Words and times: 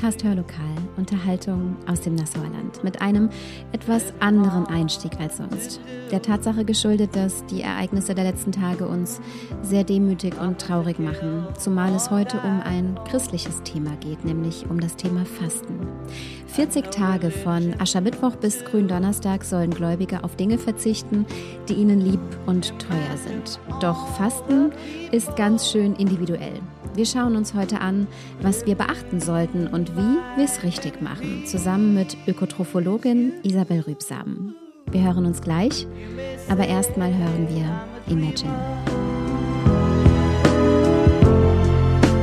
Podcast 0.00 0.24
Hörlokal, 0.24 0.64
Unterhaltung 0.96 1.76
aus 1.86 2.00
dem 2.00 2.14
Nassauer 2.14 2.48
Land, 2.48 2.82
mit 2.82 3.02
einem 3.02 3.28
etwas 3.72 4.14
anderen 4.18 4.66
Einstieg 4.66 5.20
als 5.20 5.36
sonst. 5.36 5.78
Der 6.10 6.22
Tatsache 6.22 6.64
geschuldet, 6.64 7.14
dass 7.14 7.44
die 7.46 7.60
Ereignisse 7.60 8.14
der 8.14 8.24
letzten 8.24 8.50
Tage 8.50 8.88
uns 8.88 9.20
sehr 9.60 9.84
demütig 9.84 10.40
und 10.40 10.58
traurig 10.58 10.98
machen, 10.98 11.46
zumal 11.58 11.94
es 11.94 12.10
heute 12.10 12.38
um 12.38 12.62
ein 12.62 12.98
christliches 13.10 13.62
Thema 13.62 13.94
geht, 13.96 14.24
nämlich 14.24 14.64
um 14.70 14.80
das 14.80 14.96
Thema 14.96 15.26
Fasten. 15.26 15.78
40 16.46 16.90
Tage 16.90 17.30
von 17.30 17.78
Aschermittwoch 17.78 18.36
bis 18.36 18.64
Gründonnerstag 18.64 19.44
sollen 19.44 19.70
Gläubige 19.70 20.24
auf 20.24 20.34
Dinge 20.34 20.56
verzichten, 20.56 21.26
die 21.68 21.74
ihnen 21.74 22.00
lieb 22.00 22.20
und 22.46 22.72
teuer 22.78 23.16
sind. 23.18 23.60
Doch 23.82 24.08
Fasten 24.16 24.72
ist 25.12 25.36
ganz 25.36 25.70
schön 25.70 25.94
individuell. 25.96 26.58
Wir 26.94 27.06
schauen 27.06 27.36
uns 27.36 27.54
heute 27.54 27.80
an, 27.80 28.08
was 28.42 28.66
wir 28.66 28.74
beachten 28.74 29.20
sollten 29.20 29.68
und 29.68 29.89
wie 29.94 30.38
wir 30.38 30.44
es 30.44 30.62
richtig 30.62 31.00
machen, 31.02 31.44
zusammen 31.46 31.94
mit 31.94 32.16
Ökotrophologin 32.26 33.32
Isabel 33.42 33.80
Rübsamen. 33.80 34.54
Wir 34.90 35.02
hören 35.02 35.26
uns 35.26 35.40
gleich, 35.40 35.86
aber 36.48 36.66
erstmal 36.66 37.12
hören 37.14 37.48
wir 37.48 38.12
Imagine. 38.12 38.52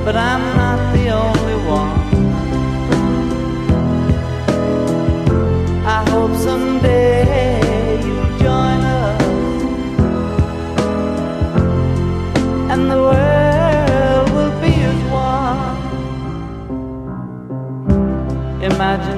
but 0.08 0.16
I'm 0.16 0.56
not 0.56 0.80
the 0.96 1.10
only 1.10 1.58
one. 1.68 2.00
I 5.86 6.10
hope 6.10 6.34
someday 6.38 6.77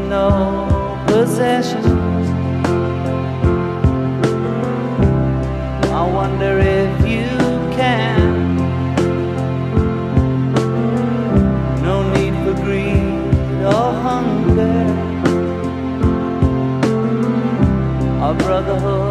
no 0.09 1.03
possessions. 1.07 1.85
I 5.99 6.03
wonder 6.19 6.57
if 6.59 6.91
you 7.07 7.29
can. 7.77 8.19
no 11.83 11.95
need 12.13 12.33
for 12.43 12.55
greed 12.63 13.63
or 13.75 13.89
hunger, 14.05 14.81
or 18.25 18.33
brotherhood 18.33 19.08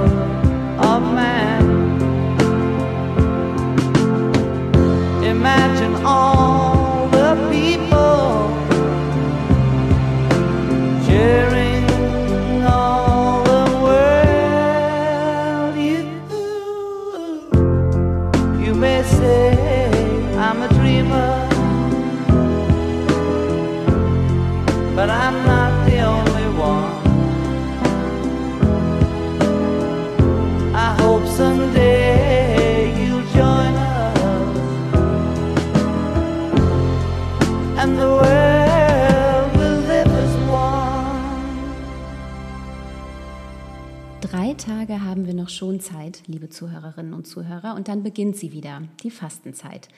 noch 45.49 45.55
schon 45.55 45.81
Zeit, 45.81 46.25
liebe 46.27 46.51
Zuhörerinnen 46.51 47.15
und 47.15 47.27
Zuhörer, 47.27 47.75
und 47.75 47.89
dann 47.89 48.03
beginnt 48.03 48.37
sie 48.37 48.53
wieder, 48.53 48.83
die 49.03 49.11
Fastenzeit. 49.11 49.89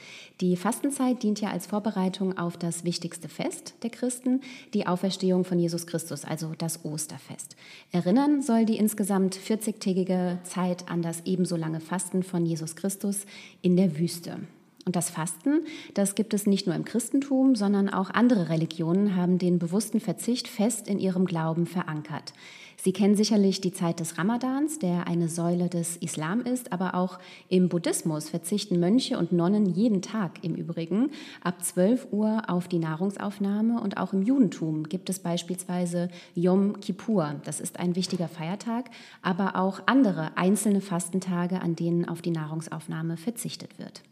Die 0.40 0.56
Fastenzeit 0.56 1.24
dient 1.24 1.40
ja 1.40 1.50
als 1.50 1.66
Vorbereitung 1.66 2.38
auf 2.38 2.56
das 2.56 2.84
wichtigste 2.84 3.28
Fest 3.28 3.74
der 3.82 3.90
Christen, 3.90 4.42
die 4.74 4.86
Auferstehung 4.86 5.44
von 5.44 5.58
Jesus 5.58 5.88
Christus, 5.88 6.24
also 6.24 6.52
das 6.56 6.84
Osterfest. 6.84 7.56
Erinnern 7.90 8.42
soll 8.42 8.64
die 8.64 8.76
insgesamt 8.76 9.36
40-tägige 9.36 10.38
Zeit 10.44 10.88
an 10.88 11.02
das 11.02 11.22
ebenso 11.24 11.56
lange 11.56 11.80
Fasten 11.80 12.22
von 12.22 12.46
Jesus 12.46 12.76
Christus 12.76 13.26
in 13.60 13.76
der 13.76 13.98
Wüste. 13.98 14.38
Und 14.86 14.96
das 14.96 15.10
Fasten, 15.10 15.66
das 15.94 16.14
gibt 16.14 16.32
es 16.32 16.46
nicht 16.46 16.66
nur 16.66 16.76
im 16.76 16.84
Christentum, 16.84 17.54
sondern 17.54 17.88
auch 17.88 18.10
andere 18.10 18.48
Religionen 18.48 19.16
haben 19.16 19.38
den 19.38 19.58
bewussten 19.58 20.00
Verzicht 20.00 20.48
fest 20.48 20.86
in 20.88 20.98
ihrem 20.98 21.26
Glauben 21.26 21.66
verankert. 21.66 22.32
Sie 22.82 22.94
kennen 22.94 23.14
sicherlich 23.14 23.60
die 23.60 23.72
Zeit 23.72 24.00
des 24.00 24.16
Ramadans, 24.16 24.78
der 24.78 25.06
eine 25.06 25.28
Säule 25.28 25.68
des 25.68 25.98
Islam 25.98 26.40
ist, 26.40 26.72
aber 26.72 26.94
auch 26.94 27.18
im 27.50 27.68
Buddhismus 27.68 28.30
verzichten 28.30 28.80
Mönche 28.80 29.18
und 29.18 29.32
Nonnen 29.32 29.66
jeden 29.66 30.00
Tag 30.00 30.42
im 30.42 30.54
Übrigen 30.54 31.10
ab 31.44 31.62
12 31.62 32.08
Uhr 32.10 32.44
auf 32.48 32.68
die 32.68 32.78
Nahrungsaufnahme 32.78 33.82
und 33.82 33.98
auch 33.98 34.14
im 34.14 34.22
Judentum 34.22 34.84
gibt 34.84 35.10
es 35.10 35.18
beispielsweise 35.18 36.08
Yom 36.34 36.80
Kippur, 36.80 37.34
das 37.44 37.60
ist 37.60 37.78
ein 37.78 37.96
wichtiger 37.96 38.28
Feiertag, 38.28 38.88
aber 39.20 39.56
auch 39.56 39.82
andere 39.84 40.38
einzelne 40.38 40.80
Fastentage, 40.80 41.60
an 41.60 41.76
denen 41.76 42.08
auf 42.08 42.22
die 42.22 42.30
Nahrungsaufnahme 42.30 43.18
verzichtet 43.18 43.78
wird. 43.78 44.02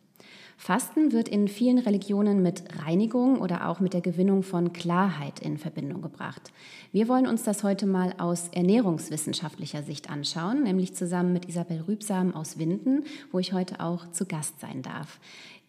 Fasten 0.61 1.13
wird 1.13 1.29
in 1.29 1.47
vielen 1.47 1.79
Religionen 1.79 2.43
mit 2.43 2.65
Reinigung 2.85 3.41
oder 3.41 3.69
auch 3.69 3.79
mit 3.79 3.95
der 3.95 4.01
Gewinnung 4.01 4.43
von 4.43 4.73
Klarheit 4.73 5.39
in 5.39 5.57
Verbindung 5.57 6.03
gebracht. 6.03 6.53
Wir 6.91 7.07
wollen 7.07 7.29
uns 7.29 7.45
das 7.45 7.63
heute 7.63 7.87
mal 7.87 8.13
aus 8.19 8.49
ernährungswissenschaftlicher 8.49 9.85
Sicht 9.85 10.11
anschauen, 10.11 10.65
nämlich 10.65 10.95
zusammen 10.95 11.33
mit 11.33 11.49
Isabel 11.49 11.85
Rübsam 11.87 12.35
aus 12.35 12.59
Winden, 12.59 13.05
wo 13.31 13.39
ich 13.39 13.53
heute 13.53 13.79
auch 13.79 14.11
zu 14.11 14.27
Gast 14.27 14.59
sein 14.59 14.83
darf. 14.83 15.21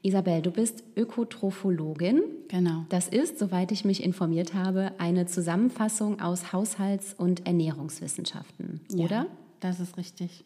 Isabel, 0.01 0.41
du 0.41 0.49
bist 0.49 0.83
Ökotrophologin. 0.97 2.23
Genau. 2.47 2.85
Das 2.89 3.07
ist, 3.09 3.37
soweit 3.37 3.71
ich 3.71 3.85
mich 3.85 4.03
informiert 4.03 4.55
habe, 4.55 4.93
eine 4.97 5.27
Zusammenfassung 5.27 6.19
aus 6.19 6.51
Haushalts- 6.51 7.13
und 7.13 7.45
Ernährungswissenschaften, 7.45 8.81
Ja, 8.91 9.05
oder? 9.05 9.25
Das 9.59 9.79
ist 9.79 9.97
richtig. 9.97 10.43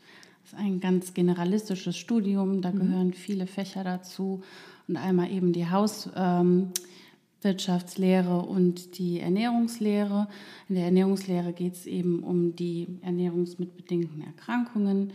Ist 0.53 0.59
ein 0.59 0.79
ganz 0.79 1.13
generalistisches 1.13 1.97
Studium, 1.97 2.61
da 2.61 2.71
gehören 2.71 3.13
viele 3.13 3.47
Fächer 3.47 3.83
dazu. 3.83 4.43
Und 4.87 4.97
einmal 4.97 5.31
eben 5.31 5.51
die 5.51 5.67
Hauswirtschaftslehre 5.67 8.39
und 8.39 8.99
die 8.99 9.19
Ernährungslehre. 9.19 10.27
In 10.69 10.75
der 10.75 10.85
Ernährungslehre 10.85 11.53
geht 11.53 11.73
es 11.73 11.87
eben 11.87 12.21
um 12.21 12.55
die 12.55 12.99
ernährungsmitbedingten 13.01 14.21
Erkrankungen, 14.21 15.13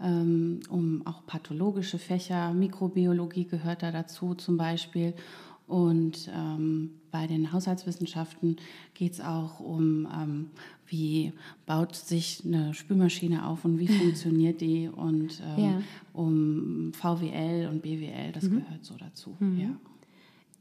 ähm, 0.00 0.60
um 0.68 1.04
auch 1.04 1.26
pathologische 1.26 1.98
Fächer. 1.98 2.52
Mikrobiologie 2.52 3.46
gehört 3.46 3.82
da 3.82 3.90
dazu 3.90 4.34
zum 4.34 4.56
Beispiel. 4.56 5.14
Und 5.66 6.30
ähm, 6.32 6.90
bei 7.10 7.26
den 7.26 7.52
Haushaltswissenschaften 7.52 8.56
geht 8.94 9.14
es 9.14 9.20
auch 9.20 9.58
um, 9.58 10.06
ähm, 10.14 10.50
wie 10.86 11.32
baut 11.66 11.96
sich 11.96 12.42
eine 12.44 12.72
Spülmaschine 12.72 13.46
auf 13.46 13.64
und 13.64 13.78
wie 13.80 13.88
funktioniert 13.98 14.60
die 14.60 14.88
und 14.88 15.42
ähm, 15.56 15.64
Ja. 15.64 15.82
um 16.12 16.92
VWL 16.92 17.68
und 17.70 17.82
BWL, 17.82 18.30
das 18.32 18.48
gehört 18.48 18.84
so 18.84 18.94
dazu. 18.96 19.36
Ja. 19.58 19.70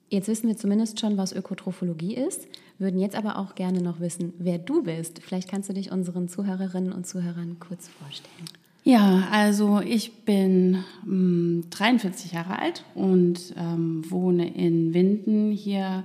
Jetzt 0.10 0.28
wissen 0.28 0.48
wir 0.48 0.58
zumindest 0.58 1.00
schon, 1.00 1.18
was 1.18 1.34
Ökotrophologie 1.34 2.16
ist, 2.16 2.48
würden 2.80 3.00
jetzt 3.00 3.16
aber 3.16 3.38
auch 3.38 3.56
gerne 3.56 3.82
noch 3.82 4.00
wissen, 4.00 4.34
wer 4.40 4.58
du 4.60 4.82
bist. 4.84 5.20
Vielleicht 5.22 5.50
kannst 5.50 5.70
du 5.70 5.74
dich 5.74 5.92
unseren 5.92 6.28
Zuhörerinnen 6.30 6.94
und 6.94 7.06
Zuhörern 7.08 7.58
kurz 7.60 7.88
vorstellen. 7.90 8.46
Ja, 8.88 9.28
also 9.32 9.82
ich 9.82 10.26
bin 10.26 10.84
ähm, 11.08 11.64
43 11.72 12.34
Jahre 12.34 12.60
alt 12.60 12.86
und 12.94 13.56
ähm, 13.58 14.04
wohne 14.12 14.54
in 14.54 14.94
Winden 14.94 15.50
hier 15.52 16.04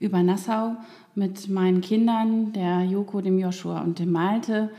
über 0.00 0.22
Nassau 0.22 0.76
mit 1.14 1.50
meinen 1.50 1.82
Kindern, 1.82 2.54
der 2.54 2.84
Joko, 2.84 3.20
dem 3.20 3.38
Joshua 3.38 3.82
und 3.82 3.98
dem 3.98 4.12
Malte 4.12 4.70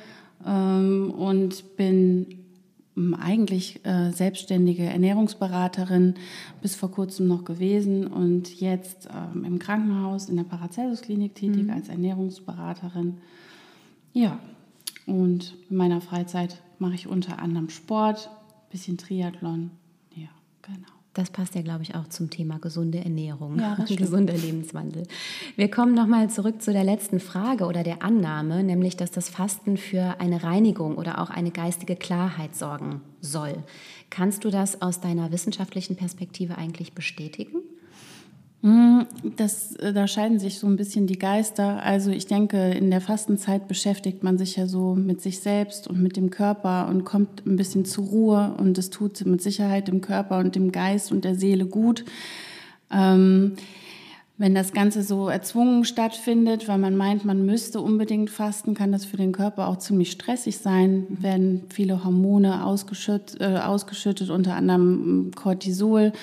ähm, 0.44 1.14
und 1.16 1.78
bin 1.78 2.40
ähm, 2.98 3.14
eigentlich 3.14 3.86
äh, 3.86 4.10
selbstständige 4.10 4.86
Ernährungsberaterin 4.86 6.16
bis 6.60 6.74
vor 6.74 6.90
kurzem 6.90 7.28
noch 7.28 7.46
gewesen 7.46 8.08
und 8.08 8.60
jetzt 8.62 9.08
ähm, 9.14 9.46
im 9.46 9.60
Krankenhaus 9.60 10.28
in 10.28 10.38
der 10.38 10.44
Paracelsus-Klinik 10.44 11.36
tätig 11.36 11.66
mhm. 11.66 11.70
als 11.70 11.88
Ernährungsberaterin. 11.88 13.20
Ja, 14.12 14.40
und 15.06 15.56
in 15.70 15.78
meiner 15.78 16.02
Freizeit 16.02 16.62
mache 16.80 16.96
ich 16.96 17.08
unter 17.08 17.40
anderem 17.40 17.70
Sport, 17.70 18.30
bisschen 18.70 18.98
Triathlon. 18.98 19.72
Ja, 20.16 20.30
genau. 20.62 20.88
Das 21.14 21.30
passt 21.30 21.54
ja, 21.54 21.62
glaube 21.62 21.84
ich, 21.84 21.94
auch 21.94 22.08
zum 22.08 22.32
Thema 22.32 22.58
gesunde 22.58 22.98
Ernährung, 22.98 23.60
ja, 23.60 23.76
gesunder 23.88 24.34
Lebenswandel. 24.34 25.04
Wir 25.56 25.70
kommen 25.70 25.94
nochmal 25.94 26.32
zurück 26.32 26.60
zu 26.62 26.74
der 26.74 26.84
letzten 26.84 27.20
Frage 27.20 27.66
oder 27.66 27.84
der 27.84 28.02
Annahme, 28.02 28.64
nämlich, 28.64 28.98
dass 28.98 29.12
das 29.12 29.30
Fasten 29.30 29.78
für 29.78 30.20
eine 30.20 30.44
Reinigung 30.44 30.98
oder 30.98 31.22
auch 31.22 31.30
eine 31.30 31.52
geistige 31.52 31.96
Klarheit 31.96 32.56
sorgen 32.56 33.02
soll. 33.22 33.56
Kannst 34.10 34.44
du 34.44 34.50
das 34.50 34.82
aus 34.82 35.02
deiner 35.02 35.32
wissenschaftlichen 35.32 35.96
Perspektive 35.96 36.58
eigentlich 36.58 36.94
bestätigen? 36.94 37.58
Hm, 38.64 39.06
das, 39.36 39.76
äh, 39.76 39.92
da 39.92 40.08
scheiden 40.08 40.40
sich 40.40 40.58
so 40.58 40.68
ein 40.68 40.78
bisschen 40.78 41.06
die 41.06 41.20
Geister. 41.20 41.84
Also 41.84 42.12
ich 42.12 42.28
denke, 42.28 42.72
in 42.72 42.92
der 42.92 43.02
Fastenzeit 43.02 43.68
beschäftigt 43.68 44.24
man 44.24 44.38
sich 44.38 44.56
ja 44.56 44.68
so 44.68 44.96
mit 44.96 45.22
sich 45.22 45.42
selbst 45.42 45.86
und 45.90 46.02
mit 46.02 46.16
dem 46.16 46.30
Körper 46.30 46.88
und 46.88 47.04
kommt 47.04 47.46
ein 47.46 47.58
bisschen 47.58 47.84
zur 47.84 48.06
Ruhe 48.06 48.56
und 48.58 48.78
es 48.78 48.90
tut 48.90 49.26
mit 49.26 49.42
Sicherheit 49.42 49.90
dem 49.90 50.00
Körper 50.00 50.38
und 50.38 50.56
dem 50.56 50.72
Geist 50.72 51.12
und 51.12 51.26
der 51.26 51.36
Seele 51.36 51.66
gut. 51.66 52.06
Ähm, 52.90 53.56
wenn 54.38 54.56
das 54.56 54.72
Ganze 54.72 55.04
so 55.04 55.28
erzwungen 55.28 55.84
stattfindet, 55.84 56.70
weil 56.70 56.78
man 56.78 56.96
meint, 56.96 57.26
man 57.26 57.46
müsste 57.46 57.82
unbedingt 57.82 58.30
fasten, 58.30 58.76
kann 58.76 58.94
das 58.94 59.04
für 59.04 59.18
den 59.18 59.34
Körper 59.34 59.68
auch 59.68 59.78
ziemlich 59.78 60.10
stressig 60.10 60.58
sein. 60.58 61.06
Werden 61.10 61.66
viele 61.70 62.06
Hormone 62.06 62.66
ausgeschüttet, 62.66 63.42
äh, 63.42 63.58
ausgeschüttet 63.58 64.30
unter 64.30 64.56
anderem 64.56 65.32
Cortisol 65.36 66.14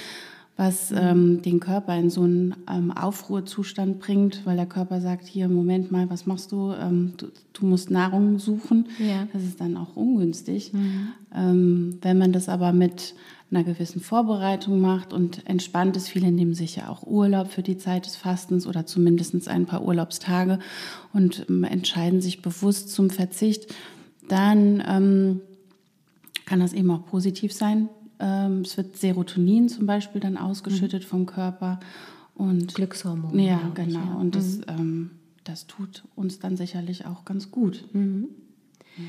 was 0.60 0.92
ähm, 0.92 1.40
den 1.40 1.58
Körper 1.58 1.96
in 1.96 2.10
so 2.10 2.20
einen 2.20 2.54
ähm, 2.70 2.90
Aufruhrzustand 2.90 3.98
bringt, 3.98 4.44
weil 4.44 4.56
der 4.56 4.66
Körper 4.66 5.00
sagt, 5.00 5.26
hier, 5.26 5.48
Moment 5.48 5.90
mal, 5.90 6.10
was 6.10 6.26
machst 6.26 6.52
du? 6.52 6.74
Ähm, 6.74 7.14
du, 7.16 7.28
du, 7.54 7.64
musst 7.64 7.90
Nahrung 7.90 8.38
suchen. 8.38 8.86
Ja. 8.98 9.26
Das 9.32 9.42
ist 9.42 9.58
dann 9.62 9.78
auch 9.78 9.96
ungünstig. 9.96 10.74
Mhm. 10.74 11.08
Ähm, 11.34 11.98
wenn 12.02 12.18
man 12.18 12.32
das 12.32 12.50
aber 12.50 12.74
mit 12.74 13.14
einer 13.50 13.64
gewissen 13.64 14.02
Vorbereitung 14.02 14.82
macht 14.82 15.14
und 15.14 15.46
entspannt 15.48 15.96
ist, 15.96 16.08
viele 16.08 16.30
nehmen 16.30 16.52
sich 16.52 16.76
ja 16.76 16.90
auch 16.90 17.06
Urlaub 17.06 17.48
für 17.48 17.62
die 17.62 17.78
Zeit 17.78 18.04
des 18.04 18.16
Fastens 18.16 18.66
oder 18.66 18.84
zumindest 18.84 19.48
ein 19.48 19.64
paar 19.64 19.82
Urlaubstage 19.82 20.58
und 21.14 21.46
ähm, 21.48 21.64
entscheiden 21.64 22.20
sich 22.20 22.42
bewusst 22.42 22.90
zum 22.90 23.08
Verzicht, 23.08 23.74
dann 24.28 24.84
ähm, 24.86 25.40
kann 26.44 26.60
das 26.60 26.74
eben 26.74 26.90
auch 26.90 27.06
positiv 27.06 27.54
sein 27.54 27.88
ähm, 28.20 28.62
es 28.62 28.76
wird 28.76 28.96
Serotonin 28.96 29.68
zum 29.68 29.86
Beispiel 29.86 30.20
dann 30.20 30.36
ausgeschüttet 30.36 31.04
mhm. 31.04 31.08
vom 31.08 31.26
Körper. 31.26 31.80
Und, 32.34 32.74
Glückshormone. 32.74 33.42
Ja, 33.46 33.60
genau. 33.74 34.00
Ich, 34.00 34.06
ja. 34.06 34.14
Und 34.14 34.34
das, 34.34 34.58
mhm. 34.58 34.64
ähm, 34.68 35.10
das 35.44 35.66
tut 35.66 36.04
uns 36.16 36.38
dann 36.38 36.56
sicherlich 36.56 37.06
auch 37.06 37.24
ganz 37.24 37.50
gut. 37.50 37.84
Mhm. 37.92 38.28
Ja. 38.96 39.04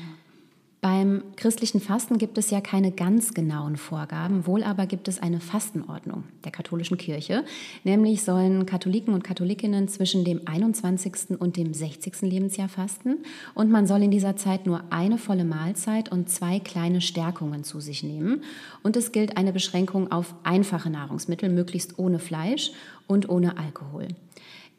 Beim 0.82 1.22
christlichen 1.36 1.80
Fasten 1.80 2.18
gibt 2.18 2.38
es 2.38 2.50
ja 2.50 2.60
keine 2.60 2.90
ganz 2.90 3.34
genauen 3.34 3.76
Vorgaben, 3.76 4.48
wohl 4.48 4.64
aber 4.64 4.86
gibt 4.86 5.06
es 5.06 5.22
eine 5.22 5.38
Fastenordnung 5.38 6.24
der 6.42 6.50
katholischen 6.50 6.98
Kirche. 6.98 7.44
Nämlich 7.84 8.24
sollen 8.24 8.66
Katholiken 8.66 9.14
und 9.14 9.22
Katholikinnen 9.22 9.86
zwischen 9.86 10.24
dem 10.24 10.40
21. 10.44 11.38
und 11.38 11.56
dem 11.56 11.72
60. 11.72 12.22
Lebensjahr 12.22 12.68
fasten 12.68 13.18
und 13.54 13.70
man 13.70 13.86
soll 13.86 14.02
in 14.02 14.10
dieser 14.10 14.34
Zeit 14.34 14.66
nur 14.66 14.82
eine 14.90 15.18
volle 15.18 15.44
Mahlzeit 15.44 16.10
und 16.10 16.28
zwei 16.28 16.58
kleine 16.58 17.00
Stärkungen 17.00 17.62
zu 17.62 17.78
sich 17.78 18.02
nehmen. 18.02 18.42
Und 18.82 18.96
es 18.96 19.12
gilt 19.12 19.36
eine 19.36 19.52
Beschränkung 19.52 20.10
auf 20.10 20.34
einfache 20.42 20.90
Nahrungsmittel, 20.90 21.48
möglichst 21.48 22.00
ohne 22.00 22.18
Fleisch 22.18 22.72
und 23.06 23.28
ohne 23.28 23.56
Alkohol. 23.56 24.08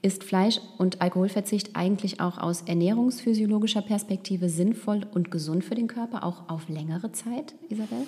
Ist 0.03 0.23
Fleisch- 0.25 0.59
und 0.77 1.01
Alkoholverzicht 1.01 1.75
eigentlich 1.75 2.19
auch 2.19 2.37
aus 2.37 2.61
ernährungsphysiologischer 2.61 3.81
Perspektive 3.81 4.49
sinnvoll 4.49 5.07
und 5.13 5.31
gesund 5.31 5.63
für 5.63 5.75
den 5.75 5.87
Körper, 5.87 6.23
auch 6.25 6.49
auf 6.49 6.67
längere 6.67 7.13
Zeit, 7.13 7.55
Isabel? 7.69 8.05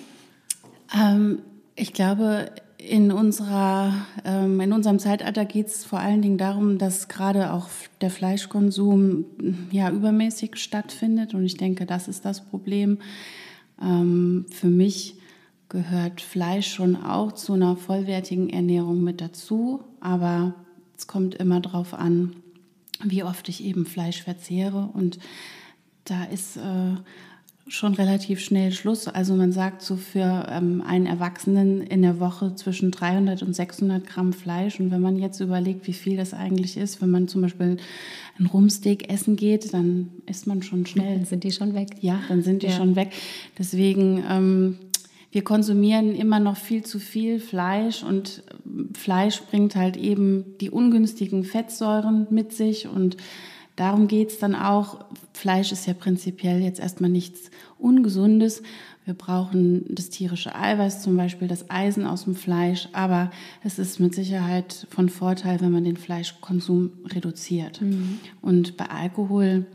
Ähm, 0.94 1.40
ich 1.74 1.94
glaube, 1.94 2.50
in, 2.76 3.10
unserer, 3.10 3.94
ähm, 4.24 4.60
in 4.60 4.72
unserem 4.72 4.98
Zeitalter 4.98 5.46
geht 5.46 5.68
es 5.68 5.84
vor 5.84 5.98
allen 5.98 6.20
Dingen 6.20 6.38
darum, 6.38 6.78
dass 6.78 7.08
gerade 7.08 7.52
auch 7.52 7.68
der 8.00 8.10
Fleischkonsum 8.10 9.24
ja, 9.70 9.90
übermäßig 9.90 10.56
stattfindet. 10.56 11.32
Und 11.32 11.44
ich 11.44 11.56
denke, 11.56 11.86
das 11.86 12.08
ist 12.08 12.24
das 12.24 12.44
Problem. 12.44 12.98
Ähm, 13.80 14.44
für 14.50 14.68
mich 14.68 15.16
gehört 15.70 16.20
Fleisch 16.20 16.72
schon 16.72 16.96
auch 16.96 17.32
zu 17.32 17.54
einer 17.54 17.76
vollwertigen 17.76 18.50
Ernährung 18.50 19.02
mit 19.02 19.22
dazu. 19.22 19.80
Aber 20.00 20.54
es 20.96 21.06
kommt 21.06 21.34
immer 21.34 21.60
darauf 21.60 21.94
an, 21.94 22.36
wie 23.02 23.22
oft 23.22 23.48
ich 23.48 23.64
eben 23.64 23.86
Fleisch 23.86 24.22
verzehre. 24.22 24.90
Und 24.92 25.18
da 26.04 26.24
ist 26.24 26.56
äh, 26.56 26.94
schon 27.68 27.94
relativ 27.94 28.40
schnell 28.40 28.72
Schluss. 28.72 29.08
Also 29.08 29.34
man 29.34 29.50
sagt 29.52 29.82
so 29.82 29.96
für 29.96 30.46
ähm, 30.48 30.82
einen 30.86 31.06
Erwachsenen 31.06 31.82
in 31.82 32.02
der 32.02 32.20
Woche 32.20 32.54
zwischen 32.54 32.92
300 32.92 33.42
und 33.42 33.54
600 33.54 34.06
Gramm 34.06 34.32
Fleisch. 34.32 34.78
Und 34.78 34.90
wenn 34.90 35.00
man 35.00 35.16
jetzt 35.16 35.40
überlegt, 35.40 35.86
wie 35.86 35.92
viel 35.92 36.16
das 36.16 36.32
eigentlich 36.32 36.76
ist, 36.76 37.02
wenn 37.02 37.10
man 37.10 37.26
zum 37.26 37.42
Beispiel 37.42 37.76
ein 38.38 38.46
Rumsteak 38.46 39.10
essen 39.12 39.36
geht, 39.36 39.74
dann 39.74 40.10
ist 40.26 40.46
man 40.46 40.62
schon 40.62 40.86
schnell. 40.86 41.16
Dann 41.16 41.24
sind 41.24 41.42
die 41.42 41.52
schon 41.52 41.74
weg. 41.74 41.96
Ja, 42.00 42.20
dann 42.28 42.42
sind 42.42 42.62
die 42.62 42.68
ja. 42.68 42.72
schon 42.72 42.94
weg. 42.94 43.12
Deswegen 43.58 44.22
ähm, 44.28 44.78
wir 45.36 45.44
konsumieren 45.44 46.14
immer 46.14 46.40
noch 46.40 46.56
viel 46.56 46.82
zu 46.82 46.98
viel 46.98 47.40
Fleisch 47.40 48.02
und 48.02 48.42
Fleisch 48.94 49.42
bringt 49.42 49.76
halt 49.76 49.98
eben 49.98 50.56
die 50.62 50.70
ungünstigen 50.70 51.44
Fettsäuren 51.44 52.26
mit 52.30 52.54
sich 52.54 52.88
und 52.88 53.18
darum 53.76 54.08
geht 54.08 54.30
es 54.30 54.38
dann 54.38 54.54
auch. 54.54 55.04
Fleisch 55.34 55.72
ist 55.72 55.86
ja 55.86 55.92
prinzipiell 55.92 56.62
jetzt 56.62 56.80
erstmal 56.80 57.10
nichts 57.10 57.50
Ungesundes. 57.78 58.62
Wir 59.04 59.12
brauchen 59.12 59.84
das 59.90 60.08
tierische 60.08 60.54
Eiweiß, 60.54 61.02
zum 61.02 61.18
Beispiel 61.18 61.48
das 61.48 61.68
Eisen 61.68 62.06
aus 62.06 62.24
dem 62.24 62.34
Fleisch, 62.34 62.88
aber 62.94 63.30
es 63.62 63.78
ist 63.78 64.00
mit 64.00 64.14
Sicherheit 64.14 64.86
von 64.88 65.10
Vorteil, 65.10 65.60
wenn 65.60 65.70
man 65.70 65.84
den 65.84 65.98
Fleischkonsum 65.98 66.92
reduziert. 67.12 67.82
Mhm. 67.82 68.20
Und 68.40 68.78
bei 68.78 68.86
Alkohol 68.86 69.66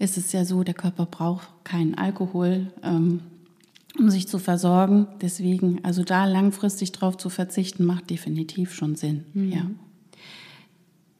ist 0.00 0.18
es 0.18 0.32
ja 0.32 0.44
so, 0.44 0.64
der 0.64 0.74
Körper 0.74 1.06
braucht 1.06 1.46
keinen 1.62 1.94
Alkohol. 1.94 2.72
Ähm, 2.82 3.20
um 3.98 4.10
sich 4.10 4.28
zu 4.28 4.38
versorgen. 4.38 5.06
Deswegen, 5.20 5.84
also 5.84 6.02
da 6.02 6.24
langfristig 6.24 6.92
drauf 6.92 7.16
zu 7.16 7.30
verzichten, 7.30 7.84
macht 7.84 8.10
definitiv 8.10 8.74
schon 8.74 8.96
Sinn. 8.96 9.24
Mhm. 9.34 9.52
Ja. 9.52 9.66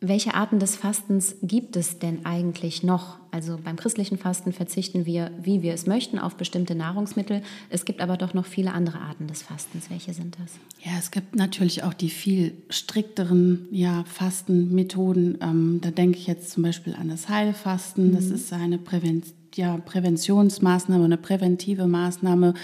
Welche 0.01 0.35
Arten 0.35 0.61
des 0.61 0.77
Fastens 0.77 1.35
gibt 1.43 1.75
es 1.75 1.99
denn 1.99 2.25
eigentlich 2.25 2.85
noch? 2.85 3.19
Also 3.33 3.59
beim 3.63 3.75
christlichen 3.75 4.17
Fasten 4.17 4.53
verzichten 4.53 5.07
wir, 5.07 5.33
wie 5.43 5.61
wir 5.63 5.75
es 5.75 5.87
möchten, 5.87 6.21
auf 6.21 6.37
bestimmte 6.37 6.77
Nahrungsmittel. 6.77 7.43
Es 7.69 7.85
gibt 7.85 8.01
aber 8.01 8.17
doch 8.17 8.33
noch 8.33 8.47
viele 8.47 8.73
andere 8.73 9.01
Arten 9.01 9.27
des 9.27 9.43
Fastens. 9.43 9.91
Welche 9.91 10.15
sind 10.15 10.37
das? 10.41 10.53
Ja, 10.85 10.97
es 11.01 11.11
gibt 11.11 11.35
natürlich 11.35 11.83
auch 11.83 11.95
die 11.95 12.11
viel 12.11 12.53
strikteren 12.71 13.67
ja, 13.73 14.05
Fastenmethoden. 14.05 15.39
Ähm, 15.41 15.81
da 15.83 15.91
denke 15.91 16.17
ich 16.17 16.29
jetzt 16.29 16.53
zum 16.53 16.63
Beispiel 16.63 16.95
an 16.95 17.09
das 17.09 17.29
Heilfasten. 17.29 18.11
Mhm. 18.11 18.15
Das 18.15 18.27
ist 18.27 18.53
eine 18.53 18.79
Prävention 18.79 19.38
ja, 19.59 19.77
Präventionsmaßnahme, 19.77 21.05
eine 21.05 21.19
präventive 21.19 21.87
Maßnahme, 21.87 22.55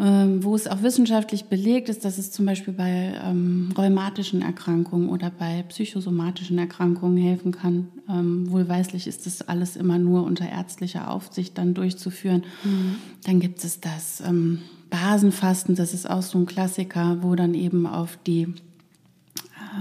ähm, 0.00 0.44
wo 0.44 0.54
es 0.54 0.66
auch 0.68 0.82
wissenschaftlich 0.82 1.46
belegt 1.46 1.88
ist, 1.88 2.04
dass 2.04 2.18
es 2.18 2.30
zum 2.30 2.46
Beispiel 2.46 2.72
bei 2.72 3.14
ähm, 3.24 3.72
rheumatischen 3.76 4.42
Erkrankungen 4.42 5.08
oder 5.08 5.30
bei 5.30 5.64
psychosomatischen 5.68 6.58
Erkrankungen 6.58 7.18
helfen 7.18 7.52
kann. 7.52 7.88
Ähm, 8.08 8.50
wohlweislich 8.50 9.06
ist 9.06 9.26
das 9.26 9.42
alles 9.42 9.76
immer 9.76 9.98
nur 9.98 10.24
unter 10.24 10.48
ärztlicher 10.48 11.10
Aufsicht 11.10 11.58
dann 11.58 11.74
durchzuführen. 11.74 12.44
Mhm. 12.64 12.96
Dann 13.24 13.40
gibt 13.40 13.62
es 13.64 13.80
das 13.80 14.20
ähm, 14.20 14.62
Basenfasten, 14.88 15.74
das 15.74 15.92
ist 15.94 16.08
auch 16.08 16.22
so 16.22 16.38
ein 16.38 16.46
Klassiker, 16.46 17.18
wo 17.22 17.34
dann 17.34 17.54
eben 17.54 17.86
auf 17.86 18.18
die 18.24 18.54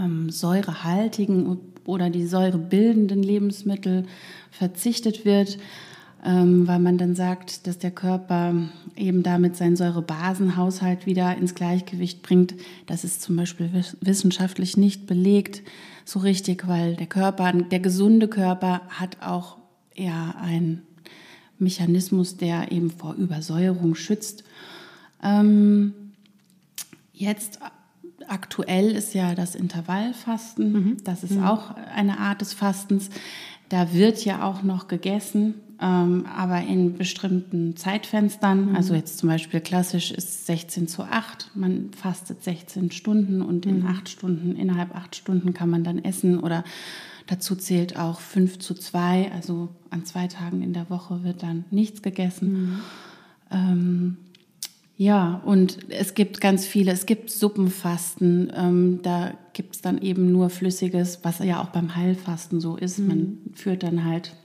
ähm, 0.03 0.29
säurehaltigen 0.29 1.59
oder 1.85 2.09
die 2.09 2.25
säurebildenden 2.25 3.23
Lebensmittel 3.23 4.05
verzichtet 4.51 5.25
wird 5.25 5.59
weil 6.23 6.79
man 6.79 6.97
dann 6.97 7.15
sagt, 7.15 7.67
dass 7.67 7.77
der 7.77 7.91
Körper 7.91 8.53
eben 8.95 9.23
damit 9.23 9.55
seinen 9.55 9.75
Säurebasenhaushalt 9.75 11.05
wieder 11.05 11.37
ins 11.37 11.55
Gleichgewicht 11.55 12.21
bringt. 12.21 12.55
Das 12.85 13.03
ist 13.03 13.21
zum 13.21 13.35
Beispiel 13.35 13.69
wissenschaftlich 14.01 14.77
nicht 14.77 15.07
belegt 15.07 15.61
so 16.07 16.19
richtig, 16.19 16.67
weil 16.67 16.95
der 16.95 17.07
Körper, 17.07 17.51
der 17.51 17.79
gesunde 17.79 18.27
Körper 18.29 18.81
hat 18.87 19.17
auch 19.21 19.57
ja 19.93 20.35
einen 20.41 20.83
Mechanismus, 21.59 22.37
der 22.37 22.71
eben 22.71 22.91
vor 22.91 23.15
Übersäuerung 23.15 23.93
schützt. 23.93 24.43
Ähm, 25.21 25.93
jetzt 27.13 27.59
aktuell 28.27 28.91
ist 28.91 29.13
ja 29.13 29.35
das 29.35 29.53
Intervallfasten. 29.53 30.71
Mhm. 30.71 30.97
Das 31.03 31.23
ist 31.23 31.33
mhm. 31.33 31.43
auch 31.43 31.75
eine 31.75 32.19
Art 32.19 32.39
des 32.39 32.53
Fastens. 32.53 33.09
Da 33.69 33.93
wird 33.93 34.23
ja 34.23 34.43
auch 34.43 34.63
noch 34.63 34.87
gegessen 34.87 35.55
ähm, 35.79 36.25
aber 36.25 36.61
in 36.61 36.97
bestimmten 36.97 37.75
Zeitfenstern. 37.75 38.69
Mhm. 38.69 38.75
Also 38.75 38.95
jetzt 38.95 39.19
zum 39.19 39.29
Beispiel 39.29 39.61
klassisch 39.61 40.11
ist 40.11 40.47
16 40.47 40.87
zu 40.87 41.03
8. 41.03 41.51
Man 41.55 41.91
fastet 41.91 42.43
16 42.43 42.91
Stunden 42.91 43.41
und 43.41 43.65
in 43.65 43.81
mhm. 43.81 43.87
acht 43.87 44.09
Stunden, 44.09 44.55
innerhalb 44.55 44.95
acht 44.95 45.15
Stunden 45.15 45.53
kann 45.53 45.69
man 45.69 45.83
dann 45.83 46.03
essen 46.03 46.39
oder 46.39 46.63
dazu 47.27 47.55
zählt 47.55 47.97
auch 47.97 48.19
5 48.19 48.59
zu 48.59 48.73
2. 48.73 49.31
Also 49.31 49.69
an 49.89 50.05
zwei 50.05 50.27
Tagen 50.27 50.61
in 50.61 50.73
der 50.73 50.89
Woche 50.89 51.23
wird 51.23 51.43
dann 51.43 51.65
nichts 51.69 52.01
gegessen. 52.01 52.51
Mhm. 52.51 52.79
Ähm, 53.51 54.17
ja, 54.99 55.41
und 55.45 55.77
es 55.89 56.15
gibt 56.15 56.41
ganz 56.41 56.65
viele, 56.65 56.91
es 56.91 57.05
gibt 57.05 57.29
Suppenfasten, 57.29 58.51
ähm, 58.55 58.99
da 59.03 59.33
gibt 59.53 59.75
es 59.75 59.81
dann 59.81 60.01
eben 60.01 60.31
nur 60.31 60.49
Flüssiges, 60.49 61.19
was 61.21 61.37
ja 61.37 61.61
auch 61.61 61.69
beim 61.69 61.95
Heilfasten 61.95 62.59
so 62.59 62.77
ist. 62.77 62.97
Mhm. 62.97 63.07
Man 63.07 63.37
führt 63.53 63.83
dann 63.83 64.05
halt 64.05 64.35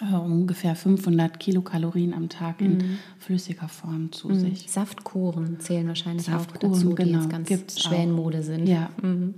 äh, 0.00 0.14
ungefähr 0.14 0.76
500 0.76 1.40
Kilokalorien 1.40 2.14
am 2.14 2.28
Tag 2.28 2.60
in 2.60 2.78
mhm. 2.78 2.98
flüssiger 3.18 3.68
Form 3.68 4.12
zu 4.12 4.28
mhm. 4.28 4.40
sich. 4.40 4.70
Saftkuren 4.70 5.60
zählen 5.60 5.88
wahrscheinlich 5.88 6.26
Saftkuren, 6.26 6.72
auch 6.72 6.76
dazu, 6.76 6.88
die 6.90 6.94
genau, 6.94 7.18
jetzt 7.18 7.30
ganz 7.30 7.48
Gibt's 7.48 7.82
Schwellenmode 7.82 8.42
sind. 8.42 8.66
Ja. 8.66 8.90
Mhm. 9.02 9.34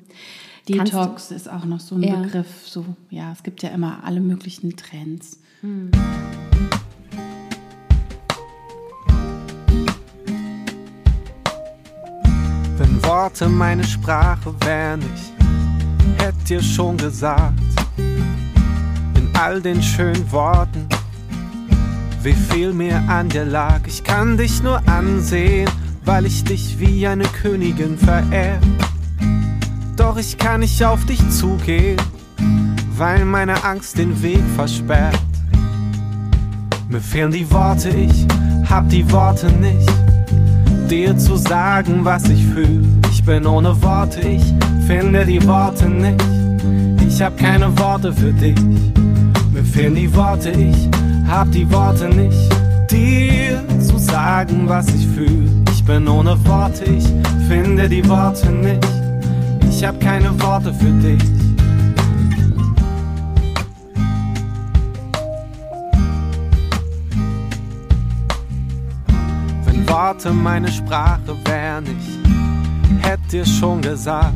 Detox 0.69 1.31
ist 1.31 1.51
auch 1.51 1.65
noch 1.65 1.81
so 1.81 1.95
ein 1.95 2.03
ja. 2.03 2.17
Begriff. 2.17 2.67
So, 2.67 2.85
ja, 3.09 3.33
es 3.33 3.43
gibt 3.43 3.63
ja 3.63 3.71
immer 3.71 4.05
alle 4.05 4.21
möglichen 4.21 4.77
Trends. 4.77 5.41
Mhm. 5.63 5.91
Wenn 12.77 13.03
Worte 13.05 13.49
meine 13.49 13.85
Sprache 13.85 14.55
wären, 14.61 15.01
ich 15.15 16.23
hätte 16.23 16.45
dir 16.47 16.63
schon 16.63 16.97
gesagt, 16.97 17.80
all 19.41 19.63
den 19.63 19.83
schönen 19.83 20.31
Worten, 20.33 20.87
wie 22.23 22.35
viel 22.35 22.75
mir 22.75 23.03
an 23.09 23.31
dir 23.31 23.47
lag. 23.47 23.81
Ich 23.87 24.05
kann 24.05 24.37
dich 24.37 24.63
nur 24.63 24.87
ansehen, 24.87 25.69
weil 26.05 26.27
ich 26.27 26.45
dich 26.45 26.79
wie 26.79 27.07
eine 27.07 27.25
Königin 27.25 27.97
verehr. 27.97 28.59
Doch 29.97 30.19
ich 30.19 30.37
kann 30.37 30.61
nicht 30.61 30.85
auf 30.85 31.07
dich 31.07 31.27
zugehen, 31.31 31.97
weil 32.97 33.25
meine 33.25 33.65
Angst 33.65 33.97
den 33.97 34.23
Weg 34.23 34.43
versperrt. 34.57 35.19
Mir 36.91 37.01
fehlen 37.01 37.31
die 37.31 37.51
Worte, 37.51 37.89
ich 37.89 38.27
hab 38.69 38.91
die 38.91 39.11
Worte 39.11 39.51
nicht, 39.53 39.91
dir 40.91 41.17
zu 41.17 41.37
sagen, 41.37 42.05
was 42.05 42.29
ich 42.29 42.45
fühle. 42.45 42.87
Ich 43.11 43.25
bin 43.25 43.47
ohne 43.47 43.81
Worte, 43.83 44.21
ich 44.21 44.45
finde 44.87 45.25
die 45.25 45.43
Worte 45.47 45.89
nicht. 45.89 46.23
Ich 47.07 47.23
hab 47.23 47.39
keine 47.39 47.77
Worte 47.79 48.13
für 48.13 48.33
dich. 48.33 48.57
Fehlen 49.73 49.95
die 49.95 50.13
Worte, 50.15 50.51
ich 50.51 50.89
hab 51.29 51.51
die 51.53 51.71
Worte 51.71 52.09
nicht, 52.09 52.37
dir 52.91 53.63
zu 53.79 53.99
sagen, 53.99 54.69
was 54.69 54.89
ich 54.89 55.07
fühle. 55.07 55.49
Ich 55.71 55.85
bin 55.85 56.09
ohne 56.09 56.37
Worte, 56.45 56.85
ich 56.85 57.07
finde 57.47 57.89
die 57.89 58.07
Worte 58.09 58.51
nicht. 58.51 58.87
Ich 59.71 59.85
hab 59.85 60.01
keine 60.01 60.31
Worte 60.43 60.75
für 60.75 60.91
dich. 60.91 61.23
Wenn 69.65 69.89
Worte 69.89 70.33
meine 70.33 70.69
Sprache 70.69 71.37
wären, 71.45 71.85
ich 71.85 73.07
hätte 73.07 73.23
dir 73.31 73.47
schon 73.47 73.81
gesagt, 73.81 74.35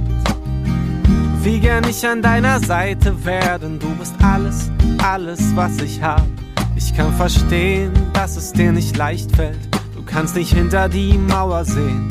wie 1.45 1.61
gern 1.61 1.85
ich 1.89 2.07
an 2.07 2.23
deiner 2.23 2.59
Seite 2.59 3.25
wäre, 3.25 3.59
denn 3.59 3.79
du 3.79 3.95
bist 3.97 4.15
alles, 4.23 4.71
alles, 5.03 5.55
was 5.55 5.77
ich 5.83 6.03
hab. 6.03 6.27
Ich 6.75 6.97
kann 6.97 7.13
verstehen, 7.13 7.93
dass 8.15 8.37
es 8.37 8.53
dir 8.53 8.73
nicht 8.73 8.97
leicht 8.97 9.35
fällt. 9.37 9.59
Du 9.95 10.03
kannst 10.03 10.37
nicht 10.37 10.55
hinter 10.55 10.89
die 10.89 11.19
Mauer 11.19 11.65
sehen. 11.67 12.09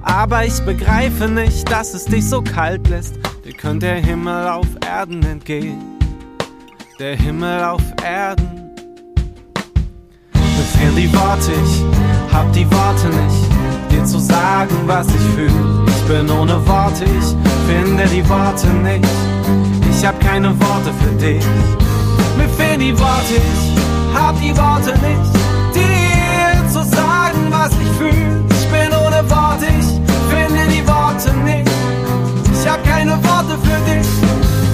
Aber 0.00 0.46
ich 0.46 0.58
begreife 0.60 1.28
nicht, 1.28 1.70
dass 1.70 1.92
es 1.92 2.06
dich 2.06 2.26
so 2.26 2.40
kalt 2.40 2.88
lässt. 2.88 3.16
Dir 3.44 3.52
könnte 3.52 3.86
der 3.86 4.00
Himmel 4.00 4.48
auf 4.48 4.66
Erden 4.86 5.22
entgehen. 5.24 5.80
Der 6.98 7.16
Himmel 7.16 7.62
auf 7.64 7.82
Erden. 8.02 8.70
Mir 10.32 10.64
fehlen 10.78 10.96
die 10.96 11.12
Worte, 11.12 11.52
ich 11.52 12.34
hab 12.34 12.50
die 12.54 12.70
Worte 12.70 13.08
nicht, 13.08 13.92
dir 13.92 14.04
zu 14.04 14.18
sagen, 14.18 14.76
was 14.86 15.08
ich 15.08 15.34
fühle. 15.34 15.83
Bin 16.08 16.30
ohne 16.30 16.64
Worte, 16.66 17.04
ich 17.04 17.34
finde 17.66 18.04
die 18.06 18.28
Worte 18.28 18.66
nicht. 18.68 19.08
Ich 19.90 20.06
hab 20.06 20.20
keine 20.20 20.48
Worte 20.60 20.92
für 21.00 21.14
dich. 21.16 21.42
Mir 22.36 22.48
fehlen 22.58 22.80
die 22.80 22.98
Worte, 22.98 23.34
ich 23.34 24.14
hab 24.14 24.38
die 24.38 24.54
Worte 24.54 24.92
nicht. 25.00 25.32
Dir 25.74 26.68
zu 26.68 26.84
sagen, 26.84 27.48
was 27.48 27.72
ich 27.72 27.88
fühle. 27.96 28.44
Ich 28.50 28.68
bin 28.68 28.92
ohne 28.92 29.28
Worte, 29.30 29.64
ich 29.80 29.86
finde 30.28 30.66
die 30.70 30.86
Worte 30.86 31.32
nicht. 31.42 31.70
Ich 32.52 32.68
hab 32.70 32.84
keine 32.84 33.12
Worte 33.24 33.56
für 33.64 33.90
dich. 33.90 34.06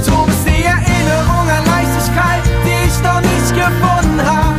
Du 0.04 0.26
bist 0.26 0.44
die 0.44 0.64
Erinnerung 0.64 1.46
an 1.48 1.64
Leichtigkeit, 1.64 2.42
die 2.64 2.88
ich 2.88 3.02
noch 3.04 3.20
nicht 3.20 3.54
gefunden 3.54 4.20
hab. 4.26 4.49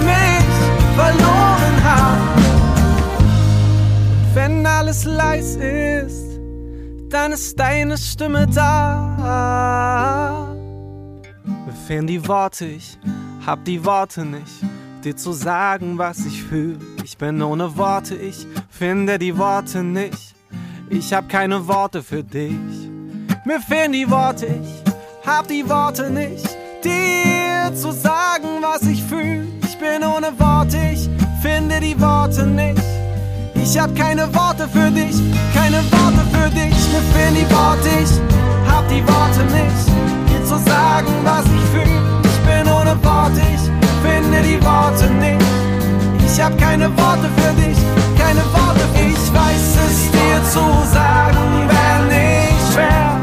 Verloren 0.00 1.84
hab. 1.84 2.18
Wenn 4.34 4.66
alles 4.66 5.04
leis 5.04 5.56
ist, 5.56 6.40
dann 7.10 7.32
ist 7.32 7.58
deine 7.58 7.98
Stimme 7.98 8.46
da. 8.46 10.48
Mir 11.44 11.74
fehlen 11.86 12.06
die 12.06 12.26
Worte, 12.26 12.66
ich 12.66 12.98
hab 13.46 13.64
die 13.64 13.84
Worte 13.84 14.24
nicht, 14.24 14.52
dir 15.04 15.16
zu 15.16 15.32
sagen, 15.32 15.98
was 15.98 16.24
ich 16.24 16.42
fühle. 16.42 16.78
Ich 17.04 17.18
bin 17.18 17.42
ohne 17.42 17.76
Worte, 17.76 18.14
ich 18.14 18.46
finde 18.70 19.18
die 19.18 19.36
Worte 19.36 19.82
nicht. 19.82 20.34
Ich 20.88 21.12
hab 21.12 21.28
keine 21.28 21.68
Worte 21.68 22.02
für 22.02 22.22
dich. 22.22 22.88
Mir 23.44 23.60
fehlen 23.60 23.92
die 23.92 24.10
Worte, 24.10 24.46
ich 24.46 25.26
hab 25.26 25.48
die 25.48 25.68
Worte 25.68 26.10
nicht, 26.10 26.56
dir 26.84 27.74
zu 27.74 27.92
sagen, 27.92 28.48
was 28.60 28.82
ich 28.82 29.02
fühle 29.02 29.61
bin 29.82 30.04
ohne 30.04 30.30
Worte, 30.38 30.78
ich 30.92 31.10
finde 31.42 31.80
die 31.80 32.00
Worte 32.00 32.46
nicht. 32.46 32.80
Ich 33.54 33.76
hab 33.76 33.94
keine 33.96 34.32
Worte 34.32 34.68
für 34.68 34.90
dich, 34.90 35.16
keine 35.52 35.80
Worte 35.90 36.22
für 36.32 36.48
dich. 36.50 36.78
Mir 36.92 37.04
fehlen 37.12 37.34
die 37.34 37.48
Worte, 37.52 37.90
ich 38.04 38.12
hab 38.70 38.86
die 38.88 39.02
Worte 39.02 39.42
nicht. 39.58 39.84
Dir 40.28 40.44
zu 40.44 40.56
sagen, 40.70 41.12
was 41.24 41.44
ich 41.56 41.64
fühle. 41.72 41.98
Ich 42.30 42.38
bin 42.46 42.72
ohne 42.72 42.94
Worte, 43.02 43.42
ich 43.54 43.64
finde 44.06 44.38
die 44.42 44.60
Worte 44.64 45.06
nicht. 45.24 45.46
Ich 46.26 46.40
hab 46.40 46.56
keine 46.58 46.88
Worte 46.96 47.28
für 47.38 47.52
dich, 47.60 47.78
keine 48.16 48.44
Worte. 48.54 48.84
Ich 48.94 49.22
weiß 49.34 49.66
es 49.86 49.96
dir 50.12 50.38
zu 50.54 50.64
sagen, 50.94 51.42
wäre 51.74 52.04
nicht 52.06 52.72
schwer. 52.72 53.18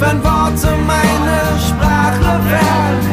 Wenn 0.00 0.18
Worte 0.24 0.68
meine 0.86 1.38
Sprache 1.68 2.40
wären. 2.48 3.09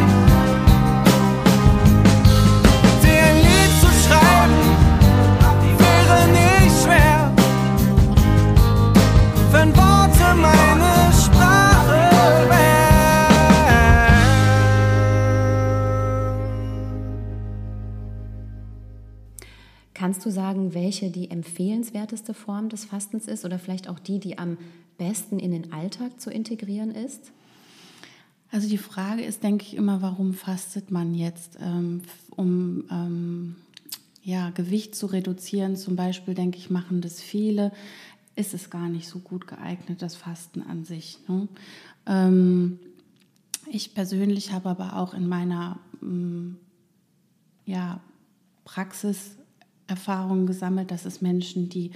Kannst 20.07 20.25
du 20.25 20.31
sagen, 20.31 20.73
welche 20.73 21.11
die 21.11 21.29
empfehlenswerteste 21.31 22.33
Form 22.33 22.69
des 22.69 22.85
Fastens 22.85 23.27
ist 23.27 23.43
oder 23.43 23.59
vielleicht 23.59 23.89
auch 23.89 23.99
die, 23.99 24.21
die 24.21 24.37
am 24.37 24.57
besten 24.97 25.37
in 25.37 25.51
den 25.51 25.73
Alltag 25.73 26.21
zu 26.21 26.31
integrieren 26.31 26.91
ist? 26.91 27.33
Also 28.49 28.69
die 28.69 28.77
Frage 28.77 29.23
ist, 29.23 29.43
denke 29.43 29.65
ich 29.65 29.75
immer, 29.75 30.01
warum 30.01 30.33
fastet 30.33 30.91
man 30.91 31.13
jetzt? 31.13 31.57
Ähm, 31.59 32.03
um 32.29 32.85
ähm, 32.89 33.55
ja, 34.23 34.49
Gewicht 34.51 34.95
zu 34.95 35.07
reduzieren, 35.07 35.75
zum 35.75 35.97
Beispiel, 35.97 36.35
denke 36.35 36.57
ich, 36.57 36.69
machen 36.69 37.01
das 37.01 37.21
viele, 37.21 37.73
ist 38.37 38.53
es 38.53 38.69
gar 38.69 38.87
nicht 38.87 39.09
so 39.09 39.19
gut 39.19 39.45
geeignet, 39.45 40.01
das 40.01 40.15
Fasten 40.15 40.61
an 40.61 40.85
sich. 40.85 41.17
Ne? 41.27 41.49
Ähm, 42.05 42.79
ich 43.69 43.93
persönlich 43.93 44.53
habe 44.53 44.69
aber 44.69 44.95
auch 44.95 45.13
in 45.13 45.27
meiner 45.27 45.79
mm, 45.99 46.51
ja, 47.65 47.99
Praxis 48.63 49.36
Erfahrungen 49.87 50.45
gesammelt, 50.45 50.91
dass 50.91 51.05
es 51.05 51.21
Menschen, 51.21 51.69
die 51.69 51.91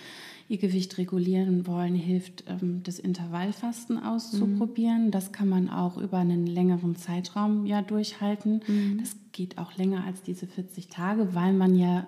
ihr 0.47 0.57
Gewicht 0.57 0.97
regulieren 0.97 1.65
wollen, 1.65 1.95
hilft, 1.95 2.43
ähm, 2.47 2.81
das 2.83 2.99
Intervallfasten 2.99 4.01
auszuprobieren. 4.03 5.07
Mhm. 5.07 5.11
Das 5.11 5.31
kann 5.31 5.47
man 5.47 5.69
auch 5.69 5.97
über 5.97 6.17
einen 6.17 6.45
längeren 6.45 6.95
Zeitraum 6.95 7.65
ja 7.65 7.81
durchhalten. 7.81 8.61
Mhm. 8.67 8.97
Das 8.99 9.15
geht 9.31 9.57
auch 9.57 9.77
länger 9.77 10.03
als 10.05 10.21
diese 10.23 10.47
40 10.47 10.87
Tage, 10.87 11.33
weil 11.35 11.53
man 11.53 11.75
ja 11.75 12.07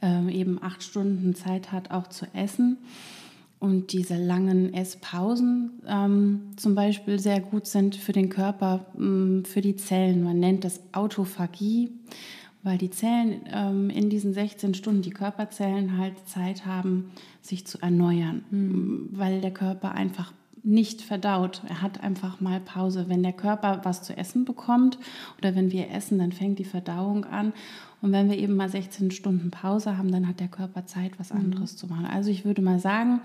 ähm, 0.00 0.28
eben 0.28 0.62
acht 0.62 0.82
Stunden 0.82 1.34
Zeit 1.34 1.72
hat, 1.72 1.90
auch 1.90 2.08
zu 2.08 2.26
essen. 2.34 2.78
Und 3.58 3.92
diese 3.92 4.16
langen 4.16 4.74
Esspausen 4.74 5.82
ähm, 5.86 6.50
zum 6.56 6.74
Beispiel 6.74 7.18
sehr 7.18 7.40
gut 7.40 7.66
sind 7.66 7.96
für 7.96 8.12
den 8.12 8.28
Körper, 8.28 8.86
ähm, 8.98 9.44
für 9.46 9.62
die 9.62 9.76
Zellen. 9.76 10.22
Man 10.22 10.38
nennt 10.38 10.64
das 10.64 10.80
Autophagie, 10.92 11.90
weil 12.64 12.78
die 12.78 12.90
Zellen 12.90 13.42
ähm, 13.52 13.90
in 13.90 14.10
diesen 14.10 14.32
16 14.32 14.74
Stunden, 14.74 15.02
die 15.02 15.10
Körperzellen 15.10 15.98
halt 15.98 16.14
Zeit 16.26 16.66
haben, 16.66 17.12
sich 17.42 17.66
zu 17.66 17.80
erneuern, 17.80 18.44
mhm. 18.50 19.08
weil 19.12 19.40
der 19.40 19.52
Körper 19.52 19.92
einfach 19.92 20.32
nicht 20.64 21.02
verdaut. 21.02 21.60
Er 21.68 21.82
hat 21.82 22.02
einfach 22.02 22.40
mal 22.40 22.58
Pause. 22.58 23.04
Wenn 23.08 23.22
der 23.22 23.34
Körper 23.34 23.82
was 23.84 24.02
zu 24.02 24.16
essen 24.16 24.46
bekommt 24.46 24.98
oder 25.38 25.54
wenn 25.54 25.70
wir 25.70 25.90
essen, 25.90 26.18
dann 26.18 26.32
fängt 26.32 26.58
die 26.58 26.64
Verdauung 26.64 27.26
an. 27.26 27.52
Und 28.00 28.12
wenn 28.12 28.30
wir 28.30 28.38
eben 28.38 28.56
mal 28.56 28.70
16 28.70 29.10
Stunden 29.10 29.50
Pause 29.50 29.98
haben, 29.98 30.10
dann 30.10 30.26
hat 30.26 30.40
der 30.40 30.48
Körper 30.48 30.86
Zeit, 30.86 31.18
was 31.18 31.34
mhm. 31.34 31.40
anderes 31.40 31.74
mhm. 31.74 31.76
zu 31.76 31.86
machen. 31.86 32.06
Also 32.06 32.30
ich 32.30 32.46
würde 32.46 32.62
mal 32.62 32.78
sagen, 32.78 33.20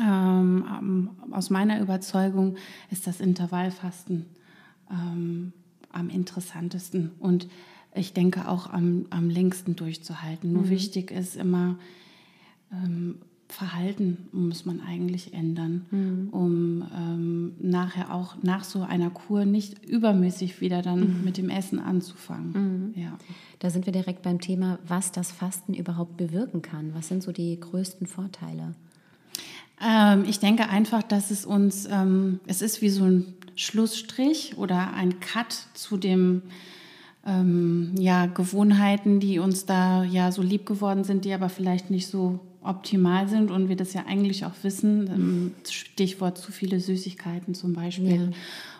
ähm, 0.00 1.10
aus 1.32 1.50
meiner 1.50 1.80
Überzeugung 1.80 2.54
ist 2.90 3.08
das 3.08 3.20
Intervallfasten 3.20 4.26
ähm, 4.90 5.52
am 5.90 6.08
interessantesten 6.08 7.10
und 7.18 7.48
ich 7.94 8.12
denke 8.12 8.48
auch 8.48 8.70
am, 8.70 9.06
am 9.10 9.28
längsten 9.28 9.76
durchzuhalten. 9.76 10.52
Nur 10.52 10.64
mhm. 10.64 10.70
wichtig 10.70 11.10
ist 11.10 11.36
immer, 11.36 11.76
ähm, 12.72 13.16
Verhalten 13.52 14.28
muss 14.32 14.64
man 14.64 14.80
eigentlich 14.80 15.34
ändern, 15.34 15.84
mhm. 15.90 16.28
um 16.30 16.84
ähm, 16.96 17.52
nachher 17.60 18.14
auch 18.14 18.36
nach 18.42 18.64
so 18.64 18.82
einer 18.82 19.10
Kur 19.10 19.44
nicht 19.44 19.84
übermäßig 19.84 20.62
wieder 20.62 20.80
dann 20.80 21.18
mhm. 21.18 21.24
mit 21.24 21.36
dem 21.36 21.50
Essen 21.50 21.78
anzufangen. 21.78 22.94
Mhm. 22.94 23.02
Ja. 23.02 23.18
Da 23.58 23.68
sind 23.68 23.84
wir 23.84 23.92
direkt 23.92 24.22
beim 24.22 24.40
Thema, 24.40 24.78
was 24.88 25.12
das 25.12 25.30
Fasten 25.30 25.74
überhaupt 25.74 26.16
bewirken 26.16 26.62
kann. 26.62 26.94
Was 26.94 27.08
sind 27.08 27.22
so 27.22 27.30
die 27.30 27.60
größten 27.60 28.06
Vorteile? 28.06 28.74
Ähm, 29.84 30.24
ich 30.26 30.38
denke 30.38 30.70
einfach, 30.70 31.02
dass 31.02 31.30
es 31.30 31.44
uns, 31.44 31.86
ähm, 31.90 32.40
es 32.46 32.62
ist 32.62 32.80
wie 32.80 32.88
so 32.88 33.04
ein 33.04 33.34
Schlussstrich 33.54 34.56
oder 34.56 34.94
ein 34.94 35.20
Cut 35.20 35.52
zu 35.74 35.98
dem 35.98 36.42
ähm, 37.26 37.94
ja, 37.98 38.26
Gewohnheiten, 38.26 39.20
die 39.20 39.38
uns 39.38 39.64
da 39.66 40.04
ja 40.04 40.32
so 40.32 40.42
lieb 40.42 40.66
geworden 40.66 41.04
sind, 41.04 41.24
die 41.24 41.32
aber 41.32 41.48
vielleicht 41.48 41.90
nicht 41.90 42.08
so 42.08 42.40
optimal 42.62 43.28
sind 43.28 43.50
und 43.50 43.68
wir 43.68 43.76
das 43.76 43.92
ja 43.92 44.06
eigentlich 44.06 44.44
auch 44.44 44.54
wissen. 44.62 45.06
Ähm, 45.08 45.54
Stichwort 45.68 46.38
zu 46.38 46.52
viele 46.52 46.80
Süßigkeiten 46.80 47.54
zum 47.54 47.72
Beispiel. 47.72 48.30
Ja. 48.30 48.36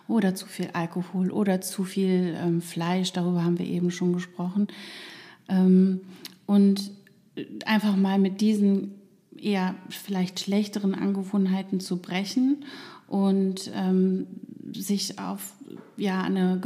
Oder 0.08 0.34
zu 0.34 0.46
viel 0.46 0.68
Alkohol 0.72 1.30
oder 1.30 1.60
zu 1.60 1.84
viel 1.84 2.36
ähm, 2.36 2.60
Fleisch, 2.60 3.12
darüber 3.12 3.44
haben 3.44 3.58
wir 3.58 3.66
eben 3.66 3.90
schon 3.90 4.12
gesprochen. 4.12 4.68
Ähm, 5.48 6.00
und 6.46 6.90
einfach 7.64 7.96
mal 7.96 8.18
mit 8.18 8.40
diesen 8.40 8.94
eher 9.36 9.74
vielleicht 9.88 10.40
schlechteren 10.40 10.94
Angewohnheiten 10.94 11.80
zu 11.80 11.98
brechen 11.98 12.64
und 13.06 13.70
ähm, 13.74 14.26
sich 14.72 15.18
auf 15.18 15.54
ja, 15.96 16.22
eine 16.22 16.58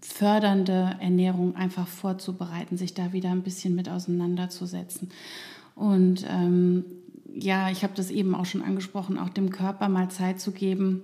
gesundheitsfördernde 0.00 0.96
Ernährung 1.00 1.56
einfach 1.56 1.86
vorzubereiten, 1.86 2.76
sich 2.76 2.94
da 2.94 3.12
wieder 3.12 3.30
ein 3.30 3.42
bisschen 3.42 3.74
mit 3.74 3.88
auseinanderzusetzen. 3.88 5.10
Und 5.74 6.26
ähm, 6.28 6.84
ja, 7.32 7.70
ich 7.70 7.82
habe 7.82 7.94
das 7.94 8.10
eben 8.10 8.34
auch 8.34 8.46
schon 8.46 8.62
angesprochen, 8.62 9.18
auch 9.18 9.28
dem 9.28 9.50
Körper 9.50 9.88
mal 9.88 10.10
Zeit 10.10 10.40
zu 10.40 10.52
geben, 10.52 11.02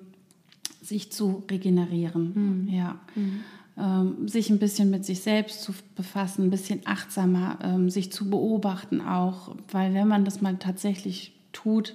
sich 0.83 1.13
zu 1.13 1.45
regenerieren. 1.51 2.67
Mhm. 2.67 2.75
Ja. 2.75 2.99
Mhm. 3.15 3.41
Ähm, 3.79 4.29
sich 4.29 4.49
ein 4.49 4.59
bisschen 4.59 4.89
mit 4.89 5.05
sich 5.05 5.21
selbst 5.21 5.63
zu 5.63 5.75
befassen, 5.97 6.45
ein 6.45 6.51
bisschen 6.51 6.81
achtsamer, 6.87 7.59
ähm, 7.63 7.91
sich 7.91 8.11
zu 8.11 8.31
beobachten 8.31 9.03
auch, 9.03 9.55
weil 9.71 9.93
wenn 9.93 10.09
man 10.09 10.25
das 10.25 10.41
mal 10.41 10.57
tatsächlich 10.57 11.35
tut, 11.53 11.95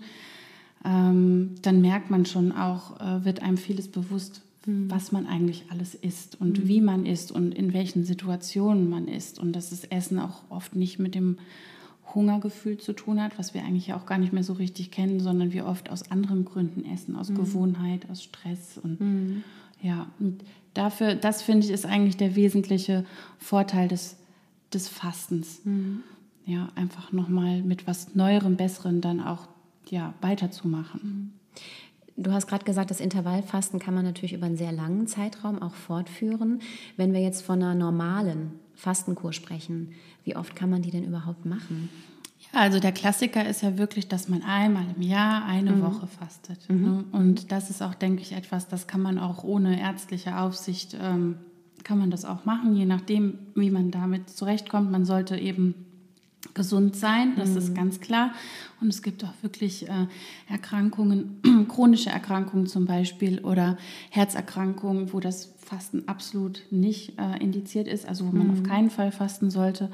ähm, 0.85 1.55
dann 1.63 1.81
merkt 1.81 2.11
man 2.11 2.27
schon 2.27 2.51
auch, 2.51 2.99
äh, 2.99 3.25
wird 3.25 3.41
einem 3.41 3.57
vieles 3.57 3.87
bewusst, 3.87 4.43
mhm. 4.65 4.89
was 4.89 5.11
man 5.11 5.27
eigentlich 5.27 5.65
alles 5.69 5.95
isst 5.95 6.39
und 6.39 6.59
mhm. 6.59 6.67
wie 6.67 6.81
man 6.81 7.05
isst 7.05 7.31
und 7.31 7.53
in 7.53 7.73
welchen 7.73 8.03
Situationen 8.03 8.89
man 8.89 9.07
isst 9.07 9.39
und 9.39 9.53
dass 9.53 9.69
das 9.69 9.83
Essen 9.85 10.19
auch 10.19 10.43
oft 10.49 10.75
nicht 10.75 10.99
mit 10.99 11.15
dem 11.15 11.37
Hungergefühl 12.13 12.77
zu 12.77 12.93
tun 12.93 13.21
hat, 13.21 13.39
was 13.39 13.53
wir 13.53 13.63
eigentlich 13.63 13.93
auch 13.93 14.05
gar 14.05 14.17
nicht 14.17 14.33
mehr 14.33 14.43
so 14.43 14.53
richtig 14.53 14.91
kennen, 14.91 15.19
sondern 15.19 15.53
wir 15.53 15.65
oft 15.65 15.89
aus 15.89 16.11
anderen 16.11 16.45
Gründen 16.45 16.85
essen, 16.85 17.15
aus 17.15 17.29
mhm. 17.29 17.35
Gewohnheit, 17.35 18.09
aus 18.09 18.23
Stress 18.23 18.77
und 18.77 18.99
mhm. 18.99 19.43
ja, 19.81 20.07
und 20.19 20.43
dafür, 20.73 21.15
das 21.15 21.41
finde 21.41 21.65
ich 21.65 21.71
ist 21.71 21.85
eigentlich 21.85 22.17
der 22.17 22.35
wesentliche 22.35 23.05
Vorteil 23.37 23.87
des, 23.87 24.17
des 24.73 24.87
Fastens. 24.87 25.61
Mhm. 25.63 26.03
Ja, 26.45 26.69
einfach 26.75 27.11
nochmal 27.11 27.61
mit 27.61 27.85
was 27.85 28.15
Neuerem, 28.15 28.57
Besserem 28.57 28.99
dann 28.99 29.19
auch 29.19 29.47
ja, 29.89 30.15
weiterzumachen. 30.21 31.33
Mhm. 32.15 32.23
Du 32.23 32.31
hast 32.31 32.47
gerade 32.47 32.65
gesagt, 32.65 32.91
das 32.91 32.99
Intervallfasten 32.99 33.79
kann 33.79 33.93
man 33.93 34.05
natürlich 34.05 34.33
über 34.33 34.45
einen 34.45 34.57
sehr 34.57 34.71
langen 34.71 35.07
Zeitraum 35.07 35.61
auch 35.61 35.75
fortführen. 35.75 36.61
Wenn 36.97 37.13
wir 37.13 37.21
jetzt 37.21 37.43
von 37.43 37.61
einer 37.61 37.75
normalen 37.75 38.59
Fastenkur 38.75 39.33
sprechen, 39.33 39.93
wie 40.23 40.35
oft 40.35 40.55
kann 40.55 40.69
man 40.69 40.81
die 40.81 40.91
denn 40.91 41.03
überhaupt 41.03 41.45
machen? 41.45 41.89
Ja, 42.53 42.61
also 42.61 42.79
der 42.79 42.91
Klassiker 42.91 43.47
ist 43.47 43.61
ja 43.61 43.77
wirklich, 43.77 44.07
dass 44.07 44.27
man 44.27 44.41
einmal 44.41 44.85
im 44.95 45.01
Jahr 45.01 45.45
eine 45.45 45.73
mhm. 45.73 45.81
Woche 45.83 46.07
fastet. 46.07 46.69
Mhm. 46.69 46.81
Ne? 46.81 47.03
Und 47.11 47.51
das 47.51 47.69
ist 47.69 47.81
auch, 47.81 47.93
denke 47.93 48.21
ich, 48.21 48.33
etwas, 48.33 48.67
das 48.67 48.87
kann 48.87 49.01
man 49.01 49.19
auch 49.19 49.43
ohne 49.43 49.79
ärztliche 49.79 50.37
Aufsicht, 50.37 50.97
ähm, 50.99 51.37
kann 51.83 51.97
man 51.97 52.11
das 52.11 52.25
auch 52.25 52.45
machen, 52.45 52.75
je 52.75 52.85
nachdem, 52.85 53.39
wie 53.55 53.71
man 53.71 53.91
damit 53.91 54.29
zurechtkommt. 54.29 54.91
Man 54.91 55.05
sollte 55.05 55.37
eben 55.37 55.73
gesund 56.53 56.95
sein, 56.95 57.35
das 57.37 57.51
mhm. 57.51 57.57
ist 57.57 57.75
ganz 57.75 57.99
klar. 57.99 58.33
Und 58.79 58.89
es 58.89 59.01
gibt 59.01 59.23
auch 59.23 59.33
wirklich 59.41 59.87
äh, 59.87 60.07
Erkrankungen, 60.49 61.67
chronische 61.69 62.09
Erkrankungen 62.09 62.67
zum 62.67 62.85
Beispiel 62.85 63.39
oder 63.39 63.77
Herzerkrankungen, 64.09 65.13
wo 65.13 65.19
das 65.19 65.53
Fasten 65.57 66.07
absolut 66.07 66.63
nicht 66.71 67.17
äh, 67.19 67.41
indiziert 67.41 67.87
ist, 67.87 68.07
also 68.07 68.27
wo 68.27 68.31
man 68.31 68.47
mhm. 68.47 68.53
auf 68.53 68.63
keinen 68.63 68.89
Fall 68.89 69.11
fasten 69.11 69.49
sollte, 69.49 69.89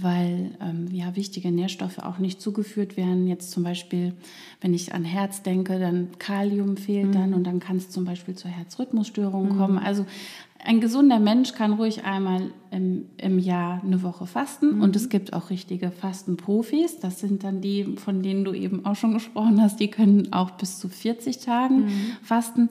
weil 0.00 0.52
ähm, 0.60 0.86
ja, 0.92 1.16
wichtige 1.16 1.50
Nährstoffe 1.50 1.98
auch 1.98 2.18
nicht 2.18 2.40
zugeführt 2.40 2.96
werden. 2.96 3.26
Jetzt 3.26 3.50
zum 3.50 3.64
Beispiel, 3.64 4.14
wenn 4.60 4.72
ich 4.72 4.94
an 4.94 5.04
Herz 5.04 5.42
denke, 5.42 5.80
dann 5.80 6.10
Kalium 6.18 6.76
fehlt 6.76 7.08
mhm. 7.08 7.12
dann 7.12 7.34
und 7.34 7.44
dann 7.44 7.58
kann 7.58 7.76
es 7.76 7.90
zum 7.90 8.04
Beispiel 8.04 8.36
zur 8.36 8.50
Herzrhythmusstörung 8.50 9.54
mhm. 9.54 9.58
kommen. 9.58 9.78
Also 9.78 10.06
ein 10.64 10.80
gesunder 10.80 11.18
Mensch 11.18 11.52
kann 11.52 11.72
ruhig 11.72 12.04
einmal 12.04 12.52
im, 12.70 13.06
im 13.16 13.40
Jahr 13.40 13.82
eine 13.82 14.02
Woche 14.04 14.26
fasten 14.26 14.76
mhm. 14.76 14.82
und 14.82 14.94
es 14.94 15.08
gibt 15.08 15.32
auch 15.32 15.50
richtige 15.50 15.90
Fastenprofis. 15.90 17.00
Das 17.00 17.18
sind 17.18 17.42
dann 17.42 17.60
die, 17.60 17.96
von 17.96 18.22
denen 18.22 18.44
du 18.44 18.52
eben 18.52 18.86
auch 18.86 18.96
schon 18.96 19.14
gesprochen 19.14 19.60
hast, 19.60 19.80
die 19.80 19.88
können 19.88 20.32
auch 20.32 20.52
bis 20.52 20.78
zu 20.78 20.88
40 20.88 21.38
Tagen 21.38 21.86
mhm. 21.86 21.90
fasten. 22.22 22.70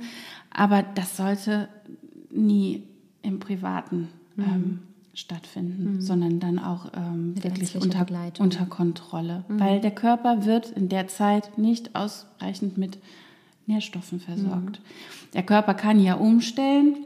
Aber 0.49 0.81
das 0.81 1.17
sollte 1.17 1.67
nie 2.31 2.83
im 3.21 3.39
Privaten 3.39 4.07
mhm. 4.37 4.43
ähm, 4.43 4.79
stattfinden, 5.17 5.95
mhm. 5.95 6.01
sondern 6.01 6.39
dann 6.39 6.59
auch 6.59 6.91
ähm, 6.95 7.33
wirklich 7.43 7.75
unter, 7.75 8.05
unter 8.37 8.65
Kontrolle. 8.67 9.43
Mhm. 9.47 9.59
Weil 9.59 9.81
der 9.81 9.91
Körper 9.91 10.45
wird 10.45 10.69
in 10.69 10.89
der 10.89 11.07
Zeit 11.07 11.57
nicht 11.57 11.95
ausreichend 11.95 12.77
mit 12.77 12.99
Nährstoffen 13.65 14.19
versorgt. 14.19 14.79
Mhm. 14.79 15.31
Der 15.33 15.43
Körper 15.43 15.73
kann 15.73 15.99
ja 15.99 16.13
umstellen. 16.13 16.97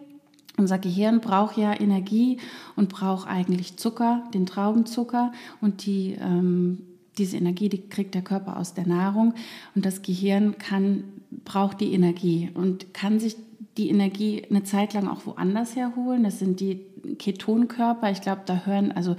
Unser 0.58 0.78
Gehirn 0.78 1.22
braucht 1.22 1.58
ja 1.58 1.80
Energie 1.80 2.38
und 2.76 2.90
braucht 2.90 3.30
eigentlich 3.30 3.78
Zucker, 3.78 4.24
den 4.34 4.46
Traubenzucker. 4.46 5.32
Und 5.62 5.86
die, 5.86 6.18
ähm, 6.20 6.80
diese 7.18 7.38
Energie, 7.38 7.70
die 7.70 7.88
kriegt 7.88 8.14
der 8.14 8.24
Körper 8.24 8.58
aus 8.58 8.74
der 8.74 8.88
Nahrung. 8.88 9.36
Und 9.74 9.86
das 9.86 10.02
Gehirn 10.02 10.58
kann, 10.58 11.06
braucht 11.46 11.80
die 11.80 11.94
Energie 11.94 12.50
und 12.54 12.94
kann 12.94 13.22
sich 13.22 13.38
die 13.78 13.90
Energie 13.90 14.44
eine 14.50 14.64
Zeit 14.64 14.94
lang 14.94 15.08
auch 15.08 15.26
woanders 15.26 15.78
herholen. 15.78 16.24
Das 16.24 16.40
sind 16.40 16.60
die 16.60 16.82
Ketonkörper. 17.18 18.12
Ich 18.12 18.22
glaube, 18.22 18.42
da 18.46 18.66
hören, 18.66 18.92
also 18.92 19.16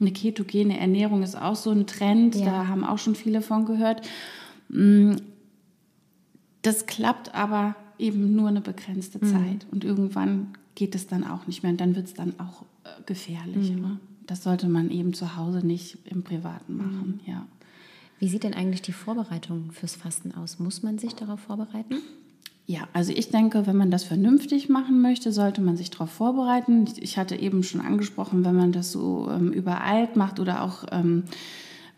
eine 0.00 0.12
ketogene 0.12 0.78
Ernährung 0.78 1.22
ist 1.22 1.36
auch 1.36 1.56
so 1.56 1.70
ein 1.70 1.86
Trend. 1.86 2.34
Ja. 2.36 2.44
Da 2.44 2.68
haben 2.68 2.84
auch 2.84 2.98
schon 2.98 3.14
viele 3.14 3.42
von 3.42 3.64
gehört. 3.64 4.06
Mm, 4.68 5.16
das 6.62 6.86
klappt 6.86 7.34
aber 7.34 7.76
eben 7.98 8.34
nur 8.34 8.48
eine 8.48 8.60
begrenzte 8.60 9.24
mhm. 9.24 9.28
Zeit. 9.28 9.66
Und 9.70 9.84
irgendwann 9.84 10.48
geht 10.74 10.94
es 10.94 11.06
dann 11.06 11.24
auch 11.24 11.46
nicht 11.46 11.62
mehr. 11.62 11.72
Und 11.72 11.80
dann 11.80 11.96
wird 11.96 12.06
es 12.06 12.14
dann 12.14 12.38
auch 12.38 12.62
äh, 12.84 13.02
gefährlich. 13.06 13.72
Mhm. 13.72 13.80
Ne? 13.80 14.00
Das 14.26 14.42
sollte 14.42 14.68
man 14.68 14.90
eben 14.90 15.14
zu 15.14 15.36
Hause 15.36 15.66
nicht 15.66 15.98
im 16.04 16.22
Privaten 16.22 16.76
machen. 16.76 17.20
Mhm. 17.24 17.32
Ja. 17.32 17.46
Wie 18.18 18.28
sieht 18.28 18.44
denn 18.44 18.54
eigentlich 18.54 18.82
die 18.82 18.92
Vorbereitung 18.92 19.72
fürs 19.72 19.96
Fasten 19.96 20.32
aus? 20.32 20.58
Muss 20.58 20.82
man 20.82 20.98
sich 20.98 21.14
darauf 21.14 21.40
vorbereiten? 21.40 21.96
Ja, 22.66 22.88
also 22.92 23.12
ich 23.12 23.30
denke, 23.30 23.66
wenn 23.66 23.76
man 23.76 23.90
das 23.90 24.04
vernünftig 24.04 24.68
machen 24.68 25.02
möchte, 25.02 25.32
sollte 25.32 25.60
man 25.60 25.76
sich 25.76 25.90
darauf 25.90 26.10
vorbereiten. 26.10 26.86
Ich 27.00 27.18
hatte 27.18 27.36
eben 27.36 27.64
schon 27.64 27.80
angesprochen, 27.80 28.44
wenn 28.44 28.54
man 28.54 28.72
das 28.72 28.92
so 28.92 29.28
ähm, 29.30 29.52
übereilt 29.52 30.16
macht 30.16 30.38
oder 30.38 30.62
auch 30.62 30.84
ähm, 30.92 31.24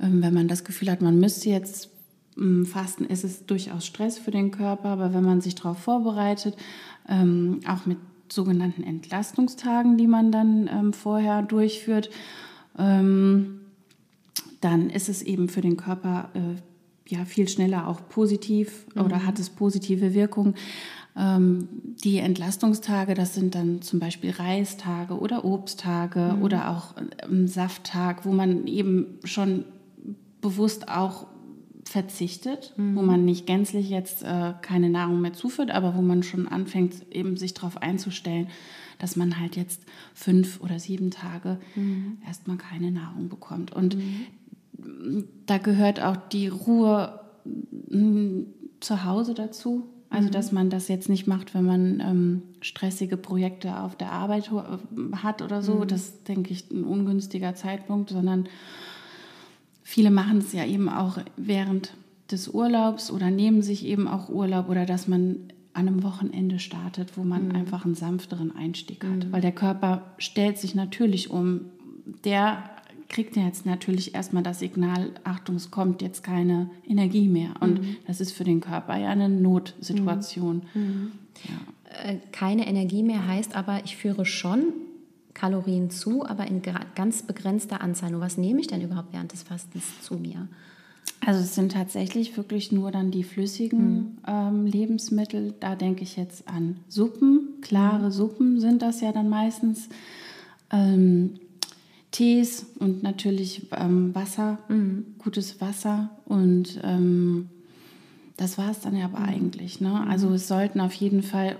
ähm, 0.00 0.22
wenn 0.22 0.34
man 0.34 0.48
das 0.48 0.64
Gefühl 0.64 0.90
hat, 0.90 1.02
man 1.02 1.18
müsste 1.18 1.50
jetzt 1.50 1.90
ähm, 2.36 2.66
fasten, 2.66 3.04
ist 3.04 3.24
es 3.24 3.46
durchaus 3.46 3.86
Stress 3.86 4.18
für 4.18 4.30
den 4.30 4.50
Körper. 4.50 4.88
Aber 4.88 5.14
wenn 5.14 5.24
man 5.24 5.40
sich 5.40 5.54
darauf 5.54 5.78
vorbereitet, 5.78 6.56
ähm, 7.08 7.60
auch 7.68 7.86
mit 7.86 7.98
sogenannten 8.28 8.82
Entlastungstagen, 8.82 9.96
die 9.96 10.06
man 10.06 10.32
dann 10.32 10.68
ähm, 10.72 10.92
vorher 10.92 11.42
durchführt, 11.42 12.10
dann 12.76 13.60
ist 14.92 15.08
es 15.08 15.22
eben 15.22 15.48
für 15.48 15.60
den 15.60 15.76
Körper 15.76 16.30
äh, 16.34 16.56
ja 17.06 17.24
viel 17.24 17.48
schneller 17.48 17.88
auch 17.88 18.08
positiv 18.08 18.86
mhm. 18.94 19.02
oder 19.02 19.26
hat 19.26 19.38
es 19.38 19.50
positive 19.50 20.14
Wirkung. 20.14 20.54
Ähm, 21.16 21.68
die 22.02 22.18
Entlastungstage, 22.18 23.14
das 23.14 23.34
sind 23.34 23.54
dann 23.54 23.82
zum 23.82 24.00
Beispiel 24.00 24.30
Reistage 24.30 25.18
oder 25.18 25.44
Obsttage 25.44 26.34
mhm. 26.36 26.42
oder 26.42 26.70
auch 26.70 26.94
ähm, 27.22 27.46
Safttag, 27.46 28.24
wo 28.24 28.32
man 28.32 28.66
eben 28.66 29.18
schon 29.24 29.64
bewusst 30.40 30.88
auch 30.88 31.26
verzichtet, 31.84 32.72
mhm. 32.76 32.96
wo 32.96 33.02
man 33.02 33.24
nicht 33.24 33.46
gänzlich 33.46 33.90
jetzt 33.90 34.22
äh, 34.22 34.54
keine 34.62 34.90
Nahrung 34.90 35.20
mehr 35.20 35.32
zuführt, 35.32 35.70
aber 35.70 35.94
wo 35.94 36.02
man 36.02 36.22
schon 36.22 36.48
anfängt, 36.48 36.94
eben 37.12 37.36
sich 37.36 37.54
darauf 37.54 37.80
einzustellen, 37.80 38.48
dass 38.98 39.16
man 39.16 39.38
halt 39.38 39.56
jetzt 39.56 39.82
fünf 40.14 40.60
oder 40.60 40.78
sieben 40.78 41.10
Tage 41.10 41.58
mhm. 41.74 42.18
erstmal 42.26 42.56
keine 42.56 42.90
Nahrung 42.90 43.28
bekommt. 43.28 43.72
Und 43.72 43.96
mhm. 43.96 44.26
Da 45.46 45.58
gehört 45.58 46.02
auch 46.02 46.16
die 46.16 46.48
Ruhe 46.48 47.20
hm, 47.90 48.46
zu 48.80 49.04
Hause 49.04 49.34
dazu. 49.34 49.88
Also, 50.10 50.28
dass 50.28 50.52
mhm. 50.52 50.58
man 50.58 50.70
das 50.70 50.86
jetzt 50.86 51.08
nicht 51.08 51.26
macht, 51.26 51.54
wenn 51.54 51.64
man 51.64 52.00
ähm, 52.00 52.42
stressige 52.60 53.16
Projekte 53.16 53.80
auf 53.80 53.96
der 53.96 54.12
Arbeit 54.12 54.50
hat 55.16 55.42
oder 55.42 55.60
so. 55.60 55.76
Mhm. 55.76 55.88
Das 55.88 56.22
denke 56.22 56.52
ich 56.52 56.70
ein 56.70 56.84
ungünstiger 56.84 57.54
Zeitpunkt, 57.56 58.10
sondern 58.10 58.48
viele 59.82 60.12
machen 60.12 60.38
es 60.38 60.52
ja 60.52 60.64
eben 60.64 60.88
auch 60.88 61.18
während 61.36 61.94
des 62.30 62.48
Urlaubs 62.48 63.10
oder 63.10 63.30
nehmen 63.30 63.62
sich 63.62 63.84
eben 63.84 64.06
auch 64.06 64.28
Urlaub 64.28 64.68
oder 64.68 64.86
dass 64.86 65.08
man 65.08 65.36
an 65.72 65.88
einem 65.88 66.04
Wochenende 66.04 66.60
startet, 66.60 67.16
wo 67.18 67.24
man 67.24 67.48
mhm. 67.48 67.56
einfach 67.56 67.84
einen 67.84 67.96
sanfteren 67.96 68.54
Einstieg 68.54 69.04
hat. 69.04 69.26
Mhm. 69.26 69.32
Weil 69.32 69.40
der 69.40 69.52
Körper 69.52 70.14
stellt 70.18 70.58
sich 70.58 70.74
natürlich 70.74 71.30
um. 71.30 71.62
Der 72.24 72.70
kriegt 73.08 73.36
ja 73.36 73.44
jetzt 73.44 73.66
natürlich 73.66 74.14
erstmal 74.14 74.42
das 74.42 74.58
Signal, 74.58 75.10
Achtung, 75.24 75.56
es 75.56 75.70
kommt 75.70 76.02
jetzt 76.02 76.22
keine 76.22 76.70
Energie 76.86 77.28
mehr. 77.28 77.54
Und 77.60 77.80
mhm. 77.80 77.96
das 78.06 78.20
ist 78.20 78.32
für 78.32 78.44
den 78.44 78.60
Körper 78.60 78.96
ja 78.96 79.08
eine 79.08 79.28
Notsituation. 79.28 80.62
Mhm. 80.74 80.82
Mhm. 80.82 81.12
Ja. 81.44 82.10
Äh, 82.10 82.18
keine 82.32 82.66
Energie 82.66 83.02
mehr 83.02 83.26
heißt 83.26 83.54
aber, 83.54 83.80
ich 83.84 83.96
führe 83.96 84.24
schon 84.24 84.72
Kalorien 85.34 85.90
zu, 85.90 86.24
aber 86.24 86.46
in 86.46 86.62
ganz 86.94 87.22
begrenzter 87.22 87.80
Anzahl. 87.80 88.10
Nur 88.10 88.20
was 88.20 88.38
nehme 88.38 88.60
ich 88.60 88.68
denn 88.68 88.80
überhaupt 88.80 89.12
während 89.12 89.32
des 89.32 89.42
Fastens 89.42 90.00
zu 90.00 90.14
mir? 90.14 90.48
Also 91.26 91.40
es 91.40 91.54
sind 91.54 91.72
tatsächlich 91.72 92.36
wirklich 92.36 92.70
nur 92.70 92.90
dann 92.90 93.10
die 93.10 93.24
flüssigen 93.24 93.88
mhm. 93.88 94.18
ähm, 94.26 94.66
Lebensmittel. 94.66 95.54
Da 95.58 95.74
denke 95.74 96.02
ich 96.02 96.16
jetzt 96.16 96.48
an 96.48 96.76
Suppen. 96.88 97.60
Klare 97.62 98.06
mhm. 98.06 98.10
Suppen 98.10 98.60
sind 98.60 98.82
das 98.82 99.00
ja 99.00 99.12
dann 99.12 99.28
meistens. 99.28 99.88
Ähm, 100.70 101.40
Tees 102.14 102.64
und 102.78 103.02
natürlich 103.02 103.66
ähm, 103.72 104.14
Wasser, 104.14 104.58
mhm. 104.68 105.16
gutes 105.18 105.60
Wasser 105.60 106.10
und 106.26 106.80
ähm, 106.84 107.48
das 108.36 108.56
war 108.56 108.70
es 108.70 108.80
dann 108.80 108.96
ja 108.96 109.06
aber 109.06 109.18
mhm. 109.18 109.28
eigentlich. 109.28 109.80
Ne? 109.80 109.88
Mhm. 109.88 110.08
Also 110.08 110.32
es 110.32 110.46
sollten 110.46 110.80
auf 110.80 110.92
jeden 110.94 111.24
Fall, 111.24 111.56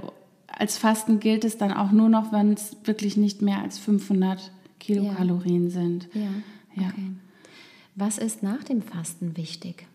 als 0.46 0.78
Fasten 0.78 1.18
gilt 1.18 1.44
es 1.44 1.58
dann 1.58 1.72
auch 1.72 1.90
nur 1.90 2.08
noch, 2.08 2.30
wenn 2.30 2.52
es 2.52 2.76
wirklich 2.84 3.16
nicht 3.16 3.42
mehr 3.42 3.62
als 3.62 3.78
500 3.78 4.52
Kilokalorien 4.78 5.64
ja. 5.64 5.70
sind. 5.70 6.08
Ja. 6.14 6.82
ja. 6.82 6.88
Okay. 6.88 7.10
Was 7.96 8.18
ist 8.18 8.44
nach 8.44 8.62
dem 8.62 8.80
Fasten 8.80 9.36
wichtig? 9.36 9.88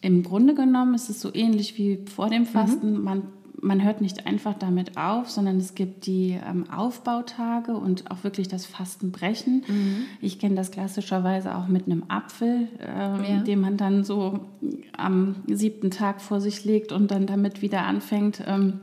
Im 0.00 0.22
Grunde 0.22 0.54
genommen 0.54 0.94
ist 0.94 1.10
es 1.10 1.20
so 1.20 1.34
ähnlich 1.34 1.76
wie 1.76 1.98
vor 2.06 2.30
dem 2.30 2.46
Fasten. 2.46 2.94
Mhm. 2.94 3.04
Man, 3.04 3.22
man 3.60 3.82
hört 3.82 4.00
nicht 4.00 4.26
einfach 4.26 4.54
damit 4.54 4.96
auf, 4.96 5.30
sondern 5.30 5.58
es 5.58 5.74
gibt 5.74 6.06
die 6.06 6.38
ähm, 6.46 6.70
Aufbautage 6.70 7.76
und 7.76 8.10
auch 8.10 8.24
wirklich 8.24 8.48
das 8.48 8.66
Fastenbrechen. 8.66 9.64
Mhm. 9.66 10.04
Ich 10.20 10.38
kenne 10.38 10.54
das 10.54 10.70
klassischerweise 10.70 11.56
auch 11.56 11.68
mit 11.68 11.86
einem 11.86 12.04
Apfel, 12.08 12.68
ähm, 12.80 13.24
ja. 13.24 13.42
den 13.42 13.60
man 13.60 13.76
dann 13.76 14.04
so 14.04 14.40
am 14.96 15.36
siebten 15.46 15.90
Tag 15.90 16.20
vor 16.20 16.40
sich 16.40 16.64
legt 16.64 16.92
und 16.92 17.10
dann 17.10 17.26
damit 17.26 17.62
wieder 17.62 17.82
anfängt, 17.82 18.42
ähm, 18.46 18.80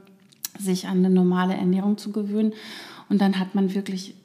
sich 0.60 0.88
an 0.88 0.98
eine 0.98 1.10
normale 1.10 1.56
Ernährung 1.56 1.98
zu 1.98 2.12
gewöhnen. 2.12 2.54
Und 3.10 3.22
dann 3.22 3.40
hat 3.40 3.56
man 3.56 3.74
wirklich 3.74 4.16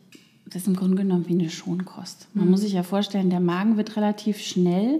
das 0.46 0.62
ist 0.62 0.68
im 0.68 0.76
Grunde 0.76 0.96
genommen 0.96 1.28
wie 1.28 1.32
eine 1.32 1.48
Schonkost. 1.48 2.28
Man 2.34 2.44
mhm. 2.44 2.50
muss 2.50 2.60
sich 2.60 2.74
ja 2.74 2.82
vorstellen, 2.82 3.30
der 3.30 3.40
Magen 3.40 3.78
wird 3.78 3.96
relativ 3.96 4.38
schnell 4.38 4.98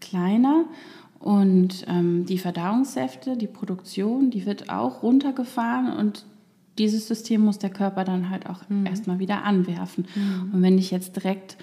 kleiner 0.00 0.64
und 1.18 1.84
ähm, 1.88 2.26
die 2.26 2.38
Verdauungssäfte, 2.38 3.36
die 3.36 3.48
Produktion, 3.48 4.30
die 4.30 4.46
wird 4.46 4.70
auch 4.70 5.02
runtergefahren 5.02 5.92
und 5.96 6.24
dieses 6.78 7.08
System 7.08 7.40
muss 7.40 7.58
der 7.58 7.70
Körper 7.70 8.04
dann 8.04 8.30
halt 8.30 8.48
auch 8.48 8.68
mhm. 8.68 8.86
erstmal 8.86 9.18
wieder 9.18 9.42
anwerfen. 9.42 10.06
Mhm. 10.14 10.54
Und 10.54 10.62
wenn 10.62 10.78
ich 10.78 10.90
jetzt 10.92 11.16
direkt 11.16 11.56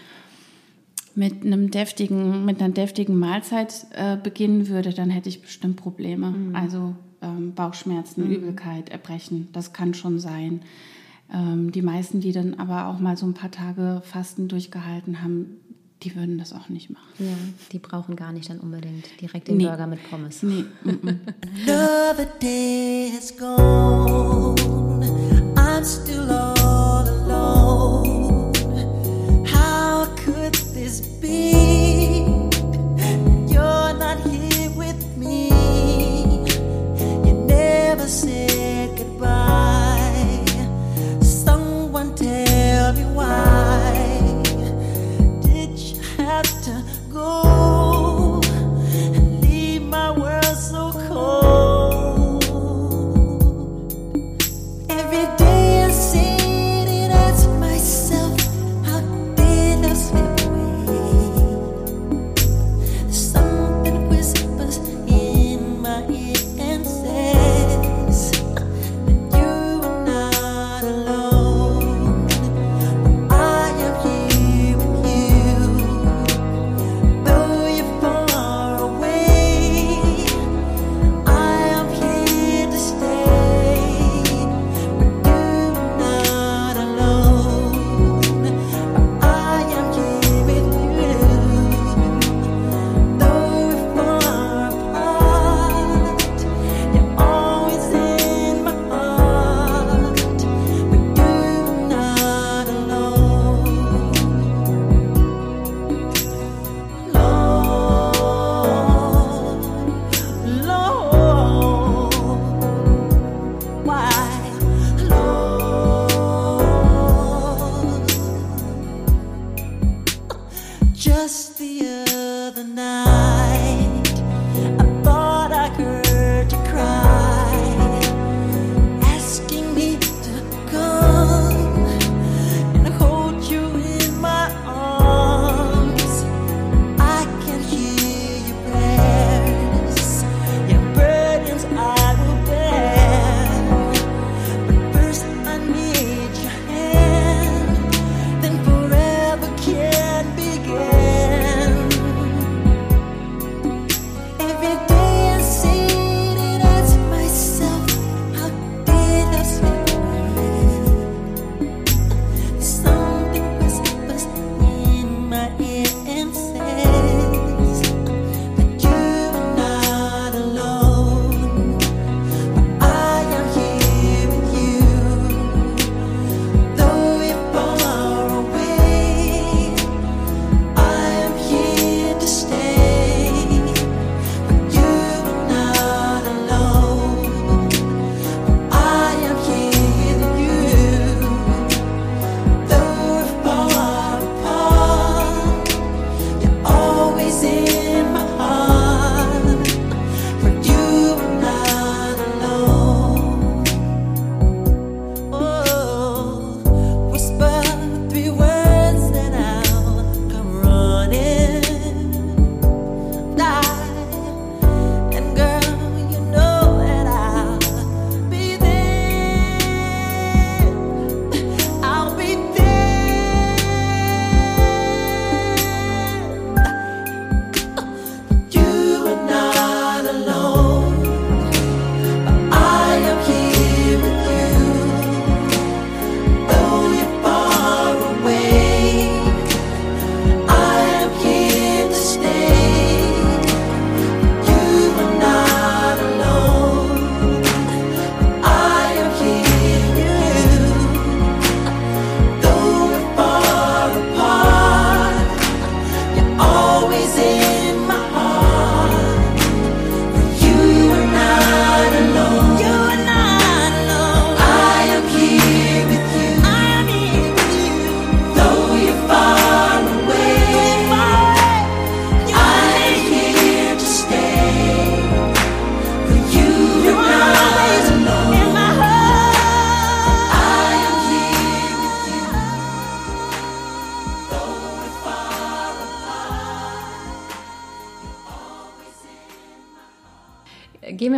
mit 1.15 1.45
einem 1.45 1.71
deftigen, 1.71 2.43
mit 2.43 2.61
einer 2.61 2.73
deftigen 2.73 3.17
Mahlzeit 3.17 3.87
äh, 3.93 4.17
beginnen 4.17 4.67
würde, 4.67 4.93
dann 4.93 5.09
hätte 5.09 5.29
ich 5.29 5.41
bestimmt 5.41 5.77
Probleme. 5.77 6.31
Mhm. 6.31 6.55
Also 6.55 6.95
ähm, 7.21 7.53
Bauchschmerzen, 7.53 8.25
mhm. 8.25 8.31
Übelkeit, 8.31 8.89
Erbrechen, 8.89 9.47
das 9.53 9.71
kann 9.71 9.93
schon 9.93 10.19
sein. 10.19 10.61
Ähm, 11.33 11.71
die 11.71 11.81
meisten, 11.81 12.19
die 12.19 12.33
dann 12.33 12.55
aber 12.55 12.87
auch 12.87 12.99
mal 12.99 13.15
so 13.15 13.25
ein 13.25 13.33
paar 13.33 13.51
Tage 13.51 14.01
Fasten 14.03 14.49
durchgehalten 14.49 15.23
haben, 15.23 15.61
die 16.03 16.15
würden 16.15 16.38
das 16.38 16.53
auch 16.53 16.69
nicht 16.69 16.89
machen. 16.89 17.08
Ja, 17.19 17.38
die 17.71 17.79
brauchen 17.79 18.15
gar 18.15 18.31
nicht 18.31 18.49
dann 18.49 18.60
unbedingt 18.60 19.19
direkt 19.21 19.47
den 19.47 19.58
nee. 19.58 19.65
Burger 19.65 19.88
mit 19.88 19.99
Pommes. 20.10 20.43
Nee. 20.43 20.65
Another 20.84 22.25
day 22.41 23.12
is 23.17 23.36
gone. 23.38 24.55
I'm 25.55 25.84
still 25.84 26.29
all 26.31 26.54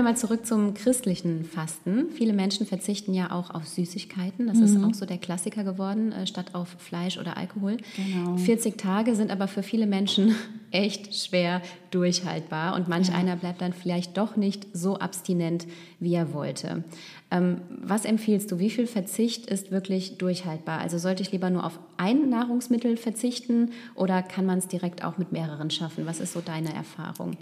Gehen 0.08 0.15
wir 0.15 0.20
mal 0.22 0.28
zurück 0.28 0.46
zum 0.46 0.74
christlichen 0.74 1.43
Fasten. 1.43 2.12
Viele 2.12 2.32
Menschen 2.32 2.65
verzichten 2.65 3.13
ja 3.13 3.32
auch 3.32 3.50
auf 3.50 3.67
Süßigkeiten. 3.67 4.48
Das 4.48 4.56
mhm. 4.56 4.63
ist 4.63 4.78
auch 4.82 4.93
so 4.93 5.06
der 5.06 5.17
Klassiker 5.17 5.65
geworden, 5.65 6.13
äh, 6.13 6.26
statt 6.26 6.52
auf 6.56 6.70
Fleisch 6.78 7.17
oder 7.17 7.36
Alkohol. 7.36 7.76
Genau. 7.98 8.38
40 8.38 8.78
Tage 8.78 9.15
sind 9.15 9.32
aber 9.32 9.50
für 9.50 9.63
viele 9.63 9.86
Menschen 9.86 10.34
echt 10.72 11.13
schwer 11.13 11.62
durchhaltbar 11.91 12.76
und 12.78 12.88
manch 12.88 13.10
ja. 13.10 13.15
einer 13.15 13.36
bleibt 13.36 13.62
dann 13.62 13.74
vielleicht 13.74 14.17
doch 14.17 14.38
nicht 14.38 14.65
so 14.72 14.98
abstinent, 14.98 15.67
wie 16.00 16.13
er 16.13 16.32
wollte. 16.34 16.86
Ähm, 17.30 17.60
was 17.70 18.06
empfiehlst 18.06 18.50
du? 18.50 18.60
Wie 18.60 18.70
viel 18.70 18.88
Verzicht 18.88 19.48
ist 19.48 19.72
wirklich 19.72 20.17
durchhaltbar? 20.17 20.80
Also 20.80 21.00
sollte 21.00 21.22
ich 21.22 21.34
lieber 21.34 21.50
nur 21.50 21.65
auf 21.65 21.80
ein 21.98 22.30
Nahrungsmittel 22.30 22.96
verzichten 22.96 23.72
oder 23.93 24.24
kann 24.24 24.46
man 24.46 24.60
es 24.60 24.70
direkt 24.70 25.04
auch 25.04 25.17
mit 25.17 25.34
mehreren 25.34 25.70
schaffen? 25.70 26.06
Was 26.06 26.22
ist 26.22 26.32
so 26.32 26.39
deine 26.39 26.74
Erfahrung? 26.74 27.36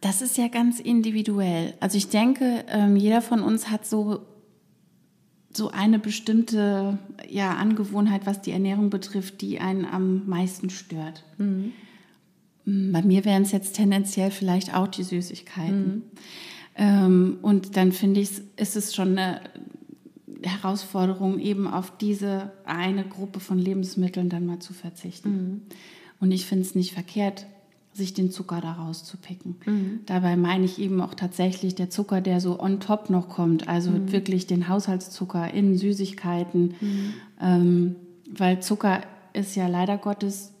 Das 0.00 0.22
ist 0.22 0.38
ja 0.38 0.48
ganz 0.48 0.80
individuell. 0.80 1.74
Also 1.80 1.98
ich 1.98 2.08
denke, 2.08 2.64
ähm, 2.68 2.96
jeder 2.96 3.20
von 3.20 3.42
uns 3.42 3.70
hat 3.70 3.84
so 3.86 4.26
so 5.58 5.70
eine 5.70 5.98
bestimmte 5.98 6.98
ja, 7.28 7.54
Angewohnheit, 7.54 8.26
was 8.26 8.42
die 8.42 8.52
Ernährung 8.52 8.90
betrifft, 8.90 9.40
die 9.40 9.60
einen 9.60 9.84
am 9.84 10.26
meisten 10.26 10.70
stört. 10.70 11.24
Mhm. 11.38 11.72
Bei 12.92 13.02
mir 13.02 13.24
wären 13.24 13.42
es 13.42 13.52
jetzt 13.52 13.74
tendenziell 13.74 14.30
vielleicht 14.30 14.74
auch 14.74 14.88
die 14.88 15.02
Süßigkeiten. 15.02 15.86
Mhm. 15.86 16.02
Ähm, 16.76 17.38
und 17.42 17.76
dann 17.76 17.92
finde 17.92 18.20
ich, 18.20 18.30
ist 18.56 18.76
es 18.76 18.94
schon 18.94 19.18
eine 19.18 19.40
Herausforderung, 20.42 21.40
eben 21.40 21.66
auf 21.66 21.96
diese 21.96 22.52
eine 22.64 23.04
Gruppe 23.04 23.40
von 23.40 23.58
Lebensmitteln 23.58 24.28
dann 24.28 24.46
mal 24.46 24.60
zu 24.60 24.74
verzichten. 24.74 25.30
Mhm. 25.30 25.62
Und 26.20 26.30
ich 26.30 26.46
finde 26.46 26.62
es 26.62 26.74
nicht 26.74 26.92
verkehrt, 26.92 27.46
sich 27.92 28.14
den 28.14 28.30
Zucker 28.30 28.60
daraus 28.60 29.04
zu 29.04 29.16
picken. 29.16 29.56
Mhm. 29.66 30.00
Dabei 30.06 30.36
meine 30.36 30.64
ich 30.64 30.78
eben 30.78 31.00
auch 31.00 31.14
tatsächlich 31.14 31.74
der 31.74 31.90
Zucker, 31.90 32.20
der 32.20 32.40
so 32.40 32.60
on 32.60 32.80
top 32.80 33.10
noch 33.10 33.28
kommt, 33.28 33.68
also 33.68 33.90
mhm. 33.90 34.12
wirklich 34.12 34.46
den 34.46 34.68
Haushaltszucker 34.68 35.52
in 35.52 35.76
Süßigkeiten, 35.76 36.74
mhm. 36.80 37.14
ähm, 37.40 37.96
weil 38.30 38.60
Zucker 38.60 39.02
ist 39.32 39.56
ja 39.56 39.66
leider 39.68 39.98
Gottes 39.98 40.52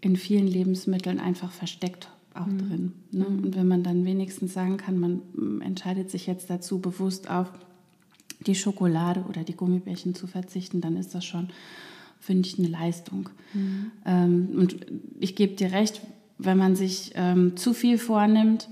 in 0.00 0.16
vielen 0.16 0.46
Lebensmitteln 0.46 1.20
einfach 1.20 1.52
versteckt 1.52 2.08
auch 2.34 2.46
mhm. 2.46 2.58
drin. 2.58 2.92
Ne? 3.12 3.24
Mhm. 3.28 3.44
Und 3.44 3.56
wenn 3.56 3.68
man 3.68 3.82
dann 3.82 4.04
wenigstens 4.04 4.52
sagen 4.52 4.76
kann, 4.76 4.98
man 4.98 5.22
mm, 5.34 5.60
entscheidet 5.60 6.10
sich 6.10 6.26
jetzt 6.26 6.50
dazu, 6.50 6.80
bewusst 6.80 7.30
auf 7.30 7.48
die 8.46 8.54
Schokolade 8.54 9.24
oder 9.28 9.44
die 9.44 9.54
Gummibärchen 9.54 10.14
zu 10.14 10.26
verzichten, 10.26 10.80
dann 10.80 10.96
ist 10.96 11.14
das 11.14 11.24
schon, 11.24 11.50
finde 12.18 12.48
ich, 12.48 12.58
eine 12.58 12.68
Leistung. 12.68 13.28
Mhm. 13.54 13.92
Ähm, 14.04 14.48
und 14.56 14.86
ich 15.20 15.36
gebe 15.36 15.54
dir 15.54 15.72
recht, 15.72 16.00
wenn 16.44 16.58
man 16.58 16.76
sich 16.76 17.12
ähm, 17.14 17.56
zu 17.56 17.72
viel 17.72 17.98
vornimmt, 17.98 18.68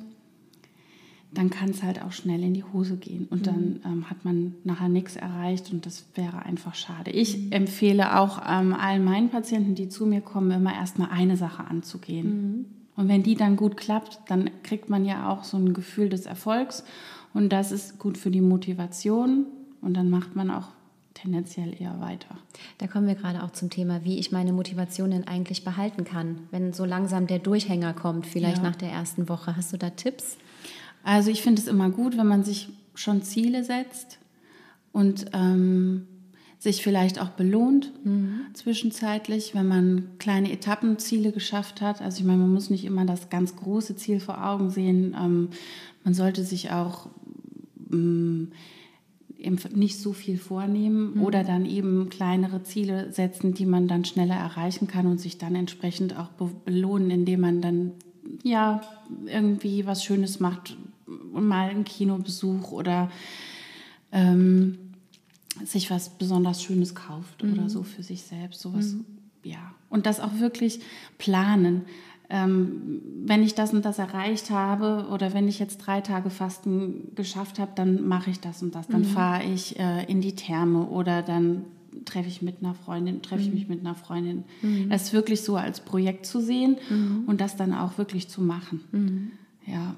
dann 1.32 1.48
kann 1.48 1.70
es 1.70 1.82
halt 1.82 2.02
auch 2.02 2.12
schnell 2.12 2.42
in 2.42 2.54
die 2.54 2.64
Hose 2.64 2.96
gehen 2.96 3.28
und 3.30 3.46
dann 3.46 3.74
mhm. 3.74 3.80
ähm, 3.84 4.10
hat 4.10 4.24
man 4.24 4.56
nachher 4.64 4.88
nichts 4.88 5.14
erreicht 5.14 5.72
und 5.72 5.86
das 5.86 6.04
wäre 6.14 6.44
einfach 6.44 6.74
schade. 6.74 7.12
Ich 7.12 7.38
mhm. 7.38 7.52
empfehle 7.52 8.18
auch 8.18 8.42
ähm, 8.48 8.74
allen 8.74 9.04
meinen 9.04 9.30
Patienten, 9.30 9.74
die 9.74 9.88
zu 9.88 10.06
mir 10.06 10.20
kommen, 10.20 10.50
immer 10.50 10.74
erstmal 10.74 11.10
eine 11.10 11.36
Sache 11.36 11.64
anzugehen. 11.64 12.26
Mhm. 12.26 12.64
Und 12.96 13.08
wenn 13.08 13.22
die 13.22 13.36
dann 13.36 13.56
gut 13.56 13.76
klappt, 13.76 14.20
dann 14.28 14.50
kriegt 14.62 14.90
man 14.90 15.04
ja 15.04 15.30
auch 15.30 15.44
so 15.44 15.56
ein 15.56 15.72
Gefühl 15.72 16.08
des 16.08 16.26
Erfolgs. 16.26 16.84
Und 17.32 17.50
das 17.50 17.72
ist 17.72 17.98
gut 17.98 18.18
für 18.18 18.30
die 18.30 18.40
Motivation. 18.40 19.46
Und 19.80 19.94
dann 19.94 20.10
macht 20.10 20.36
man 20.36 20.50
auch 20.50 20.68
tendenziell 21.20 21.74
eher 21.80 22.00
weiter. 22.00 22.36
Da 22.78 22.86
kommen 22.86 23.06
wir 23.06 23.14
gerade 23.14 23.42
auch 23.42 23.52
zum 23.52 23.70
Thema, 23.70 24.04
wie 24.04 24.18
ich 24.18 24.32
meine 24.32 24.52
Motivation 24.52 25.10
denn 25.10 25.26
eigentlich 25.26 25.64
behalten 25.64 26.04
kann, 26.04 26.48
wenn 26.50 26.72
so 26.72 26.84
langsam 26.84 27.26
der 27.26 27.38
Durchhänger 27.38 27.94
kommt, 27.94 28.26
vielleicht 28.26 28.58
ja. 28.58 28.62
nach 28.62 28.76
der 28.76 28.90
ersten 28.90 29.28
Woche. 29.28 29.56
Hast 29.56 29.72
du 29.72 29.76
da 29.76 29.90
Tipps? 29.90 30.36
Also 31.02 31.30
ich 31.30 31.42
finde 31.42 31.60
es 31.60 31.68
immer 31.68 31.90
gut, 31.90 32.16
wenn 32.16 32.26
man 32.26 32.44
sich 32.44 32.68
schon 32.94 33.22
Ziele 33.22 33.64
setzt 33.64 34.18
und 34.92 35.26
ähm, 35.32 36.06
sich 36.58 36.82
vielleicht 36.82 37.20
auch 37.20 37.30
belohnt 37.30 37.92
mhm. 38.04 38.40
zwischenzeitlich, 38.52 39.54
wenn 39.54 39.66
man 39.66 40.08
kleine 40.18 40.52
Etappenziele 40.52 41.32
geschafft 41.32 41.80
hat. 41.80 42.02
Also 42.02 42.18
ich 42.18 42.24
meine, 42.24 42.38
man 42.38 42.52
muss 42.52 42.68
nicht 42.68 42.84
immer 42.84 43.06
das 43.06 43.30
ganz 43.30 43.56
große 43.56 43.96
Ziel 43.96 44.20
vor 44.20 44.44
Augen 44.46 44.68
sehen. 44.68 45.16
Ähm, 45.18 45.48
man 46.04 46.12
sollte 46.12 46.44
sich 46.44 46.70
auch 46.70 47.08
ähm, 47.90 48.52
nicht 49.74 49.98
so 49.98 50.12
viel 50.12 50.38
vornehmen 50.38 51.14
mhm. 51.14 51.22
oder 51.22 51.44
dann 51.44 51.64
eben 51.66 52.08
kleinere 52.10 52.62
Ziele 52.62 53.12
setzen, 53.12 53.54
die 53.54 53.66
man 53.66 53.88
dann 53.88 54.04
schneller 54.04 54.34
erreichen 54.34 54.86
kann 54.86 55.06
und 55.06 55.18
sich 55.20 55.38
dann 55.38 55.54
entsprechend 55.54 56.16
auch 56.16 56.28
belohnen, 56.64 57.10
indem 57.10 57.40
man 57.40 57.60
dann 57.60 57.92
ja 58.42 58.80
irgendwie 59.26 59.86
was 59.86 60.04
Schönes 60.04 60.40
macht, 60.40 60.76
mal 61.06 61.70
einen 61.70 61.84
Kinobesuch 61.84 62.70
oder 62.72 63.10
ähm, 64.12 64.78
sich 65.64 65.90
was 65.90 66.10
besonders 66.10 66.62
Schönes 66.62 66.94
kauft 66.94 67.42
mhm. 67.42 67.52
oder 67.52 67.68
so 67.68 67.82
für 67.82 68.02
sich 68.02 68.22
selbst. 68.22 68.60
Sowas, 68.60 68.92
mhm. 68.92 69.04
ja. 69.42 69.74
Und 69.88 70.06
das 70.06 70.20
auch 70.20 70.38
wirklich 70.38 70.80
planen. 71.18 71.82
Ähm, 72.32 73.02
wenn 73.24 73.42
ich 73.42 73.54
das 73.54 73.72
und 73.72 73.84
das 73.84 73.98
erreicht 73.98 74.50
habe 74.50 75.08
oder 75.12 75.34
wenn 75.34 75.48
ich 75.48 75.58
jetzt 75.58 75.78
drei 75.78 76.00
Tage 76.00 76.30
Fasten 76.30 77.12
geschafft 77.16 77.58
habe, 77.58 77.72
dann 77.74 78.06
mache 78.06 78.30
ich 78.30 78.40
das 78.40 78.62
und 78.62 78.74
das. 78.74 78.86
Dann 78.86 79.02
mhm. 79.02 79.06
fahre 79.06 79.42
ich 79.42 79.78
äh, 79.78 80.04
in 80.04 80.20
die 80.20 80.36
Therme 80.36 80.86
oder 80.86 81.22
dann 81.22 81.64
treffe 82.04 82.28
ich 82.28 82.40
mit 82.40 82.62
einer 82.62 82.74
Freundin, 82.74 83.20
treffe 83.20 83.42
ich 83.42 83.48
mhm. 83.48 83.54
mich 83.54 83.68
mit 83.68 83.80
einer 83.80 83.96
Freundin. 83.96 84.44
Mhm. 84.62 84.90
Das 84.90 85.12
wirklich 85.12 85.42
so 85.42 85.56
als 85.56 85.80
Projekt 85.80 86.24
zu 86.24 86.40
sehen 86.40 86.78
mhm. 86.88 87.24
und 87.26 87.40
das 87.40 87.56
dann 87.56 87.74
auch 87.74 87.98
wirklich 87.98 88.28
zu 88.28 88.40
machen. 88.42 89.32
Ja. 89.66 89.96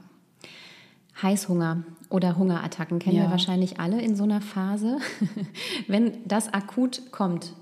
Heißhunger 1.21 1.85
oder 2.09 2.37
Hungerattacken 2.37 2.99
kennen 2.99 3.17
ja. 3.17 3.25
wir 3.25 3.31
wahrscheinlich 3.31 3.79
alle 3.79 4.01
in 4.01 4.17
so 4.17 4.25
einer 4.25 4.41
Phase. 4.41 4.99
Wenn 5.87 6.13
das 6.27 6.53
akut 6.53 7.13
kommt, 7.13 7.53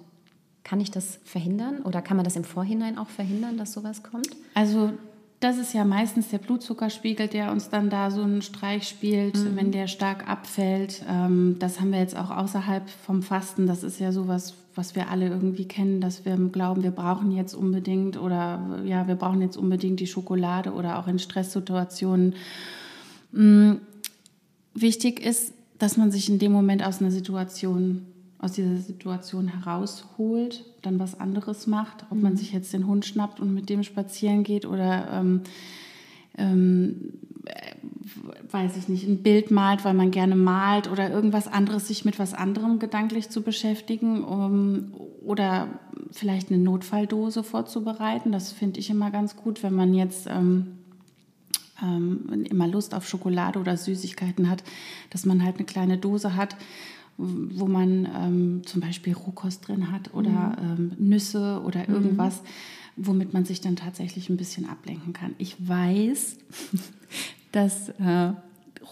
kann 0.65 0.81
ich 0.81 0.91
das 0.91 1.19
verhindern 1.25 1.81
oder 1.83 2.03
kann 2.03 2.17
man 2.17 2.25
das 2.25 2.37
im 2.37 2.45
Vorhinein 2.45 2.99
auch 2.99 3.09
verhindern, 3.09 3.57
dass 3.57 3.73
sowas 3.73 4.03
kommt? 4.03 4.29
Also 4.55 4.93
das 5.41 5.57
ist 5.57 5.73
ja 5.73 5.85
meistens 5.85 6.29
der 6.29 6.39
Blutzuckerspiegel, 6.39 7.29
der 7.29 7.51
uns 7.51 7.71
dann 7.71 7.89
da 7.89 8.11
so 8.11 8.23
einen 8.23 8.43
Streich 8.43 8.87
spielt, 8.87 9.37
mhm. 9.37 9.57
wenn 9.57 9.73
der 9.73 9.87
stark 9.87 10.29
abfällt. 10.29 11.03
Ähm, 11.09 11.57
das 11.59 11.81
haben 11.81 11.93
wir 11.93 11.99
jetzt 11.99 12.17
auch 12.17 12.31
außerhalb 12.31 12.89
vom 12.91 13.23
Fasten. 13.23 13.67
Das 13.67 13.83
ist 13.83 14.01
ja 14.01 14.13
sowas, 14.13 14.55
was 14.75 14.95
wir 14.95 15.11
alle 15.11 15.29
irgendwie 15.29 15.67
kennen, 15.67 16.01
dass 16.01 16.27
wir 16.27 16.37
glauben, 16.37 16.83
wir 16.83 16.91
brauchen 16.91 17.33
jetzt 17.33 17.55
unbedingt 17.55 18.21
oder 18.21 18.83
ja, 18.85 19.09
wir 19.09 19.15
brauchen 19.15 19.41
jetzt 19.41 19.57
unbedingt 19.57 20.01
die 20.01 20.07
Schokolade 20.07 20.73
oder 20.73 20.99
auch 20.99 21.09
in 21.09 21.19
Stresssituationen 21.19 22.35
Mm, 23.33 23.75
wichtig 24.75 25.21
ist, 25.21 25.53
dass 25.79 25.97
man 25.97 26.11
sich 26.11 26.29
in 26.29 26.39
dem 26.39 26.53
Moment 26.53 26.85
aus 26.85 27.01
einer 27.01 27.11
Situation, 27.11 28.07
aus 28.41 28.53
dieser 28.53 28.79
Situation 28.79 29.49
herausholt, 29.49 30.65
dann 30.83 30.99
was 30.99 31.21
anderes 31.21 31.67
macht. 31.67 32.07
Ob 32.11 32.21
man 32.21 32.33
mhm. 32.33 32.37
sich 32.37 32.53
jetzt 32.53 32.73
den 32.73 32.87
Hund 32.87 33.05
schnappt 33.05 33.41
und 33.41 33.53
mit 33.53 33.69
dem 33.69 33.83
spazieren 33.83 34.45
geht 34.45 34.65
oder 34.65 35.09
ähm, 35.13 35.43
ähm, 36.39 37.13
weiß 38.51 38.77
ich 38.77 38.89
nicht, 38.89 39.07
ein 39.07 39.23
Bild 39.23 39.51
malt, 39.51 39.85
weil 39.85 39.95
man 39.95 40.11
gerne 40.11 40.37
malt 40.37 40.91
oder 40.91 41.11
irgendwas 41.11 41.49
anderes, 41.49 41.89
sich 41.89 42.05
mit 42.05 42.19
was 42.19 42.35
anderem 42.35 42.79
gedanklich 42.79 43.31
zu 43.31 43.43
beschäftigen 43.43 44.25
um, 44.25 44.93
oder 45.23 45.69
vielleicht 46.11 46.51
eine 46.51 46.59
Notfalldose 46.59 47.45
vorzubereiten. 47.45 48.33
Das 48.33 48.53
finde 48.53 48.81
ich 48.81 48.91
immer 48.91 49.11
ganz 49.11 49.37
gut, 49.37 49.63
wenn 49.63 49.75
man 49.75 49.95
jetzt 49.95 50.27
ähm, 50.29 50.79
ähm, 51.83 52.47
immer 52.51 52.67
Lust 52.67 52.95
auf 52.95 53.09
Schokolade 53.09 53.59
oder 53.59 53.77
Süßigkeiten 53.77 54.51
hat, 54.51 54.65
dass 55.11 55.27
man 55.27 55.45
halt 55.45 55.57
eine 55.57 55.67
kleine 55.67 55.99
Dose 55.99 56.37
hat, 56.37 56.57
wo 57.17 57.67
man 57.67 58.09
ähm, 58.15 58.63
zum 58.65 58.81
Beispiel 58.81 59.13
Rohkost 59.13 59.69
drin 59.69 59.93
hat 59.93 60.15
oder 60.15 60.31
mhm. 60.31 60.93
ähm, 60.99 61.09
Nüsse 61.09 61.63
oder 61.65 61.87
mhm. 61.87 61.95
irgendwas, 61.95 62.43
womit 62.97 63.33
man 63.33 63.45
sich 63.45 63.61
dann 63.61 63.77
tatsächlich 63.77 64.29
ein 64.31 64.37
bisschen 64.37 64.69
ablenken 64.69 65.13
kann. 65.13 65.35
Ich 65.39 65.57
weiß, 65.69 66.39
dass 67.53 67.91
äh, 67.91 68.33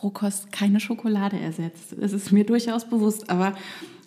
Rohkost 0.02 0.52
keine 0.52 0.81
Schokolade 0.81 1.38
ersetzt. 1.38 1.92
Es 1.94 2.12
ist 2.12 2.33
mir 2.33 2.44
durchaus 2.44 2.88
bewusst, 2.88 3.31
aber 3.31 3.54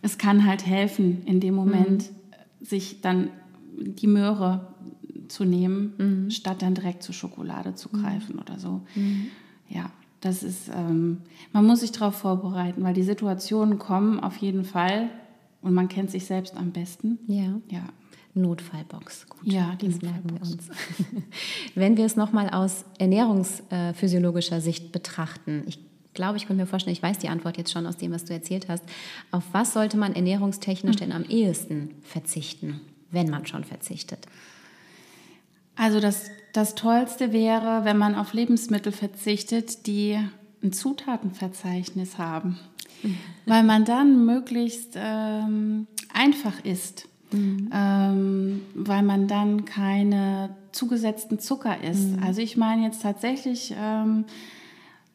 es 0.01 0.17
kann 0.17 0.45
halt 0.45 0.65
helfen, 0.65 1.23
in 1.25 1.39
dem 1.39 1.55
Moment 1.55 2.11
mhm. 2.11 2.65
sich 2.65 3.01
dann 3.01 3.29
die 3.77 4.07
Möhre 4.07 4.67
zu 5.27 5.45
nehmen, 5.45 5.93
mhm. 5.97 6.29
statt 6.29 6.61
dann 6.61 6.75
direkt 6.75 7.03
zur 7.03 7.15
Schokolade 7.15 7.75
zu 7.75 7.89
mhm. 7.91 8.01
greifen 8.01 8.35
mhm. 8.35 8.41
oder 8.41 8.59
so. 8.59 8.81
Mhm. 8.95 9.27
Ja, 9.69 9.91
das 10.21 10.43
ist, 10.43 10.69
ähm, 10.69 11.21
man 11.51 11.65
muss 11.65 11.81
sich 11.81 11.91
darauf 11.91 12.15
vorbereiten, 12.15 12.83
weil 12.83 12.93
die 12.93 13.03
Situationen 13.03 13.79
kommen 13.79 14.19
auf 14.19 14.37
jeden 14.37 14.63
Fall 14.63 15.09
und 15.61 15.73
man 15.73 15.89
kennt 15.89 16.11
sich 16.11 16.25
selbst 16.25 16.55
am 16.55 16.71
besten. 16.71 17.19
Ja. 17.27 17.59
Ja. 17.69 17.83
Notfallbox. 18.33 19.27
Gut, 19.27 19.51
ja, 19.51 19.75
die 19.75 19.87
das 19.87 20.01
merken 20.01 20.29
wir 20.29 20.41
uns. 20.41 20.69
Wenn 21.75 21.97
wir 21.97 22.05
es 22.05 22.15
nochmal 22.15 22.49
aus 22.49 22.85
ernährungsphysiologischer 22.97 24.61
Sicht 24.61 24.91
betrachten, 24.91 25.63
ich 25.67 25.79
glaube, 26.13 26.37
ich 26.37 26.45
könnte 26.45 26.61
mir 26.61 26.67
vorstellen, 26.67 26.95
ich 26.95 27.03
weiß 27.03 27.17
die 27.17 27.29
Antwort 27.29 27.57
jetzt 27.57 27.71
schon 27.71 27.85
aus 27.85 27.97
dem, 27.97 28.11
was 28.11 28.25
du 28.25 28.33
erzählt 28.33 28.69
hast. 28.69 28.83
Auf 29.31 29.43
was 29.51 29.73
sollte 29.73 29.97
man 29.97 30.15
ernährungstechnisch 30.15 30.97
denn 30.97 31.11
am 31.11 31.23
ehesten 31.23 31.95
verzichten, 32.03 32.79
wenn 33.11 33.29
man 33.29 33.45
schon 33.45 33.63
verzichtet? 33.63 34.25
Also 35.75 35.99
das, 35.99 36.29
das 36.53 36.75
Tollste 36.75 37.31
wäre, 37.31 37.85
wenn 37.85 37.97
man 37.97 38.15
auf 38.15 38.33
Lebensmittel 38.33 38.91
verzichtet, 38.91 39.87
die 39.87 40.17
ein 40.63 40.73
Zutatenverzeichnis 40.73 42.17
haben, 42.17 42.59
weil 43.45 43.63
man 43.63 43.85
dann 43.85 44.25
möglichst 44.25 44.93
ähm, 44.95 45.87
einfach 46.13 46.63
isst. 46.63 47.07
Mhm. 47.31 47.69
Ähm, 47.73 48.61
weil 48.75 49.03
man 49.03 49.27
dann 49.27 49.63
keine 49.65 50.49
zugesetzten 50.71 51.39
Zucker 51.39 51.81
isst. 51.81 52.17
Mhm. 52.17 52.23
Also 52.23 52.41
ich 52.41 52.57
meine 52.57 52.83
jetzt 52.83 53.01
tatsächlich, 53.01 53.73
ähm, 53.77 54.25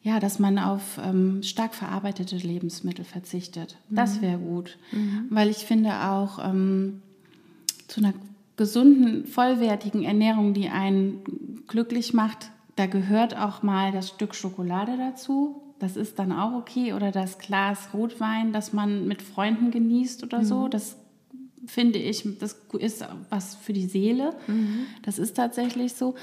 ja, 0.01 0.19
dass 0.19 0.39
man 0.39 0.57
auf 0.57 0.99
ähm, 1.03 1.43
stark 1.43 1.75
verarbeitete 1.75 2.37
Lebensmittel 2.37 3.05
verzichtet. 3.05 3.77
Mhm. 3.89 3.95
Das 3.95 4.21
wäre 4.21 4.39
gut, 4.39 4.77
mhm. 4.91 5.27
weil 5.29 5.49
ich 5.49 5.57
finde 5.57 5.91
auch 6.09 6.39
ähm, 6.43 7.01
zu 7.87 8.01
einer 8.01 8.13
gesunden, 8.57 9.25
vollwertigen 9.25 10.03
Ernährung, 10.03 10.53
die 10.53 10.69
einen 10.69 11.63
glücklich 11.67 12.13
macht, 12.13 12.51
da 12.75 12.85
gehört 12.85 13.35
auch 13.35 13.63
mal 13.63 13.91
das 13.91 14.09
Stück 14.09 14.35
Schokolade 14.35 14.97
dazu. 14.97 15.63
Das 15.79 15.95
ist 15.97 16.19
dann 16.19 16.31
auch 16.31 16.53
okay. 16.53 16.93
Oder 16.93 17.11
das 17.11 17.37
Glas 17.39 17.89
Rotwein, 17.93 18.53
das 18.53 18.73
man 18.73 19.07
mit 19.07 19.21
Freunden 19.21 19.71
genießt 19.71 20.23
oder 20.23 20.43
so. 20.43 20.65
Mhm. 20.65 20.69
Das 20.71 20.97
finde 21.65 21.99
ich, 21.99 22.27
das 22.39 22.57
ist 22.79 23.05
was 23.29 23.55
für 23.55 23.73
die 23.73 23.87
Seele. 23.87 24.33
Mhm. 24.47 24.85
Das 25.03 25.19
ist 25.19 25.35
tatsächlich 25.35 25.93
so. 25.93 26.15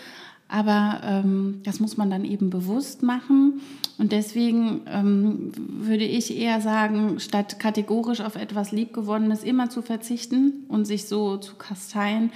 Aber 0.49 1.01
ähm, 1.05 1.61
das 1.65 1.81
muss 1.81 1.97
man 1.97 2.11
dann 2.11 2.25
eben 2.25 2.51
bewusst 2.51 3.03
machen. 3.03 3.61
Und 3.99 4.13
deswegen 4.13 4.83
ähm, 4.87 5.53
würde 5.57 6.05
ich 6.05 6.37
eher 6.37 6.61
sagen, 6.61 7.19
statt 7.19 7.59
kategorisch 7.59 8.21
auf 8.21 8.37
etwas 8.37 8.73
Liebgewonnenes 8.73 9.43
immer 9.43 9.71
zu 9.71 9.83
verzichten 9.83 10.65
und 10.69 10.85
sich 10.85 11.07
so 11.07 11.39
zu 11.39 11.55
kasteien, 11.55 12.31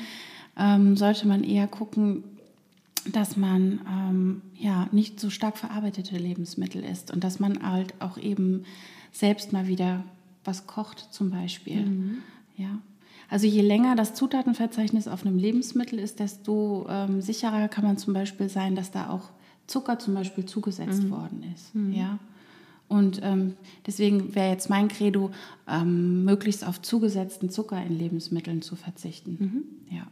ähm, 0.56 0.96
sollte 0.96 1.28
man 1.28 1.44
eher 1.44 1.66
gucken, 1.66 2.24
dass 3.12 3.36
man 3.36 3.80
ähm, 3.88 4.42
ja 4.54 4.88
nicht 4.92 5.20
so 5.20 5.30
stark 5.30 5.56
verarbeitete 5.56 6.16
Lebensmittel 6.16 6.82
isst 6.84 7.12
und 7.12 7.24
dass 7.24 7.40
man 7.40 7.62
halt 7.62 7.94
auch 8.00 8.18
eben 8.18 8.64
selbst 9.12 9.52
mal 9.52 9.66
wieder 9.68 10.04
was 10.44 10.66
kocht 10.66 11.08
zum 11.12 11.30
Beispiel. 11.30 11.84
Mhm. 11.86 12.18
Ja. 12.56 12.78
Also 13.28 13.46
je 13.46 13.60
länger 13.60 13.94
das 13.94 14.14
Zutatenverzeichnis 14.14 15.06
auf 15.06 15.24
einem 15.24 15.38
Lebensmittel 15.38 15.98
ist, 15.98 16.18
desto 16.18 16.86
ähm, 16.88 17.20
sicherer 17.20 17.68
kann 17.68 17.84
man 17.84 17.98
zum 17.98 18.14
Beispiel 18.14 18.48
sein, 18.48 18.74
dass 18.74 18.90
da 18.90 19.10
auch 19.10 19.30
Zucker 19.66 19.98
zum 19.98 20.14
Beispiel 20.14 20.46
zugesetzt 20.46 21.02
mhm. 21.04 21.10
worden 21.10 21.44
ist. 21.54 21.74
Mhm. 21.74 21.92
Ja. 21.92 22.18
Und 22.88 23.20
ähm, 23.22 23.54
deswegen 23.86 24.34
wäre 24.34 24.50
jetzt 24.50 24.70
mein 24.70 24.88
Credo, 24.88 25.30
ähm, 25.68 26.24
möglichst 26.24 26.66
auf 26.66 26.80
zugesetzten 26.80 27.50
Zucker 27.50 27.82
in 27.84 27.98
Lebensmitteln 27.98 28.62
zu 28.62 28.76
verzichten. 28.76 29.36
Mhm. 29.38 29.94
Ja. 29.94 30.06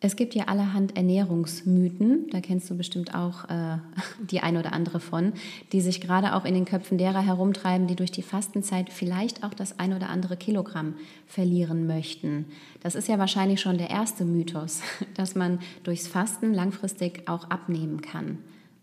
Es 0.00 0.16
gibt 0.16 0.34
ja 0.34 0.44
allerhand 0.44 0.94
Ernährungsmythen, 0.94 2.28
da 2.30 2.40
kennst 2.40 2.68
du 2.68 2.76
bestimmt 2.76 3.14
auch 3.14 3.48
äh, 3.48 3.78
die 4.30 4.40
ein 4.40 4.58
oder 4.58 4.74
andere 4.74 5.00
von, 5.00 5.32
die 5.72 5.80
sich 5.80 6.02
gerade 6.02 6.34
auch 6.34 6.44
in 6.44 6.52
den 6.52 6.66
Köpfen 6.66 6.98
derer 6.98 7.22
herumtreiben, 7.22 7.86
die 7.86 7.96
durch 7.96 8.12
die 8.12 8.22
Fastenzeit 8.22 8.90
vielleicht 8.90 9.42
auch 9.42 9.54
das 9.54 9.78
ein 9.78 9.94
oder 9.94 10.10
andere 10.10 10.36
Kilogramm 10.36 10.94
verlieren 11.26 11.86
möchten. 11.86 12.44
Das 12.82 12.94
ist 12.94 13.08
ja 13.08 13.18
wahrscheinlich 13.18 13.60
schon 13.60 13.78
der 13.78 13.88
erste 13.88 14.26
Mythos, 14.26 14.82
dass 15.14 15.34
man 15.34 15.60
durchs 15.82 16.08
Fasten 16.08 16.52
langfristig 16.52 17.26
auch 17.26 17.48
abnehmen 17.48 18.02
kann. 18.02 18.38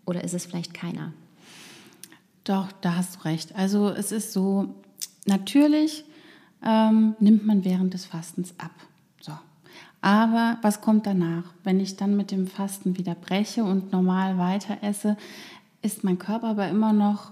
Oder 0.05 0.23
ist 0.23 0.33
es 0.33 0.47
vielleicht 0.47 0.73
keiner? 0.73 1.13
Doch, 2.43 2.71
da 2.81 2.95
hast 2.95 3.17
du 3.17 3.25
recht. 3.25 3.55
Also 3.55 3.89
es 3.89 4.11
ist 4.11 4.33
so, 4.33 4.73
natürlich 5.25 6.03
ähm, 6.65 7.15
nimmt 7.19 7.45
man 7.45 7.63
während 7.63 7.93
des 7.93 8.05
Fastens 8.05 8.55
ab. 8.57 8.71
Aber 10.03 10.57
was 10.61 10.81
kommt 10.81 11.07
danach? 11.07 11.45
Wenn 11.63 11.79
ich 11.79 11.95
dann 11.95 12.17
mit 12.17 12.29
dem 12.31 12.47
Fasten 12.47 12.97
wieder 12.97 13.15
breche 13.15 13.63
und 13.63 13.93
normal 13.93 14.37
weiter 14.37 14.79
esse, 14.81 15.15
ist 15.81 16.03
mein 16.03 16.19
Körper 16.19 16.47
aber 16.47 16.67
immer 16.67 16.91
noch, 16.91 17.31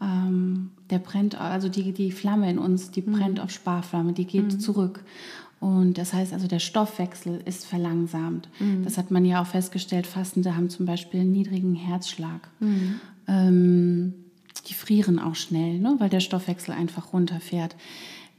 ähm, 0.00 0.70
der 0.88 0.98
brennt, 0.98 1.38
also 1.38 1.68
die, 1.68 1.92
die 1.92 2.10
Flamme 2.10 2.48
in 2.50 2.58
uns, 2.58 2.90
die 2.90 3.02
mhm. 3.02 3.12
brennt 3.12 3.40
auf 3.40 3.50
Sparflamme, 3.50 4.14
die 4.14 4.24
geht 4.24 4.54
mhm. 4.54 4.60
zurück. 4.60 5.04
Und 5.60 5.98
das 5.98 6.14
heißt 6.14 6.32
also, 6.32 6.48
der 6.48 6.58
Stoffwechsel 6.58 7.42
ist 7.44 7.66
verlangsamt. 7.66 8.48
Mhm. 8.60 8.82
Das 8.82 8.96
hat 8.96 9.10
man 9.10 9.26
ja 9.26 9.42
auch 9.42 9.46
festgestellt. 9.46 10.06
Fastende 10.06 10.56
haben 10.56 10.70
zum 10.70 10.86
Beispiel 10.86 11.20
einen 11.20 11.32
niedrigen 11.32 11.74
Herzschlag. 11.74 12.48
Mhm. 12.60 13.00
Ähm, 13.28 14.14
die 14.68 14.74
frieren 14.74 15.18
auch 15.18 15.34
schnell, 15.34 15.78
ne, 15.78 15.96
weil 15.98 16.08
der 16.08 16.20
Stoffwechsel 16.20 16.72
einfach 16.72 17.12
runterfährt. 17.12 17.76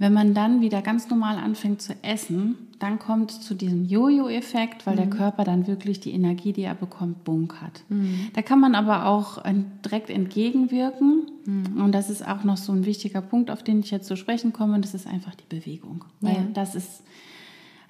Wenn 0.02 0.14
man 0.14 0.34
dann 0.34 0.62
wieder 0.62 0.82
ganz 0.82 1.12
normal 1.12 1.38
anfängt 1.38 1.80
zu 1.80 1.94
essen, 2.02 2.56
dann 2.80 2.98
kommt 2.98 3.30
es 3.30 3.42
zu 3.42 3.54
diesem 3.54 3.86
Jojo-Effekt, 3.86 4.88
weil 4.88 4.96
mhm. 4.96 4.98
der 4.98 5.10
Körper 5.12 5.44
dann 5.44 5.68
wirklich 5.68 6.00
die 6.00 6.10
Energie, 6.10 6.54
die 6.54 6.64
er 6.64 6.74
bekommt, 6.74 7.24
bunkert. 7.24 7.84
Mhm. 7.90 8.30
Da 8.34 8.42
kann 8.42 8.60
man 8.60 8.74
aber 8.74 9.06
auch 9.06 9.44
direkt 9.86 10.10
entgegenwirken. 10.10 11.28
Mhm. 11.46 11.84
Und 11.84 11.92
das 11.92 12.10
ist 12.10 12.28
auch 12.28 12.44
noch 12.44 12.58
so 12.58 12.72
ein 12.72 12.84
wichtiger 12.88 13.22
Punkt, 13.22 13.52
auf 13.52 13.62
den 13.62 13.82
ich 13.82 13.92
jetzt 13.92 14.08
zu 14.08 14.18
sprechen 14.18 14.54
komme. 14.54 14.74
Und 14.74 14.84
das 14.84 14.96
ist 14.96 15.06
einfach 15.06 15.36
die 15.36 15.56
Bewegung. 15.56 16.04
Weil 16.20 16.34
ja. 16.34 16.48
das 16.52 16.74
ist 16.74 17.04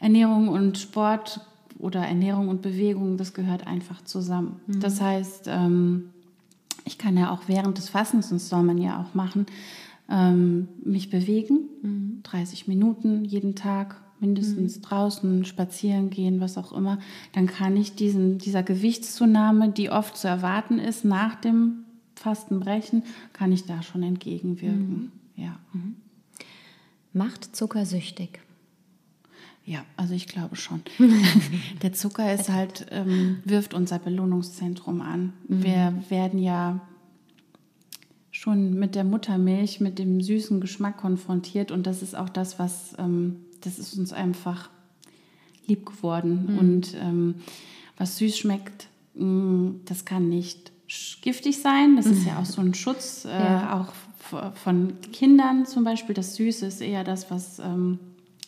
Ernährung 0.01 0.49
und 0.49 0.78
Sport 0.78 1.39
oder 1.80 2.01
Ernährung 2.01 2.49
und 2.49 2.62
Bewegung, 2.62 3.16
das 3.16 3.34
gehört 3.34 3.68
einfach 3.68 4.03
zusammen. 4.03 4.59
Mhm. 4.68 4.82
Das 4.82 4.99
heißt, 4.99 5.45
ähm, 5.47 6.09
ich 6.84 6.97
kann 6.97 7.16
ja 7.16 7.32
auch 7.32 7.43
während 7.47 7.78
des 7.78 7.88
Fastens, 7.88 8.34
und 8.34 8.41
das 8.41 8.49
soll 8.49 8.64
man 8.64 8.78
ja 8.78 8.99
auch 8.99 9.16
machen, 9.16 9.45
ähm, 10.12 10.68
mich 10.84 11.09
bewegen, 11.09 11.70
mhm. 11.82 12.20
30 12.24 12.68
Minuten 12.68 13.24
jeden 13.26 13.55
Tag 13.55 14.01
mindestens 14.20 14.78
mhm. 14.78 14.82
draußen 14.84 15.45
spazieren 15.45 16.09
gehen, 16.12 16.39
was 16.39 16.57
auch 16.57 16.72
immer, 16.74 16.99
dann 17.34 17.47
kann 17.47 17.76
ich 17.76 17.95
diesen, 17.95 18.38
dieser 18.38 18.62
Gewichtszunahme, 18.62 19.70
die 19.70 19.89
oft 19.89 20.16
zu 20.16 20.28
erwarten 20.28 20.78
ist 20.78 21.03
nach 21.05 21.36
dem 21.36 21.86
Fastenbrechen, 22.16 23.03
kann 23.34 23.51
ich 23.51 23.66
da 23.66 23.82
schon 23.82 24.03
entgegenwirken. 24.03 25.12
Mhm. 25.36 25.43
Ja. 25.43 25.59
Mhm. 25.74 25.95
Macht 27.14 27.55
Zucker 27.55 27.86
süchtig? 27.86 28.39
Ja, 29.66 29.86
also 29.97 30.14
ich 30.14 30.28
glaube 30.28 30.55
schon. 30.55 30.82
Der 31.82 31.93
Zucker 31.93 32.34
ist 32.34 32.49
halt, 32.49 32.88
ähm, 32.91 33.39
wirft 33.45 33.74
unser 33.74 33.99
Belohnungszentrum 33.99 35.01
an. 35.01 35.34
Mhm. 35.47 35.64
Wir 35.64 36.03
werden 36.09 36.39
ja 36.39 36.82
schon 38.42 38.74
mit 38.74 38.96
der 38.96 39.04
Muttermilch, 39.04 39.82
mit 39.82 40.00
dem 40.00 40.20
süßen 40.20 40.62
Geschmack 40.62 40.98
konfrontiert. 40.98 41.70
Und 41.70 41.86
das 41.86 42.02
ist 42.02 42.16
auch 42.16 42.28
das, 42.28 42.58
was, 42.58 42.96
ähm, 42.98 43.36
das 43.62 43.78
ist 43.78 43.96
uns 44.00 44.14
einfach 44.14 44.72
lieb 45.68 45.86
geworden. 45.86 46.48
Mhm. 46.48 46.58
Und 46.58 46.96
ähm, 47.00 47.36
was 47.98 48.18
süß 48.18 48.36
schmeckt, 48.36 48.88
mh, 49.14 49.26
mm, 49.26 49.82
das 49.86 50.06
kann 50.06 50.28
nicht 50.28 50.72
giftig 51.22 51.60
sein. 51.60 51.96
Das 51.98 52.08
ist 52.08 52.26
ja 52.26 52.39
auch 52.39 52.46
so 52.46 52.62
ein 52.62 52.74
Schutz, 52.74 53.26
äh, 53.30 53.30
ja. 53.30 53.80
auch 53.80 53.94
von 54.56 54.94
Kindern 55.14 55.68
zum 55.68 55.84
Beispiel. 55.84 56.16
Das 56.16 56.36
Süße 56.36 56.66
ist 56.66 56.82
eher 56.82 57.04
das, 57.04 57.30
was 57.30 57.60
ähm, 57.60 58.00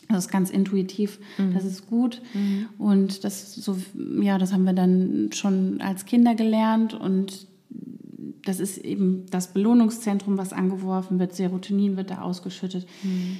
das 0.08 0.24
ist 0.24 0.30
ganz 0.30 0.50
intuitiv, 0.50 1.20
mhm. 1.38 1.54
das 1.54 1.64
ist 1.64 1.86
gut. 1.86 2.20
Mhm. 2.34 2.66
Und 2.78 3.22
das 3.22 3.54
so, 3.54 3.78
ja, 4.20 4.38
das 4.38 4.52
haben 4.52 4.64
wir 4.64 4.72
dann 4.72 5.30
schon 5.32 5.80
als 5.80 6.04
Kinder 6.04 6.34
gelernt 6.34 6.94
und 6.94 7.46
das 8.44 8.60
ist 8.60 8.78
eben 8.78 9.26
das 9.30 9.52
Belohnungszentrum, 9.52 10.38
was 10.38 10.52
angeworfen 10.52 11.18
wird. 11.18 11.34
Serotonin 11.34 11.96
wird 11.96 12.10
da 12.10 12.20
ausgeschüttet. 12.22 12.86
Mhm. 13.02 13.36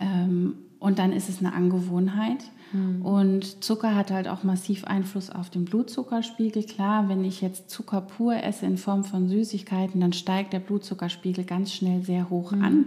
Ähm, 0.00 0.54
und 0.80 0.98
dann 0.98 1.12
ist 1.12 1.28
es 1.28 1.40
eine 1.40 1.52
Angewohnheit. 1.52 2.44
Mhm. 2.72 3.04
Und 3.04 3.64
Zucker 3.64 3.94
hat 3.94 4.10
halt 4.10 4.28
auch 4.28 4.44
massiv 4.44 4.84
Einfluss 4.84 5.30
auf 5.30 5.50
den 5.50 5.64
Blutzuckerspiegel. 5.64 6.64
Klar, 6.64 7.08
wenn 7.08 7.24
ich 7.24 7.40
jetzt 7.40 7.70
Zucker 7.70 8.00
pur 8.00 8.36
esse 8.42 8.66
in 8.66 8.78
Form 8.78 9.04
von 9.04 9.28
Süßigkeiten, 9.28 10.00
dann 10.00 10.12
steigt 10.12 10.52
der 10.52 10.60
Blutzuckerspiegel 10.60 11.44
ganz 11.44 11.72
schnell 11.72 12.02
sehr 12.02 12.30
hoch 12.30 12.52
mhm. 12.52 12.62
an. 12.62 12.84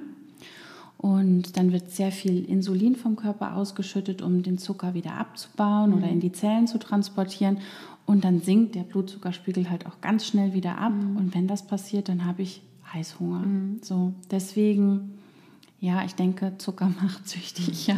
Und 0.97 1.57
dann 1.57 1.72
wird 1.72 1.89
sehr 1.89 2.11
viel 2.11 2.45
Insulin 2.45 2.95
vom 2.95 3.15
Körper 3.15 3.55
ausgeschüttet, 3.55 4.22
um 4.22 4.43
den 4.43 4.59
Zucker 4.59 4.93
wieder 4.93 5.15
abzubauen 5.15 5.93
oder 5.93 6.05
mhm. 6.05 6.13
in 6.13 6.19
die 6.19 6.32
Zellen 6.32 6.67
zu 6.67 6.78
transportieren. 6.78 7.57
Und 8.05 8.23
dann 8.23 8.41
sinkt 8.41 8.75
der 8.75 8.83
Blutzuckerspiegel 8.83 9.69
halt 9.69 9.85
auch 9.85 10.01
ganz 10.01 10.25
schnell 10.25 10.53
wieder 10.53 10.77
ab. 10.77 10.93
Mhm. 10.93 11.17
Und 11.17 11.35
wenn 11.35 11.47
das 11.47 11.65
passiert, 11.65 12.09
dann 12.09 12.25
habe 12.25 12.41
ich 12.41 12.61
Heißhunger. 12.93 13.39
Mhm. 13.39 13.79
So, 13.81 14.13
deswegen, 14.29 15.17
ja, 15.79 16.03
ich 16.03 16.15
denke, 16.15 16.57
Zucker 16.57 16.91
macht 17.01 17.27
süchtig, 17.27 17.87
ja. 17.87 17.97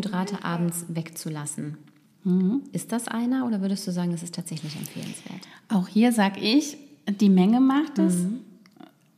Kohlenhydrate 0.00 0.44
abends 0.44 0.86
wegzulassen. 0.88 1.76
Ist 2.72 2.92
das 2.92 3.08
einer 3.08 3.46
oder 3.46 3.62
würdest 3.62 3.86
du 3.86 3.92
sagen, 3.92 4.12
das 4.12 4.22
ist 4.22 4.34
tatsächlich 4.34 4.76
empfehlenswert? 4.76 5.40
Auch 5.68 5.88
hier 5.88 6.12
sage 6.12 6.40
ich, 6.40 6.76
die 7.08 7.30
Menge 7.30 7.60
macht 7.60 7.98
es. 7.98 8.26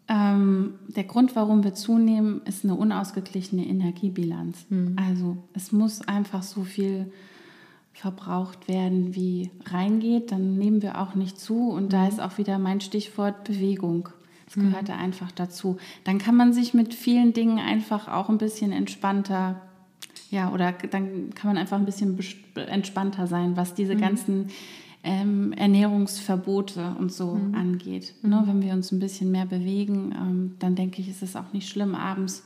Ähm, 0.08 0.74
der 0.88 1.04
Grund, 1.04 1.34
warum 1.34 1.64
wir 1.64 1.74
zunehmen, 1.74 2.42
ist 2.44 2.64
eine 2.64 2.76
unausgeglichene 2.76 3.66
Energiebilanz. 3.66 4.66
Also 4.96 5.36
es 5.52 5.72
muss 5.72 6.06
einfach 6.06 6.44
so 6.44 6.62
viel 6.62 7.12
verbraucht 7.92 8.68
werden, 8.68 9.14
wie 9.14 9.50
reingeht, 9.66 10.30
dann 10.30 10.56
nehmen 10.56 10.80
wir 10.80 11.00
auch 11.00 11.14
nicht 11.14 11.40
zu. 11.40 11.70
Und 11.70 11.92
da 11.92 12.06
ist 12.06 12.20
auch 12.20 12.38
wieder 12.38 12.58
mein 12.58 12.80
Stichwort 12.80 13.44
Bewegung. 13.44 14.08
Das 14.46 14.54
gehört 14.54 14.88
da 14.88 14.96
einfach 14.96 15.32
dazu. 15.32 15.78
Dann 16.04 16.18
kann 16.18 16.36
man 16.36 16.52
sich 16.52 16.74
mit 16.74 16.94
vielen 16.94 17.32
Dingen 17.32 17.58
einfach 17.58 18.08
auch 18.08 18.28
ein 18.28 18.38
bisschen 18.38 18.70
entspannter, 18.70 19.60
ja, 20.32 20.50
oder 20.50 20.72
dann 20.90 21.34
kann 21.34 21.48
man 21.50 21.58
einfach 21.58 21.78
ein 21.78 21.84
bisschen 21.84 22.18
entspannter 22.54 23.26
sein, 23.26 23.54
was 23.54 23.74
diese 23.74 23.96
ganzen 23.96 24.46
ähm, 25.04 25.52
Ernährungsverbote 25.52 26.96
und 26.98 27.12
so 27.12 27.38
angeht. 27.52 28.14
Ne, 28.22 28.42
wenn 28.46 28.62
wir 28.62 28.72
uns 28.72 28.92
ein 28.92 28.98
bisschen 28.98 29.30
mehr 29.30 29.44
bewegen, 29.44 30.14
ähm, 30.16 30.56
dann 30.58 30.74
denke 30.74 31.02
ich, 31.02 31.10
ist 31.10 31.22
es 31.22 31.36
auch 31.36 31.52
nicht 31.52 31.68
schlimm, 31.68 31.94
abends 31.94 32.44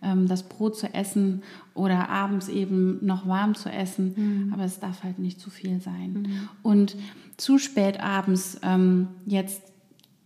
ähm, 0.00 0.28
das 0.28 0.48
Brot 0.48 0.76
zu 0.76 0.94
essen 0.94 1.42
oder 1.74 2.08
abends 2.08 2.48
eben 2.48 3.04
noch 3.04 3.26
warm 3.26 3.56
zu 3.56 3.68
essen, 3.68 4.50
aber 4.54 4.62
es 4.62 4.78
darf 4.78 5.02
halt 5.02 5.18
nicht 5.18 5.40
zu 5.40 5.50
viel 5.50 5.80
sein. 5.80 6.48
Und 6.62 6.96
zu 7.36 7.58
spät 7.58 7.98
abends 7.98 8.60
ähm, 8.62 9.08
jetzt 9.26 9.62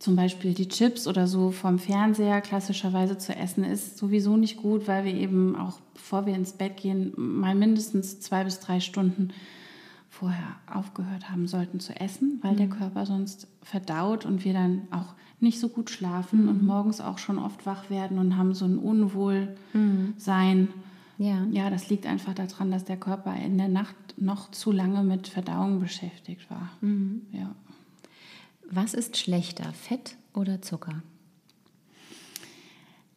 zum 0.03 0.17
Beispiel 0.17 0.53
die 0.53 0.67
Chips 0.69 1.07
oder 1.07 1.29
so 1.29 1.53
vom 1.53 1.79
Fernseher 1.79 2.41
klassischerweise 2.41 3.19
zu 3.19 3.37
essen, 3.37 3.63
ist 3.63 3.99
sowieso 3.99 4.37
nicht 4.37 4.57
gut, 4.57 4.89
weil 4.89 5.05
wir 5.05 5.15
eben 5.15 5.55
auch, 5.55 5.79
bevor 5.95 6.27
wir 6.27 6.35
ins 6.35 6.53
Bett 6.53 6.77
gehen, 6.77 7.13
mal 7.17 7.55
mindestens 7.55 8.19
zwei 8.19 8.43
bis 8.43 8.59
drei 8.59 8.81
Stunden 8.81 9.29
vorher 10.11 10.57
aufgehört 10.67 11.31
haben 11.31 11.47
sollten 11.47 11.79
zu 11.79 11.99
essen, 11.99 12.41
weil 12.43 12.57
der 12.57 12.69
Körper 12.69 13.07
sonst 13.07 13.47
verdaut 13.63 14.27
und 14.27 14.45
wir 14.45 14.53
dann 14.53 14.83
auch 14.91 15.15
nicht 15.39 15.61
so 15.61 15.69
gut 15.69 15.89
schlafen 15.89 16.49
und 16.49 16.65
morgens 16.65 17.01
auch 17.01 17.19
schon 17.19 17.39
oft 17.39 17.65
wach 17.65 17.89
werden 17.89 18.19
und 18.19 18.37
haben 18.37 18.55
so 18.55 18.65
ein 18.65 18.79
Unwohlsein. 18.79 20.69
Ja. 21.17 21.47
Ja, 21.51 21.71
das 21.71 21.89
liegt 21.91 22.07
einfach 22.07 22.35
daran, 22.35 22.73
dass 22.73 22.85
der 22.85 22.97
Körper 22.97 23.37
in 23.37 23.57
der 23.57 23.69
Nacht 23.69 23.95
noch 24.17 24.51
zu 24.51 24.73
lange 24.73 25.05
mit 25.05 25.29
Verdauung 25.29 25.79
beschäftigt 25.79 26.51
war. 26.51 26.71
Ja. 27.31 27.55
Was 28.75 28.95
ist 28.95 29.19
schlechter, 29.19 29.71
Fett 29.75 30.17
oder 30.33 30.63
Zucker? 30.63 31.03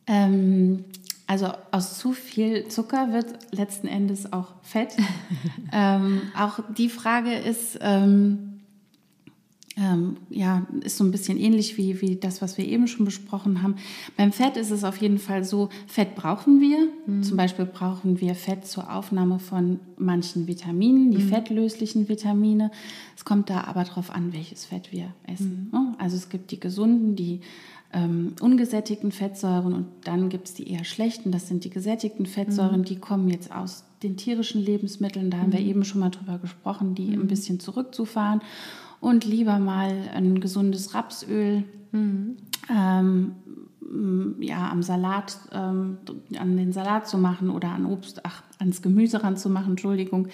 Ähm, 0.05 0.83
also 1.27 1.53
aus 1.71 1.97
zu 1.97 2.11
viel 2.11 2.67
Zucker 2.67 3.13
wird 3.13 3.53
letzten 3.53 3.87
Endes 3.87 4.33
auch 4.33 4.55
Fett. 4.63 4.97
ähm, 5.71 6.21
auch 6.37 6.59
die 6.77 6.89
Frage 6.89 7.33
ist, 7.33 7.79
ähm, 7.79 8.54
ähm, 9.78 10.17
ja, 10.30 10.65
ist 10.82 10.97
so 10.97 11.03
ein 11.03 11.11
bisschen 11.11 11.38
ähnlich 11.38 11.78
wie, 11.78 11.99
wie 12.01 12.15
das, 12.15 12.41
was 12.41 12.57
wir 12.57 12.65
eben 12.65 12.88
schon 12.88 13.05
besprochen 13.05 13.61
haben. 13.61 13.76
Beim 14.15 14.32
Fett 14.32 14.55
ist 14.55 14.71
es 14.71 14.86
auf 14.86 14.97
jeden 14.97 15.19
Fall 15.19 15.43
so, 15.43 15.69
Fett 15.86 16.15
brauchen 16.15 16.61
wir. 16.61 16.88
Zum 17.21 17.36
Beispiel 17.36 17.65
brauchen 17.65 18.21
wir 18.21 18.36
Fett 18.36 18.65
zur 18.65 18.93
Aufnahme 18.93 19.39
von 19.39 19.80
manchen 19.97 20.47
Vitaminen, 20.47 21.11
die 21.11 21.21
fettlöslichen 21.21 22.07
Vitamine. 22.07 22.71
Es 23.17 23.26
kommt 23.26 23.49
da 23.49 23.65
aber 23.65 23.84
darauf 23.84 24.11
an, 24.11 24.34
welches 24.34 24.65
Fett 24.65 24.91
wir 24.93 25.13
essen. 25.28 25.69
ne? 25.71 25.95
Also 25.97 26.15
es 26.15 26.30
gibt 26.30 26.51
die 26.51 26.59
gesunden, 26.59 27.15
die 27.17 27.41
ähm, 27.91 28.34
ungesättigten 28.41 29.11
Fettsäuren 29.11 29.73
und 29.73 29.88
dann 30.03 30.30
gibt 30.30 30.47
es 30.47 30.53
die 30.53 30.69
eher 30.69 30.84
schlechten, 30.84 31.32
das 31.32 31.47
sind 31.47 31.63
die 31.63 31.69
gesättigten 31.69 32.26
Fettsäuren, 32.26 32.84
die 32.84 32.97
kommen 32.97 33.30
jetzt 33.30 33.53
aus 33.53 33.86
den 34.03 34.17
tierischen 34.17 34.61
Lebensmitteln, 34.61 35.32
da 35.32 35.38
haben 35.38 35.53
wir 35.53 35.61
eben 35.61 35.86
schon 35.86 36.01
mal 36.01 36.09
drüber 36.09 36.38
gesprochen, 36.38 36.95
die 36.95 37.13
ein 37.13 37.28
bisschen 37.28 37.59
zurückzufahren 37.59 38.41
und 39.05 39.23
lieber 39.23 39.59
mal 39.59 40.09
ein 40.15 40.39
gesundes 40.39 40.95
Rapsöl 40.95 41.63
ähm, 41.93 43.35
m, 43.79 44.35
ja, 44.39 44.71
am 44.71 44.81
Salat, 44.81 45.37
ähm, 45.51 45.99
an 46.39 46.57
den 46.57 46.73
Salat 46.73 47.07
zu 47.07 47.19
machen 47.19 47.51
oder 47.51 47.69
an 47.69 47.85
Obst, 47.85 48.25
ach, 48.25 48.41
ans 48.57 48.81
Gemüse 48.81 49.21
ranzumachen, 49.21 49.73
Entschuldigung. 49.73 50.29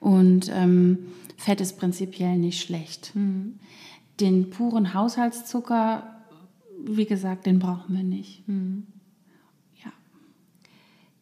Und 0.00 0.50
ähm, 0.52 0.98
Fett 1.36 1.60
ist 1.60 1.78
prinzipiell 1.78 2.36
nicht 2.36 2.60
schlecht. 2.60 3.12
Den 4.18 4.50
puren 4.50 4.92
Haushaltszucker, 4.92 6.02
wie 6.84 7.06
gesagt, 7.06 7.46
den 7.46 7.60
brauchen 7.60 7.94
wir 7.94 8.02
nicht. 8.02 8.42
Ja. 8.48 8.54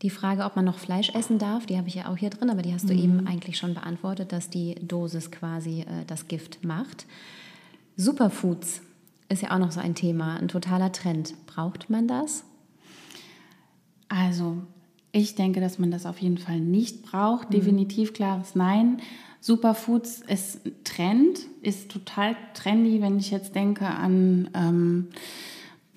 Die 0.03 0.11
Frage, 0.11 0.45
ob 0.45 0.55
man 0.55 0.65
noch 0.65 0.79
Fleisch 0.79 1.11
essen 1.15 1.39
darf, 1.39 1.67
die 1.67 1.77
habe 1.77 1.89
ich 1.89 1.95
ja 1.95 2.09
auch 2.09 2.17
hier 2.17 2.31
drin, 2.31 2.51
aber 2.51 2.63
die 2.63 2.73
hast 2.73 2.89
du 2.89 2.95
eben 2.95 3.27
eigentlich 3.27 3.59
schon 3.59 3.75
beantwortet, 3.75 4.33
dass 4.33 4.49
die 4.49 4.77
Dosis 4.77 5.31
quasi 5.31 5.81
äh, 5.81 6.05
das 6.07 6.29
Gift 6.29 6.65
macht. 6.65 7.07
Superfoods 7.97 8.83
ist 9.29 9.43
ja 9.43 9.51
auch 9.51 9.59
noch 9.59 9.73
so 9.73 9.81
ein 9.81 9.97
Thema, 9.97 10.37
ein 10.37 10.47
totaler 10.47 10.93
Trend. 10.93 11.35
Braucht 11.47 11.91
man 11.91 12.07
das? 12.07 12.45
Also, 14.09 14.59
ich 15.11 15.35
denke, 15.35 15.61
dass 15.61 15.81
man 15.81 15.91
das 15.91 16.07
auf 16.07 16.19
jeden 16.19 16.39
Fall 16.39 16.61
nicht 16.61 17.03
braucht. 17.03 17.53
Definitiv 17.53 18.13
klares 18.13 18.55
Nein. 18.55 19.01
Superfoods 19.41 20.21
ist 20.21 20.65
ein 20.65 20.73
Trend, 20.85 21.41
ist 21.63 21.91
total 21.91 22.37
trendy, 22.55 23.01
wenn 23.01 23.19
ich 23.19 23.31
jetzt 23.31 23.55
denke 23.55 23.87
an 23.87 24.49
ähm, 24.55 25.09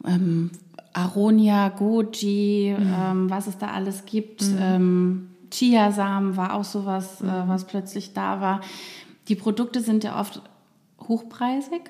ähm, 0.05 0.51
Aronia, 0.93 1.69
Goji, 1.69 2.75
ähm, 2.77 3.29
was 3.29 3.47
es 3.47 3.57
da 3.57 3.67
alles 3.67 4.05
gibt. 4.05 4.43
Ähm, 4.59 5.29
Chiasamen 5.49 6.37
war 6.37 6.53
auch 6.53 6.63
sowas, 6.63 7.21
äh, 7.21 7.25
was 7.25 7.65
plötzlich 7.65 8.13
da 8.13 8.41
war. 8.41 8.61
Die 9.27 9.35
Produkte 9.35 9.81
sind 9.81 10.03
ja 10.03 10.19
oft 10.19 10.41
hochpreisig. 10.99 11.89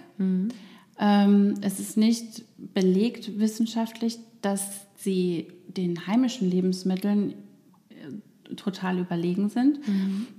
Ähm, 1.00 1.54
es 1.62 1.80
ist 1.80 1.98
nicht 1.98 2.44
belegt 2.74 3.40
wissenschaftlich, 3.40 4.20
dass 4.42 4.88
sie 4.96 5.48
den 5.68 6.08
heimischen 6.08 6.50
Lebensmitteln 6.50 7.34
äh, 7.90 8.56
total 8.56 9.00
überlegen 9.00 9.50
sind. 9.50 9.80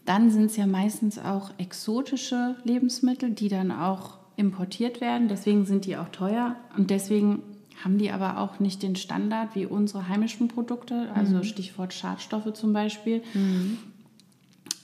Dann 0.04 0.30
sind 0.30 0.46
es 0.46 0.56
ja 0.56 0.66
meistens 0.66 1.18
auch 1.18 1.50
exotische 1.58 2.56
Lebensmittel, 2.64 3.30
die 3.30 3.48
dann 3.48 3.72
auch 3.72 4.18
importiert 4.36 5.00
werden. 5.00 5.28
Deswegen 5.28 5.64
sind 5.64 5.86
die 5.86 5.96
auch 5.96 6.08
teuer 6.08 6.56
und 6.76 6.90
deswegen 6.90 7.42
haben 7.84 7.98
die 7.98 8.10
aber 8.10 8.38
auch 8.38 8.60
nicht 8.60 8.82
den 8.82 8.96
Standard 8.96 9.54
wie 9.54 9.66
unsere 9.66 10.08
heimischen 10.08 10.48
Produkte, 10.48 11.10
also 11.14 11.42
Stichwort 11.42 11.92
Schadstoffe 11.92 12.52
zum 12.54 12.72
Beispiel. 12.72 13.22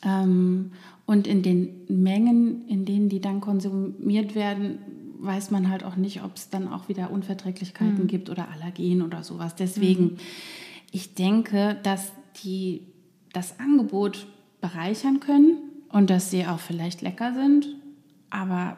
Ähm, 0.04 0.72
und 1.06 1.26
in 1.26 1.42
den 1.42 1.86
Mengen, 1.88 2.66
in 2.68 2.84
denen 2.84 3.08
die 3.08 3.20
dann 3.20 3.40
konsumiert 3.40 4.34
werden, 4.34 4.78
weiß 5.20 5.50
man 5.50 5.68
halt 5.70 5.84
auch 5.84 5.96
nicht, 5.96 6.22
ob 6.22 6.36
es 6.36 6.50
dann 6.50 6.68
auch 6.68 6.88
wieder 6.88 7.10
Unverträglichkeiten 7.10 8.06
gibt 8.06 8.30
oder 8.30 8.48
Allergien 8.50 9.02
oder 9.02 9.22
sowas. 9.24 9.56
Deswegen, 9.56 10.18
ich 10.92 11.14
denke, 11.14 11.76
dass 11.82 12.12
die 12.44 12.82
das 13.32 13.58
Angebot 13.58 14.26
bereichern 14.60 15.20
können 15.20 15.58
und 15.88 16.10
dass 16.10 16.30
sie 16.30 16.46
auch 16.46 16.60
vielleicht 16.60 17.02
lecker 17.02 17.34
sind, 17.34 17.68
aber 18.30 18.76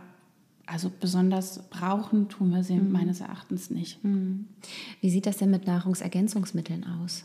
also 0.70 0.90
besonders 1.00 1.68
brauchen 1.70 2.28
tun 2.28 2.50
wir 2.50 2.62
sie 2.62 2.76
meines 2.76 3.20
Erachtens 3.20 3.70
nicht. 3.70 3.98
Wie 5.00 5.10
sieht 5.10 5.26
das 5.26 5.38
denn 5.38 5.50
mit 5.50 5.66
Nahrungsergänzungsmitteln 5.66 6.86
aus? 7.02 7.24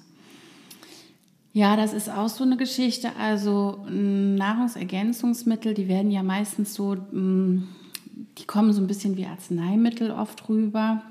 Ja, 1.53 1.77
das 1.77 1.93
ist 1.93 2.09
auch 2.09 2.27
so 2.27 2.43
eine 2.43 2.57
Geschichte. 2.57 3.15
Also 3.17 3.85
Nahrungsergänzungsmittel, 3.89 5.73
die 5.73 5.87
werden 5.87 6.11
ja 6.11 6.23
meistens 6.23 6.73
so, 6.73 6.95
die 6.95 8.45
kommen 8.45 8.73
so 8.73 8.81
ein 8.81 8.87
bisschen 8.87 9.15
wie 9.15 9.25
Arzneimittel 9.25 10.11
oft 10.11 10.49
rüber. 10.49 11.01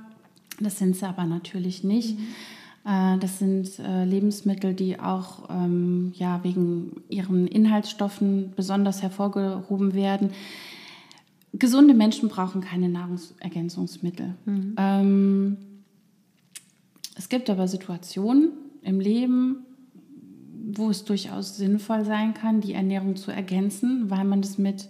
Das 0.60 0.78
sind 0.78 0.96
sie 0.96 1.06
aber 1.06 1.24
natürlich 1.24 1.84
nicht. 1.84 2.18
Äh, 2.84 3.18
Das 3.18 3.38
sind 3.38 3.78
äh, 3.78 4.04
Lebensmittel, 4.04 4.74
die 4.74 5.00
auch 5.00 5.48
ähm, 5.50 6.12
ja, 6.16 6.42
wegen 6.44 7.02
ihren 7.08 7.46
Inhaltsstoffen 7.46 8.52
besonders 8.54 9.02
hervorgehoben 9.02 9.94
werden. 9.94 10.30
Gesunde 11.56 11.94
Menschen 11.94 12.28
brauchen 12.28 12.60
keine 12.60 12.88
Nahrungsergänzungsmittel. 12.88 14.34
Ähm, 14.76 15.56
es 17.16 17.28
gibt 17.28 17.48
aber 17.48 17.68
Situationen 17.68 18.50
im 18.82 18.98
Leben, 18.98 19.58
wo 20.72 20.90
es 20.90 21.04
durchaus 21.04 21.56
sinnvoll 21.56 22.04
sein 22.04 22.34
kann, 22.34 22.60
die 22.60 22.72
Ernährung 22.72 23.16
zu 23.16 23.30
ergänzen, 23.30 24.10
weil 24.10 24.24
man 24.24 24.40
es 24.40 24.58
mit 24.58 24.88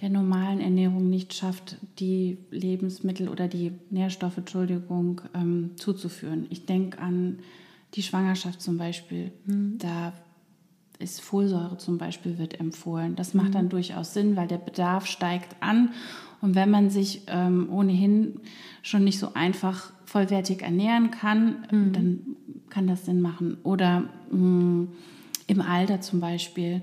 der 0.00 0.10
normalen 0.10 0.60
Ernährung 0.60 1.10
nicht 1.10 1.34
schafft, 1.34 1.76
die 1.98 2.38
Lebensmittel 2.50 3.28
oder 3.28 3.48
die 3.48 3.72
Nährstoffe, 3.90 4.38
Entschuldigung, 4.38 5.20
ähm, 5.34 5.72
zuzuführen. 5.76 6.46
Ich 6.50 6.66
denke 6.66 7.00
an 7.00 7.40
die 7.94 8.02
Schwangerschaft 8.02 8.60
zum 8.62 8.78
Beispiel. 8.78 9.32
Da 9.78 10.12
ist 10.98 11.20
Folsäure 11.20 11.78
zum 11.78 11.98
Beispiel 11.98 12.38
wird 12.38 12.58
empfohlen. 12.58 13.14
Das 13.14 13.34
macht 13.34 13.54
dann 13.54 13.68
durchaus 13.68 14.14
Sinn, 14.14 14.36
weil 14.36 14.48
der 14.48 14.58
Bedarf 14.58 15.06
steigt 15.06 15.56
an. 15.60 15.90
Und 16.40 16.54
wenn 16.54 16.70
man 16.70 16.90
sich 16.90 17.22
ähm, 17.26 17.68
ohnehin 17.70 18.40
schon 18.82 19.04
nicht 19.04 19.18
so 19.18 19.34
einfach 19.34 19.92
vollwertig 20.04 20.62
ernähren 20.62 21.10
kann, 21.10 21.66
dann 21.92 22.36
kann 22.70 22.86
das 22.86 23.04
Sinn 23.06 23.20
machen. 23.20 23.58
Oder 23.62 24.04
mh, 24.30 24.88
im 25.46 25.60
Alter 25.60 26.00
zum 26.00 26.20
Beispiel, 26.20 26.82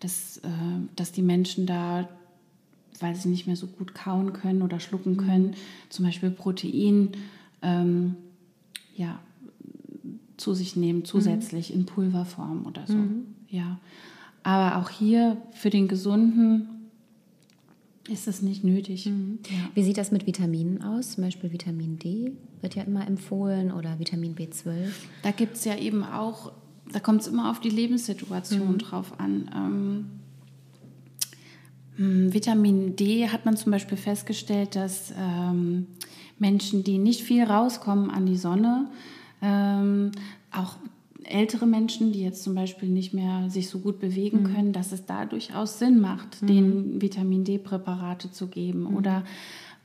dass, 0.00 0.38
äh, 0.38 0.48
dass 0.96 1.12
die 1.12 1.22
Menschen 1.22 1.66
da, 1.66 2.08
weil 3.00 3.16
sie 3.16 3.28
nicht 3.28 3.46
mehr 3.46 3.56
so 3.56 3.66
gut 3.66 3.94
kauen 3.94 4.32
können 4.32 4.62
oder 4.62 4.80
schlucken 4.80 5.16
können, 5.16 5.54
zum 5.88 6.04
Beispiel 6.04 6.30
Protein, 6.30 7.12
ähm, 7.62 8.16
ja, 8.94 9.18
zu 10.36 10.54
sich 10.54 10.76
nehmen, 10.76 11.04
zusätzlich 11.04 11.72
in 11.72 11.86
Pulverform 11.86 12.66
oder 12.66 12.86
so. 12.86 12.96
Ja. 13.48 13.78
Aber 14.42 14.78
auch 14.78 14.90
hier 14.90 15.36
für 15.52 15.70
den 15.70 15.88
Gesunden 15.88 16.68
ist 18.08 18.28
es 18.28 18.42
nicht 18.42 18.64
nötig. 18.64 19.06
Ja. 19.06 19.12
Wie 19.74 19.82
sieht 19.82 19.96
das 19.96 20.10
mit 20.10 20.26
Vitaminen 20.26 20.82
aus? 20.82 21.12
Zum 21.12 21.24
Beispiel 21.24 21.52
Vitamin 21.52 21.98
D 21.98 22.32
wird 22.60 22.74
ja 22.74 22.82
immer 22.82 23.06
empfohlen 23.06 23.72
oder 23.72 23.98
Vitamin 23.98 24.34
B12. 24.34 24.88
Da 25.22 25.30
gibt 25.30 25.56
es 25.56 25.64
ja 25.64 25.76
eben 25.76 26.04
auch, 26.04 26.52
da 26.92 27.00
kommt 27.00 27.22
es 27.22 27.28
immer 27.28 27.50
auf 27.50 27.60
die 27.60 27.70
Lebenssituation 27.70 28.78
drauf 28.78 29.18
an. 29.18 29.50
Ähm, 31.98 32.26
mh, 32.26 32.34
Vitamin 32.34 32.96
D 32.96 33.28
hat 33.28 33.46
man 33.46 33.56
zum 33.56 33.72
Beispiel 33.72 33.96
festgestellt, 33.96 34.76
dass 34.76 35.14
ähm, 35.18 35.86
Menschen, 36.38 36.84
die 36.84 36.98
nicht 36.98 37.22
viel 37.22 37.44
rauskommen 37.44 38.10
an 38.10 38.26
die 38.26 38.36
Sonne, 38.36 38.90
ähm, 39.44 40.12
auch 40.50 40.76
ältere 41.24 41.66
Menschen, 41.66 42.12
die 42.12 42.22
jetzt 42.22 42.42
zum 42.42 42.54
Beispiel 42.54 42.88
nicht 42.88 43.14
mehr 43.14 43.48
sich 43.48 43.68
so 43.68 43.78
gut 43.78 43.98
bewegen 43.98 44.44
können, 44.54 44.72
dass 44.72 44.92
es 44.92 45.06
da 45.06 45.24
durchaus 45.24 45.78
Sinn 45.78 46.00
macht, 46.00 46.48
den 46.48 47.00
Vitamin 47.00 47.44
D-Präparate 47.44 48.30
zu 48.30 48.48
geben. 48.48 48.94
Oder 48.94 49.24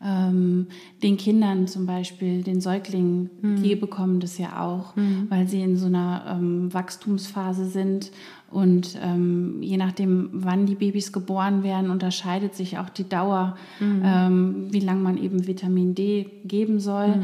ähm, 0.03 0.67
den 1.03 1.17
Kindern 1.17 1.67
zum 1.67 1.85
Beispiel, 1.85 2.43
den 2.43 2.61
Säuglingen, 2.61 3.29
die 3.63 3.75
bekommen 3.75 4.19
das 4.19 4.37
ja 4.37 4.61
auch, 4.65 4.95
weil 5.29 5.47
sie 5.47 5.61
in 5.61 5.77
so 5.77 5.85
einer 5.87 6.37
ähm, 6.37 6.73
Wachstumsphase 6.73 7.65
sind. 7.65 8.11
Und 8.51 8.97
ähm, 9.01 9.61
je 9.61 9.77
nachdem, 9.77 10.29
wann 10.33 10.65
die 10.65 10.75
Babys 10.75 11.13
geboren 11.13 11.63
werden, 11.63 11.89
unterscheidet 11.89 12.55
sich 12.55 12.79
auch 12.79 12.89
die 12.89 13.07
Dauer, 13.07 13.55
ähm, 14.03 14.67
wie 14.71 14.79
lange 14.79 15.01
man 15.01 15.17
eben 15.17 15.47
Vitamin 15.47 15.95
D 15.95 16.25
geben 16.45 16.79
soll. 16.79 17.21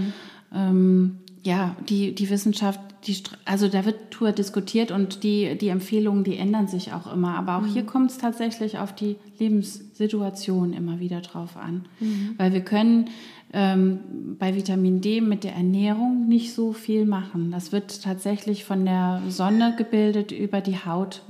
Ja, 1.45 1.75
die, 1.87 2.15
die 2.15 2.27
Wissenschaft, 2.31 2.79
die, 3.05 3.21
also 3.45 3.67
da 3.67 3.85
wird 3.85 3.95
drüber 4.09 4.31
diskutiert 4.31 4.89
und 4.89 5.21
die, 5.23 5.55
die 5.55 5.67
Empfehlungen, 5.67 6.23
die 6.23 6.37
ändern 6.37 6.67
sich 6.67 6.91
auch 6.91 7.13
immer. 7.13 7.37
Aber 7.37 7.57
auch 7.57 7.67
hier 7.67 7.83
kommt 7.85 8.09
es 8.09 8.17
tatsächlich 8.17 8.79
auf 8.79 8.95
die 8.95 9.15
Lebenssituation 9.37 10.73
immer 10.73 10.99
wieder 10.99 11.21
drauf 11.21 11.55
an. 11.55 11.85
Weil 12.37 12.51
wir 12.51 12.61
können 12.61 13.11
ähm, 13.53 13.99
bei 14.39 14.55
Vitamin 14.55 15.01
D 15.01 15.21
mit 15.21 15.43
der 15.43 15.53
Ernährung 15.53 16.27
nicht 16.27 16.51
so 16.51 16.73
viel 16.73 17.05
machen. 17.05 17.51
Das 17.51 17.71
wird 17.71 18.01
tatsächlich 18.01 18.65
von 18.65 18.83
der 18.83 19.21
Sonne 19.29 19.75
gebildet 19.77 20.31
über 20.31 20.61
die 20.61 20.83
Haut. 20.83 21.21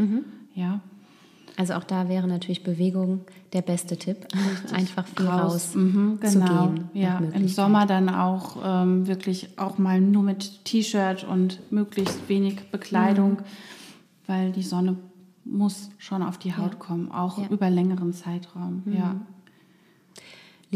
Ja. 0.53 0.79
Also 1.57 1.73
auch 1.75 1.83
da 1.83 2.09
wäre 2.09 2.27
natürlich 2.27 2.63
Bewegung 2.63 3.21
der 3.53 3.61
beste 3.61 3.95
Tipp. 3.97 4.27
Einfach 4.73 5.05
viel 5.07 5.25
raus, 5.27 5.73
Mhm, 5.75 6.19
zu 6.23 6.39
genau. 6.39 6.67
gehen. 6.67 6.89
Ja, 6.93 7.19
im. 7.19 7.47
Sommer 7.47 7.85
dann 7.85 8.09
auch 8.09 8.57
ähm, 8.63 9.07
wirklich 9.07 9.49
auch 9.57 9.77
mal 9.77 10.01
nur 10.01 10.23
mit 10.23 10.65
T-Shirt 10.65 11.23
und 11.23 11.59
möglichst 11.71 12.27
wenig 12.27 12.69
Bekleidung, 12.71 13.31
Mhm. 13.31 13.37
weil 14.27 14.51
die 14.51 14.63
Sonne 14.63 14.97
muss 15.45 15.89
schon 15.97 16.23
auf 16.23 16.37
die 16.39 16.55
Haut 16.57 16.79
kommen, 16.79 17.11
auch 17.11 17.37
Ja. 17.37 17.45
Mhm. 17.45 17.53
über 17.53 17.69
längeren 17.69 18.13
Zeitraum. 18.13 18.83
Ja. 18.87 19.15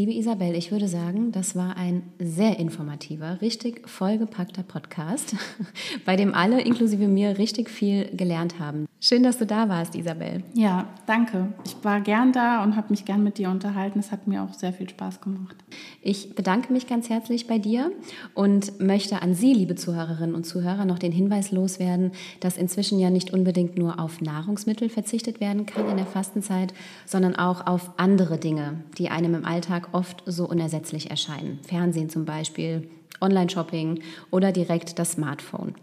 Liebe 0.00 0.14
Isabel, 0.14 0.54
ich 0.54 0.72
würde 0.72 0.88
sagen, 0.88 1.30
das 1.30 1.54
war 1.56 1.76
ein 1.76 2.00
sehr 2.18 2.58
informativer, 2.58 3.42
richtig 3.42 3.86
vollgepackter 3.86 4.62
Podcast, 4.62 5.36
bei 6.06 6.16
dem 6.16 6.32
alle, 6.32 6.62
inklusive 6.62 7.06
mir, 7.06 7.36
richtig 7.36 7.68
viel 7.68 8.08
gelernt 8.16 8.58
haben. 8.58 8.86
Schön, 8.98 9.22
dass 9.22 9.36
du 9.36 9.44
da 9.44 9.68
warst, 9.68 9.94
Isabel. 9.94 10.42
ja, 10.54 10.88
danke. 11.06 11.52
Ich 11.66 11.76
war 11.82 12.00
gern 12.00 12.32
da 12.32 12.62
und 12.62 12.76
habe 12.76 12.88
mich 12.90 13.04
gern 13.04 13.22
mit 13.22 13.36
dir 13.36 13.50
unterhalten. 13.50 13.98
Es 13.98 14.10
hat 14.10 14.26
mir 14.26 14.42
auch 14.42 14.54
sehr 14.54 14.72
viel 14.72 14.88
Spaß 14.88 15.20
gemacht. 15.20 15.56
Ich 16.00 16.34
bedanke 16.34 16.72
mich 16.72 16.86
ganz 16.86 17.10
herzlich 17.10 17.46
bei 17.46 17.58
dir 17.58 17.92
und 18.34 18.80
möchte 18.80 19.20
an 19.20 19.34
Sie, 19.34 19.52
liebe 19.52 19.74
Zuhörerinnen 19.74 20.34
und 20.34 20.44
Zuhörer, 20.44 20.86
noch 20.86 20.98
den 20.98 21.12
Hinweis 21.12 21.50
loswerden, 21.50 22.12
dass 22.40 22.56
inzwischen 22.56 22.98
ja 22.98 23.10
nicht 23.10 23.32
unbedingt 23.34 23.76
nur 23.78 24.00
auf 24.00 24.22
Nahrungsmittel 24.22 24.88
verzichtet 24.88 25.40
werden 25.40 25.66
kann 25.66 25.90
in 25.90 25.98
der 25.98 26.06
Fastenzeit, 26.06 26.72
sondern 27.04 27.36
auch 27.36 27.66
auf 27.66 27.98
andere 27.98 28.38
Dinge, 28.38 28.84
die 28.96 29.10
einem 29.10 29.34
im 29.34 29.44
Alltag 29.44 29.89
oft 29.92 30.22
so 30.26 30.48
unersetzlich 30.48 31.10
erscheinen. 31.10 31.58
Fernsehen 31.62 32.10
zum 32.10 32.24
Beispiel, 32.24 32.88
Online-Shopping 33.20 34.00
oder 34.30 34.52
direkt 34.52 34.98
das 34.98 35.12
Smartphone. 35.12 35.74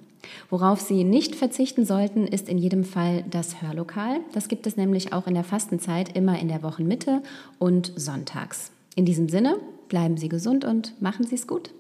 Worauf 0.49 0.82
Sie 0.82 1.03
nicht 1.03 1.36
verzichten 1.36 1.86
sollten, 1.86 2.28
ist 2.28 2.49
in 2.49 2.58
jedem 2.58 2.84
Fall 2.84 3.24
das 3.30 3.62
Hörlokal. 3.62 4.20
Das 4.34 4.47
gibt 4.47 4.68
es 4.68 4.78
nämlich 4.78 5.14
auch 5.14 5.28
in 5.28 5.36
der 5.36 5.43
Fastenzeit 5.43 6.16
immer 6.16 6.39
in 6.39 6.47
der 6.47 6.64
Wochenmitte 6.64 7.22
und 7.60 7.93
sonntags. 7.95 8.72
In 8.95 9.05
diesem 9.05 9.30
Sinne, 9.30 9.58
bleiben 9.89 10.18
Sie 10.18 10.30
gesund 10.30 10.66
und 10.66 10.99
machen 11.01 11.26
Sie 11.26 11.36
es 11.36 11.47
gut. 11.47 11.72